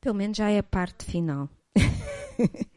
Pelo 0.00 0.14
menos 0.14 0.36
já 0.36 0.50
é 0.50 0.58
a 0.58 0.62
parte 0.62 1.04
final. 1.04 1.48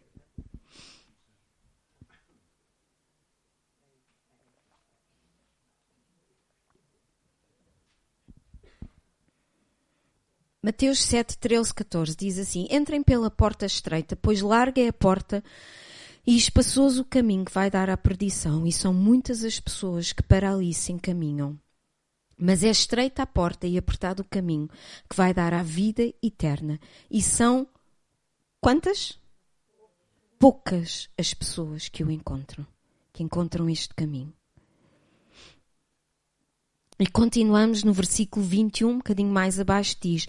Mateus 10.69 10.99
7, 10.99 11.35
13, 11.39 11.73
14 11.73 12.15
diz 12.15 12.37
assim: 12.37 12.67
Entrem 12.69 13.01
pela 13.01 13.31
porta 13.31 13.65
estreita, 13.65 14.15
pois 14.15 14.39
larga 14.39 14.79
é 14.79 14.89
a 14.89 14.93
porta 14.93 15.43
e 16.27 16.37
espaçoso 16.37 17.01
o 17.01 17.05
caminho 17.05 17.43
que 17.43 17.51
vai 17.51 17.71
dar 17.71 17.89
à 17.89 17.97
perdição, 17.97 18.67
e 18.67 18.71
são 18.71 18.93
muitas 18.93 19.43
as 19.43 19.59
pessoas 19.59 20.13
que 20.13 20.21
para 20.21 20.53
ali 20.53 20.71
se 20.71 20.91
encaminham. 20.91 21.59
Mas 22.37 22.63
é 22.63 22.69
estreita 22.69 23.23
a 23.23 23.25
porta 23.25 23.65
e 23.65 23.79
apertado 23.79 24.21
o 24.21 24.25
caminho 24.25 24.69
que 25.09 25.15
vai 25.15 25.33
dar 25.33 25.55
à 25.55 25.63
vida 25.63 26.03
eterna, 26.21 26.79
e 27.09 27.19
são 27.19 27.67
quantas? 28.61 29.17
Poucas 30.37 31.09
as 31.17 31.33
pessoas 31.33 31.89
que 31.89 32.03
o 32.03 32.11
encontram, 32.11 32.63
que 33.11 33.23
encontram 33.23 33.67
este 33.67 33.95
caminho. 33.95 34.31
E 37.01 37.07
continuamos 37.07 37.81
no 37.81 37.93
versículo 37.93 38.45
21, 38.45 38.89
um 38.89 38.97
bocadinho 38.97 39.31
mais 39.31 39.57
abaixo, 39.57 39.95
diz: 40.01 40.27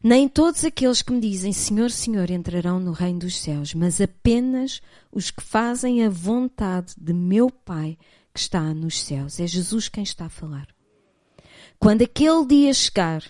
Nem 0.00 0.28
todos 0.28 0.64
aqueles 0.64 1.02
que 1.02 1.12
me 1.12 1.20
dizem 1.20 1.52
Senhor, 1.52 1.90
Senhor 1.90 2.30
entrarão 2.30 2.78
no 2.78 2.92
reino 2.92 3.18
dos 3.18 3.40
céus, 3.40 3.74
mas 3.74 4.00
apenas 4.00 4.80
os 5.10 5.32
que 5.32 5.42
fazem 5.42 6.04
a 6.04 6.08
vontade 6.08 6.94
de 6.96 7.12
meu 7.12 7.50
Pai 7.50 7.98
que 8.32 8.38
está 8.38 8.72
nos 8.72 9.02
céus. 9.02 9.40
É 9.40 9.46
Jesus 9.48 9.88
quem 9.88 10.04
está 10.04 10.26
a 10.26 10.30
falar. 10.30 10.68
Quando 11.80 12.02
aquele 12.02 12.46
dia 12.46 12.72
chegar, 12.72 13.24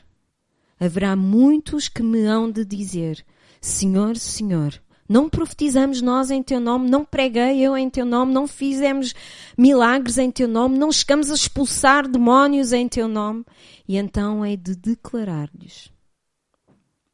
haverá 0.78 1.16
muitos 1.16 1.88
que 1.88 2.02
me 2.02 2.26
hão 2.26 2.50
de 2.50 2.66
dizer: 2.66 3.24
Senhor, 3.62 4.18
Senhor, 4.18 4.78
não 5.08 5.28
profetizamos 5.28 6.00
nós 6.00 6.30
em 6.30 6.42
teu 6.42 6.58
nome, 6.58 6.88
não 6.88 7.04
preguei 7.04 7.60
eu 7.60 7.76
em 7.76 7.90
teu 7.90 8.06
nome, 8.06 8.32
não 8.32 8.46
fizemos 8.46 9.14
milagres 9.56 10.16
em 10.18 10.30
teu 10.30 10.48
nome, 10.48 10.78
não 10.78 10.90
chegamos 10.90 11.30
a 11.30 11.34
expulsar 11.34 12.08
demónios 12.08 12.72
em 12.72 12.88
teu 12.88 13.06
nome. 13.06 13.44
E 13.86 13.96
então 13.96 14.44
hei 14.44 14.56
de 14.56 14.74
declarar-lhes: 14.74 15.92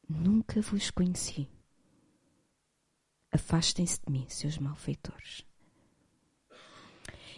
Nunca 0.08 0.60
vos 0.60 0.90
conheci. 0.90 1.48
Afastem-se 3.32 4.00
de 4.04 4.12
mim, 4.12 4.26
seus 4.28 4.58
malfeitores. 4.58 5.44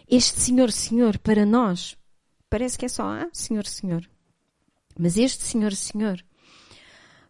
Este 0.09 0.39
Senhor, 0.39 0.71
Senhor, 0.71 1.17
para 1.19 1.45
nós, 1.45 1.97
parece 2.49 2.77
que 2.77 2.85
é 2.85 2.89
só, 2.89 3.03
ah, 3.03 3.29
Senhor, 3.31 3.65
Senhor. 3.65 4.09
Mas 4.97 5.17
este 5.17 5.43
Senhor, 5.43 5.73
Senhor, 5.73 6.23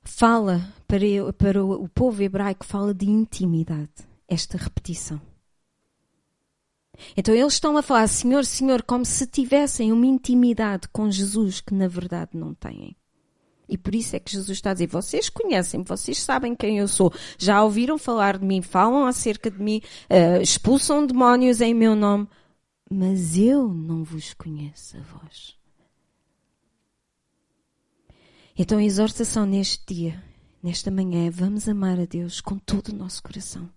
fala 0.04 0.74
para, 0.88 1.34
para 1.38 1.64
o 1.64 1.88
povo 1.89 2.22
hebraico, 2.22 2.66
fala 2.66 2.93
de 2.93 3.10
intimidade, 3.10 3.91
esta 4.28 4.58
repetição. 4.58 5.22
Então 7.18 7.34
eles 7.34 7.54
estão 7.54 7.76
a 7.76 7.82
falar 7.82 8.08
Senhor, 8.08 8.45
Senhor, 8.45 8.84
como 8.84 9.06
se 9.06 9.26
tivessem 9.26 9.91
uma 9.91 10.06
intimidade 10.06 10.88
com 10.89 11.10
Jesus 11.10 11.60
que 11.60 11.74
na 11.74 11.88
verdade 11.88 12.32
não 12.34 12.54
têm. 12.54 12.95
E 13.68 13.78
por 13.78 13.95
isso 13.95 14.16
é 14.16 14.20
que 14.20 14.32
Jesus 14.32 14.58
está 14.58 14.72
a 14.72 14.74
dizer: 14.74 14.88
vocês 14.88 15.30
conhecem, 15.30 15.84
vocês 15.84 16.22
sabem 16.22 16.56
quem 16.56 16.80
eu 16.80 16.88
sou, 16.88 17.12
já 17.38 17.64
ouviram 17.64 17.97
falar 17.97 18.38
de 18.38 18.45
mim, 18.45 18.62
falam 18.62 19.06
acerca 19.06 19.49
de 19.49 19.62
mim, 19.62 19.82
uh, 20.10 20.41
expulsam 20.41 21.06
demónios 21.06 21.62
em 21.62 21.74
meu 21.74 21.95
nome, 21.95 22.28
mas 22.89 23.38
eu 23.38 23.68
não 23.68 24.04
vos 24.04 24.34
conheço 24.34 24.97
a 24.97 24.99
vós. 24.99 25.62
Então 28.56 28.78
a 28.78 28.84
exortação 28.84 29.47
neste 29.47 29.95
dia, 29.95 30.24
nesta 30.62 30.91
manhã, 30.91 31.26
é 31.26 31.30
vamos 31.32 31.68
amar 31.68 31.99
a 31.99 32.06
Deus 32.06 32.39
com 32.39 32.60
todo 32.60 32.89
o 32.89 32.95
nosso 32.95 33.24
coração, 33.24 33.68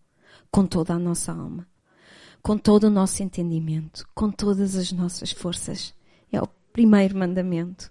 com 0.51 0.67
toda 0.67 0.93
a 0.93 0.99
nossa 0.99 1.33
alma, 1.33 1.67
com 2.43 2.59
todo 2.59 2.85
o 2.85 2.91
nosso 2.91 3.23
entendimento, 3.23 4.07
com 4.15 4.31
todas 4.31 4.77
as 4.77 4.93
nossas 4.93 5.33
forças. 5.33 5.95
É 6.31 6.41
o 6.43 6.47
primeiro 6.73 7.17
mandamento. 7.17 7.91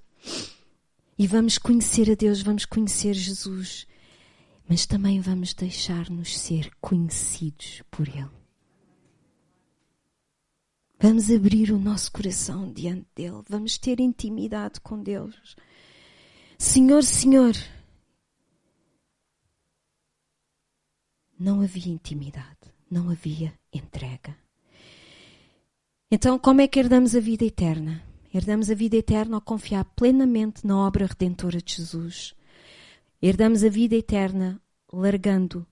E 1.17 1.25
vamos 1.25 1.57
conhecer 1.57 2.11
a 2.11 2.13
Deus, 2.13 2.43
vamos 2.43 2.65
conhecer 2.65 3.15
Jesus, 3.15 3.87
mas 4.69 4.85
também 4.85 5.19
vamos 5.19 5.55
deixar-nos 5.55 6.37
ser 6.37 6.69
conhecidos 6.79 7.81
por 7.89 8.07
Ele. 8.07 8.29
Vamos 10.99 11.31
abrir 11.31 11.71
o 11.71 11.79
nosso 11.79 12.11
coração 12.11 12.71
diante 12.71 13.07
dele, 13.15 13.41
vamos 13.49 13.77
ter 13.77 13.99
intimidade 13.99 14.79
com 14.81 15.01
Deus. 15.01 15.55
Senhor, 16.65 17.03
Senhor. 17.03 17.53
Não 21.39 21.61
havia 21.61 21.93
intimidade, 21.93 22.73
não 22.89 23.11
havia 23.11 23.53
entrega. 23.71 24.35
Então, 26.09 26.39
como 26.39 26.61
é 26.61 26.67
que 26.67 26.79
herdamos 26.79 27.15
a 27.15 27.19
vida 27.19 27.45
eterna? 27.45 28.03
Herdamos 28.33 28.71
a 28.71 28.73
vida 28.73 28.97
eterna 28.97 29.37
ao 29.37 29.41
confiar 29.41 29.85
plenamente 29.95 30.65
na 30.65 30.75
obra 30.75 31.05
redentora 31.05 31.61
de 31.61 31.75
Jesus. 31.75 32.35
Herdamos 33.21 33.63
a 33.63 33.69
vida 33.69 33.95
eterna 33.95 34.59
largando 34.91 35.65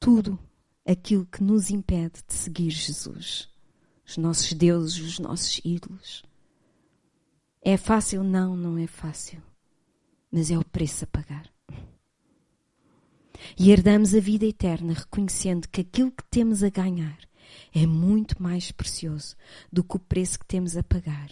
tudo 0.00 0.38
aquilo 0.86 1.26
que 1.26 1.44
nos 1.44 1.70
impede 1.70 2.24
de 2.26 2.34
seguir 2.34 2.70
Jesus. 2.70 3.48
Os 4.04 4.16
nossos 4.16 4.52
deuses, 4.54 5.00
os 5.00 5.18
nossos 5.18 5.60
ídolos. 5.62 6.24
É 7.60 7.76
fácil? 7.76 8.24
Não, 8.24 8.56
não 8.56 8.78
é 8.78 8.86
fácil 8.86 9.40
mas 10.34 10.50
é 10.50 10.58
o 10.58 10.64
preço 10.64 11.04
a 11.04 11.06
pagar. 11.06 11.48
E 13.56 13.70
herdamos 13.70 14.16
a 14.16 14.20
vida 14.20 14.44
eterna 14.44 14.92
reconhecendo 14.92 15.68
que 15.68 15.82
aquilo 15.82 16.10
que 16.10 16.24
temos 16.28 16.64
a 16.64 16.70
ganhar 16.70 17.18
é 17.72 17.86
muito 17.86 18.42
mais 18.42 18.72
precioso 18.72 19.36
do 19.72 19.84
que 19.84 19.94
o 19.94 20.00
preço 20.00 20.40
que 20.40 20.46
temos 20.46 20.76
a 20.76 20.82
pagar, 20.82 21.30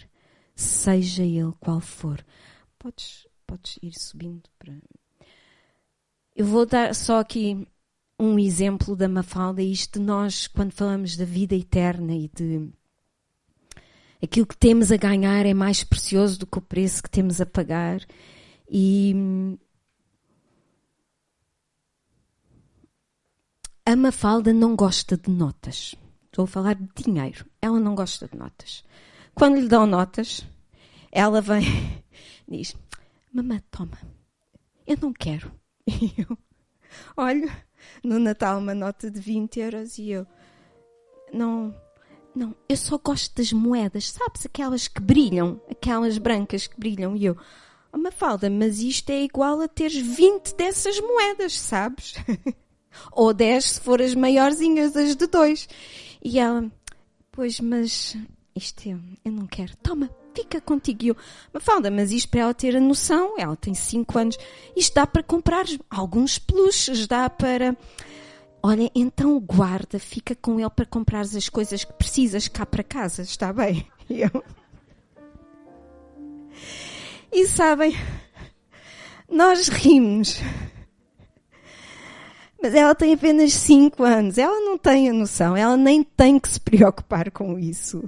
seja 0.55 1.21
ele 1.21 1.51
qual 1.59 1.81
for. 1.81 2.25
Podes, 2.79 3.27
podes 3.45 3.77
ir 3.83 3.91
subindo 3.91 4.43
para. 4.57 4.73
Eu 6.33 6.45
vou 6.45 6.65
dar 6.65 6.95
só 6.95 7.19
aqui 7.19 7.67
um 8.17 8.39
exemplo 8.39 8.95
da 8.95 9.09
Mafalda, 9.09 9.61
isto 9.61 9.99
nós, 9.99 10.47
quando 10.47 10.71
falamos 10.71 11.17
da 11.17 11.25
vida 11.25 11.55
eterna 11.55 12.15
e 12.15 12.29
de 12.29 12.71
aquilo 14.23 14.47
que 14.47 14.55
temos 14.55 14.93
a 14.93 14.97
ganhar 14.97 15.45
é 15.45 15.53
mais 15.53 15.83
precioso 15.83 16.39
do 16.39 16.47
que 16.47 16.57
o 16.57 16.61
preço 16.61 17.03
que 17.03 17.09
temos 17.09 17.41
a 17.41 17.45
pagar. 17.45 17.99
E 18.75 19.13
a 23.85 23.95
Mafalda 23.95 24.51
não 24.51 24.75
gosta 24.75 25.15
de 25.15 25.29
notas. 25.29 25.93
Estou 26.25 26.45
a 26.45 26.47
falar 26.47 26.73
de 26.73 27.03
dinheiro. 27.03 27.45
Ela 27.61 27.79
não 27.79 27.93
gosta 27.93 28.27
de 28.27 28.35
notas. 28.35 28.83
Quando 29.35 29.59
lhe 29.59 29.67
dão 29.67 29.85
notas, 29.85 30.43
ela 31.11 31.39
vem 31.39 31.63
diz: 32.49 32.75
Mamã, 33.31 33.61
toma. 33.69 33.99
Eu 34.87 34.97
não 34.99 35.13
quero. 35.13 35.51
E 35.85 36.13
eu 36.17 36.37
olho 37.17 37.51
no 38.03 38.17
Natal 38.17 38.57
uma 38.59 38.73
nota 38.73 39.11
de 39.11 39.19
20 39.19 39.59
euros 39.59 39.97
e 39.97 40.11
eu 40.11 40.25
não. 41.31 41.75
Não, 42.35 42.55
eu 42.67 42.77
só 42.77 42.97
gosto 42.97 43.35
das 43.35 43.53
moedas, 43.53 44.09
sabes? 44.09 44.45
Aquelas 44.45 44.87
que 44.87 44.99
brilham, 44.99 45.61
aquelas 45.69 46.17
brancas 46.17 46.65
que 46.65 46.79
brilham. 46.79 47.15
E 47.15 47.25
eu, 47.25 47.37
Oh, 47.93 47.97
Mafalda, 47.99 48.49
mas 48.49 48.79
isto 48.79 49.11
é 49.11 49.21
igual 49.21 49.61
a 49.61 49.67
teres 49.67 49.95
20 49.95 50.55
dessas 50.55 50.99
moedas, 50.99 51.59
sabes? 51.59 52.15
Ou 53.13 53.31
10 53.31 53.65
se 53.65 53.79
for 53.81 54.01
as 54.01 54.15
maiorzinhas, 54.15 54.97
as 54.97 55.15
de 55.15 55.27
dois. 55.27 55.69
E 56.23 56.39
ela, 56.39 56.71
pois, 57.31 57.59
mas 57.59 58.17
isto 58.55 58.89
eu, 58.89 58.99
eu 59.23 59.31
não 59.31 59.45
quero. 59.45 59.77
Toma, 59.77 60.09
fica 60.33 60.59
contigo. 60.59 61.03
E 61.03 61.07
eu, 61.09 61.17
Mafalda, 61.53 61.91
mas 61.91 62.11
isto 62.11 62.29
para 62.29 62.41
ela 62.41 62.53
ter 62.53 62.75
a 62.75 62.79
noção, 62.79 63.35
ela 63.37 63.55
tem 63.55 63.75
5 63.75 64.17
anos, 64.17 64.37
isto 64.75 64.95
dá 64.95 65.05
para 65.05 65.21
comprar 65.21 65.65
alguns 65.87 66.39
peluches, 66.39 67.05
dá 67.05 67.29
para. 67.29 67.77
Olha, 68.63 68.89
então 68.95 69.39
guarda, 69.39 69.99
fica 69.99 70.33
com 70.35 70.59
ele 70.59 70.69
para 70.69 70.85
comprar 70.85 71.21
as 71.21 71.47
coisas 71.47 71.83
que 71.83 71.93
precisas 71.93 72.47
cá 72.47 72.65
para 72.65 72.83
casa, 72.83 73.21
está 73.21 73.53
bem? 73.53 73.85
E 74.09 74.21
eu. 74.21 74.43
E 77.33 77.47
sabem, 77.47 77.95
nós 79.29 79.67
rimos. 79.67 80.39
Mas 82.61 82.75
ela 82.75 82.93
tem 82.93 83.13
apenas 83.13 83.53
5 83.53 84.03
anos. 84.03 84.37
Ela 84.37 84.59
não 84.61 84.77
tem 84.77 85.09
a 85.09 85.13
noção. 85.13 85.57
Ela 85.57 85.75
nem 85.75 86.03
tem 86.03 86.39
que 86.39 86.47
se 86.47 86.59
preocupar 86.59 87.31
com 87.31 87.57
isso. 87.59 88.03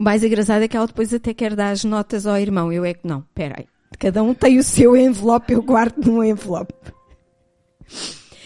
O 0.00 0.02
mais 0.02 0.22
engraçado 0.24 0.62
é 0.62 0.68
que 0.68 0.76
ela 0.76 0.86
depois 0.86 1.12
até 1.12 1.34
quer 1.34 1.54
dar 1.54 1.70
as 1.70 1.84
notas 1.84 2.26
ao 2.26 2.38
irmão. 2.38 2.72
Eu 2.72 2.84
é 2.84 2.94
que 2.94 3.06
não. 3.06 3.22
Peraí. 3.34 3.66
Cada 3.98 4.22
um 4.22 4.32
tem 4.32 4.58
o 4.58 4.64
seu 4.64 4.96
envelope, 4.96 5.52
eu 5.52 5.62
guardo 5.62 6.06
num 6.06 6.24
envelope. 6.24 6.74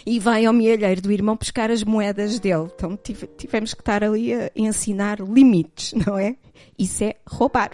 E 0.04 0.18
vai 0.18 0.44
ao 0.44 0.52
mielheiro 0.52 1.00
do 1.00 1.12
irmão 1.12 1.36
buscar 1.36 1.70
as 1.70 1.84
moedas 1.84 2.40
dele. 2.40 2.68
Então 2.74 2.98
tivemos 3.36 3.74
que 3.74 3.80
estar 3.80 4.02
ali 4.02 4.34
a 4.34 4.50
ensinar 4.56 5.20
limites, 5.20 5.92
não 5.92 6.18
é? 6.18 6.36
Isso 6.78 7.04
é 7.04 7.14
roubar. 7.26 7.70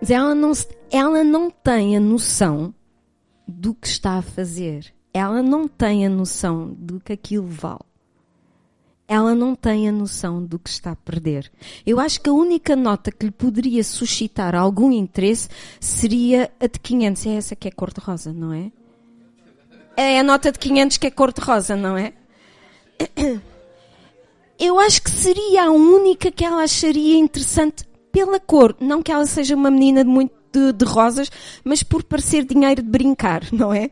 Mas 0.00 0.10
ela 0.10 0.34
não, 0.34 0.52
ela 0.90 1.22
não 1.22 1.50
tem 1.50 1.96
a 1.96 2.00
noção 2.00 2.74
do 3.46 3.74
que 3.74 3.86
está 3.86 4.12
a 4.18 4.22
fazer. 4.22 4.92
Ela 5.12 5.42
não 5.42 5.68
tem 5.68 6.06
a 6.06 6.08
noção 6.08 6.72
do 6.72 7.00
que 7.00 7.12
aquilo 7.12 7.46
vale. 7.46 7.80
Ela 9.06 9.34
não 9.34 9.56
tem 9.56 9.88
a 9.88 9.92
noção 9.92 10.42
do 10.44 10.56
que 10.56 10.70
está 10.70 10.92
a 10.92 10.96
perder. 10.96 11.50
Eu 11.84 11.98
acho 11.98 12.20
que 12.20 12.30
a 12.30 12.32
única 12.32 12.76
nota 12.76 13.10
que 13.10 13.26
lhe 13.26 13.32
poderia 13.32 13.82
suscitar 13.82 14.54
algum 14.54 14.92
interesse 14.92 15.48
seria 15.80 16.50
a 16.60 16.68
de 16.68 16.78
500. 16.78 17.26
É 17.26 17.30
essa 17.34 17.56
que 17.56 17.66
é 17.66 17.72
cor-de-rosa, 17.72 18.32
não 18.32 18.52
é? 18.52 18.70
É 19.96 20.20
a 20.20 20.22
nota 20.22 20.52
de 20.52 20.58
500 20.60 20.96
que 20.96 21.08
é 21.08 21.10
cor-de-rosa, 21.10 21.74
não 21.74 21.98
é? 21.98 22.12
Eu 24.60 24.78
acho 24.78 25.02
que 25.02 25.10
seria 25.10 25.64
a 25.64 25.70
única 25.70 26.30
que 26.30 26.44
ela 26.44 26.62
acharia 26.62 27.16
interessante 27.16 27.84
pela 28.12 28.38
cor. 28.38 28.76
Não 28.78 29.02
que 29.02 29.10
ela 29.10 29.26
seja 29.26 29.56
uma 29.56 29.70
menina 29.70 30.04
de 30.04 30.10
muito 30.10 30.34
de, 30.52 30.72
de 30.72 30.84
rosas, 30.84 31.30
mas 31.64 31.82
por 31.82 32.02
parecer 32.02 32.44
dinheiro 32.44 32.82
de 32.82 32.88
brincar, 32.88 33.42
não 33.52 33.72
é? 33.72 33.90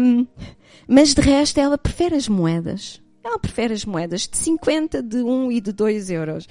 Um, 0.00 0.26
mas 0.88 1.14
de 1.14 1.20
resto 1.20 1.58
ela 1.58 1.78
prefere 1.78 2.16
as 2.16 2.28
moedas. 2.28 3.00
Ela 3.22 3.38
prefere 3.38 3.74
as 3.74 3.84
moedas 3.84 4.26
de 4.28 4.36
50, 4.36 5.02
de 5.02 5.18
1 5.18 5.52
e 5.52 5.60
de 5.60 5.72
2 5.72 6.10
euros. 6.10 6.48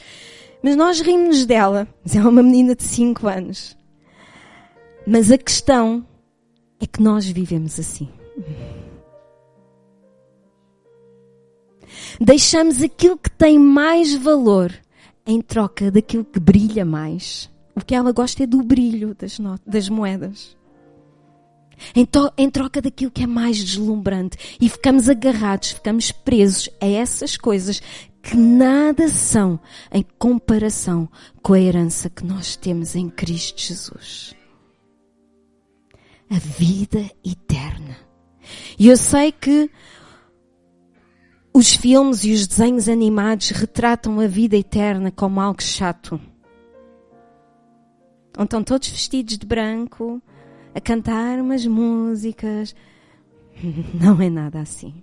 Mas 0.61 0.75
nós 0.75 0.99
rimos 0.99 1.45
dela. 1.45 1.87
Mas 2.03 2.15
ela 2.15 2.25
é 2.25 2.29
uma 2.29 2.43
menina 2.43 2.75
de 2.75 2.83
5 2.83 3.27
anos. 3.27 3.77
Mas 5.07 5.31
a 5.31 5.37
questão 5.37 6.05
é 6.79 6.85
que 6.85 7.01
nós 7.01 7.25
vivemos 7.25 7.79
assim. 7.79 8.09
Deixamos 12.19 12.81
aquilo 12.81 13.17
que 13.17 13.29
tem 13.29 13.59
mais 13.59 14.13
valor 14.13 14.73
em 15.25 15.41
troca 15.41 15.91
daquilo 15.91 16.23
que 16.23 16.39
brilha 16.39 16.85
mais. 16.85 17.49
O 17.75 17.81
que 17.81 17.95
ela 17.95 18.11
gosta 18.11 18.43
é 18.43 18.47
do 18.47 18.63
brilho 18.63 19.15
das, 19.15 19.37
das 19.65 19.89
moedas. 19.89 20.55
Em, 21.93 22.07
em, 22.37 22.49
troca 22.49 22.81
daquilo 22.81 23.11
que 23.11 23.23
é 23.23 23.27
mais 23.27 23.57
deslumbrante. 23.57 24.57
E 24.61 24.69
ficamos 24.69 25.09
agarrados, 25.09 25.71
ficamos 25.71 26.11
presos 26.11 26.69
a 26.79 26.87
essas 26.87 27.35
coisas 27.35 27.81
que 28.23 28.37
nada 28.37 29.09
são 29.09 29.59
em 29.91 30.03
comparação 30.17 31.09
com 31.43 31.53
a 31.53 31.59
herança 31.59 32.09
que 32.09 32.25
nós 32.25 32.55
temos 32.55 32.95
em 32.95 33.09
Cristo 33.09 33.61
Jesus. 33.61 34.33
A 36.29 36.39
vida 36.39 37.11
eterna. 37.23 37.97
E 38.79 38.87
eu 38.87 38.97
sei 38.97 39.31
que 39.31 39.69
os 41.55 41.73
filmes 41.73 42.25
e 42.25 42.33
os 42.33 42.45
desenhos 42.45 42.89
animados 42.89 43.51
retratam 43.51 44.19
a 44.19 44.27
vida 44.27 44.57
eterna 44.57 45.09
como 45.09 45.39
algo 45.39 45.63
chato. 45.63 46.19
Onde 48.37 48.43
estão 48.43 48.61
todos 48.61 48.89
vestidos 48.89 49.37
de 49.37 49.45
branco, 49.45 50.21
a 50.73 50.81
cantar 50.81 51.39
umas 51.39 51.65
músicas. 51.65 52.75
Não 53.95 54.21
é 54.21 54.29
nada 54.29 54.59
assim. 54.59 55.01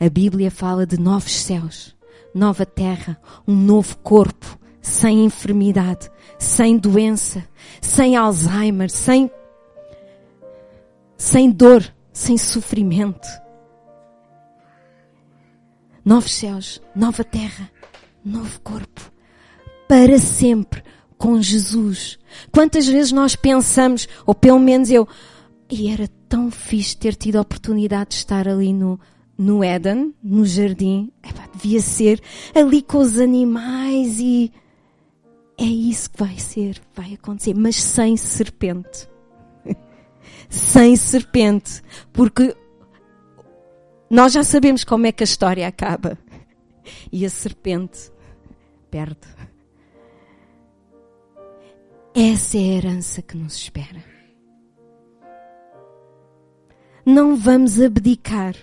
A 0.00 0.08
Bíblia 0.08 0.50
fala 0.50 0.86
de 0.86 0.98
novos 0.98 1.34
céus, 1.34 1.94
nova 2.34 2.64
terra, 2.64 3.20
um 3.46 3.54
novo 3.54 3.98
corpo, 3.98 4.58
sem 4.80 5.22
enfermidade, 5.22 6.10
sem 6.38 6.78
doença, 6.78 7.46
sem 7.78 8.16
Alzheimer, 8.16 8.88
sem, 8.88 9.30
sem 11.18 11.50
dor, 11.50 11.84
sem 12.10 12.38
sofrimento. 12.38 13.41
Novos 16.04 16.34
céus, 16.34 16.82
nova 16.96 17.22
terra, 17.22 17.70
novo 18.24 18.60
corpo, 18.60 19.12
para 19.88 20.18
sempre, 20.18 20.82
com 21.16 21.40
Jesus. 21.40 22.18
Quantas 22.50 22.88
vezes 22.88 23.12
nós 23.12 23.36
pensamos, 23.36 24.08
ou 24.26 24.34
pelo 24.34 24.58
menos 24.58 24.90
eu, 24.90 25.06
e 25.70 25.88
era 25.88 26.08
tão 26.28 26.50
fixe 26.50 26.96
ter 26.96 27.14
tido 27.14 27.36
a 27.36 27.42
oportunidade 27.42 28.10
de 28.10 28.16
estar 28.16 28.48
ali 28.48 28.72
no, 28.72 28.98
no 29.38 29.62
Éden, 29.62 30.12
no 30.22 30.44
jardim. 30.44 31.12
Epá, 31.22 31.48
devia 31.54 31.80
ser 31.80 32.20
ali 32.54 32.82
com 32.82 32.98
os 32.98 33.18
animais 33.18 34.18
e 34.18 34.52
é 35.56 35.64
isso 35.64 36.10
que 36.10 36.18
vai 36.18 36.38
ser, 36.38 36.80
vai 36.94 37.14
acontecer, 37.14 37.54
mas 37.54 37.76
sem 37.76 38.16
serpente. 38.16 39.08
sem 40.50 40.96
serpente, 40.96 41.80
porque 42.12 42.56
nós 44.12 44.34
já 44.34 44.42
sabemos 44.42 44.84
como 44.84 45.06
é 45.06 45.12
que 45.12 45.22
a 45.22 45.24
história 45.24 45.66
acaba. 45.66 46.18
E 47.10 47.24
a 47.24 47.30
serpente 47.30 48.12
perde. 48.90 49.26
Essa 52.14 52.58
é 52.58 52.60
a 52.60 52.74
herança 52.74 53.22
que 53.22 53.38
nos 53.38 53.54
espera. 53.54 54.04
Não 57.06 57.34
vamos 57.36 57.80
abdicar 57.80 58.54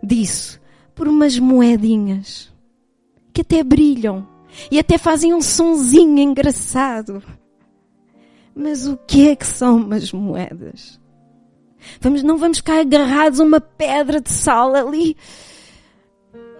disso 0.00 0.60
por 0.94 1.08
umas 1.08 1.36
moedinhas 1.40 2.54
que 3.32 3.40
até 3.40 3.64
brilham 3.64 4.28
e 4.70 4.78
até 4.78 4.96
fazem 4.96 5.34
um 5.34 5.42
sonzinho 5.42 6.20
engraçado. 6.20 7.20
Mas 8.54 8.86
o 8.86 8.96
que 8.96 9.28
é 9.28 9.34
que 9.34 9.46
são 9.46 9.78
umas 9.78 10.12
moedas? 10.12 11.00
Vamos, 12.00 12.22
não 12.22 12.38
vamos 12.38 12.58
ficar 12.58 12.80
agarrados 12.80 13.40
a 13.40 13.44
uma 13.44 13.60
pedra 13.60 14.20
de 14.20 14.30
sal 14.30 14.74
ali. 14.74 15.16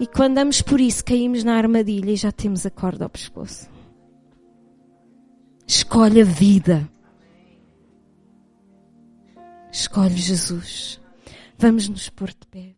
E 0.01 0.07
quando 0.07 0.33
andamos 0.33 0.63
por 0.63 0.81
isso, 0.81 1.05
caímos 1.05 1.43
na 1.43 1.55
armadilha 1.57 2.13
e 2.13 2.17
já 2.17 2.31
temos 2.31 2.65
a 2.65 2.71
corda 2.71 3.05
ao 3.05 3.11
pescoço. 3.11 3.69
Escolhe 5.67 6.21
a 6.21 6.25
vida. 6.25 6.89
Escolhe 9.73 10.17
Jesus. 10.17 11.01
Vamos 11.59 11.89
nos 11.89 12.09
pôr 12.09 12.29
de 12.29 12.47
pé. 12.51 12.78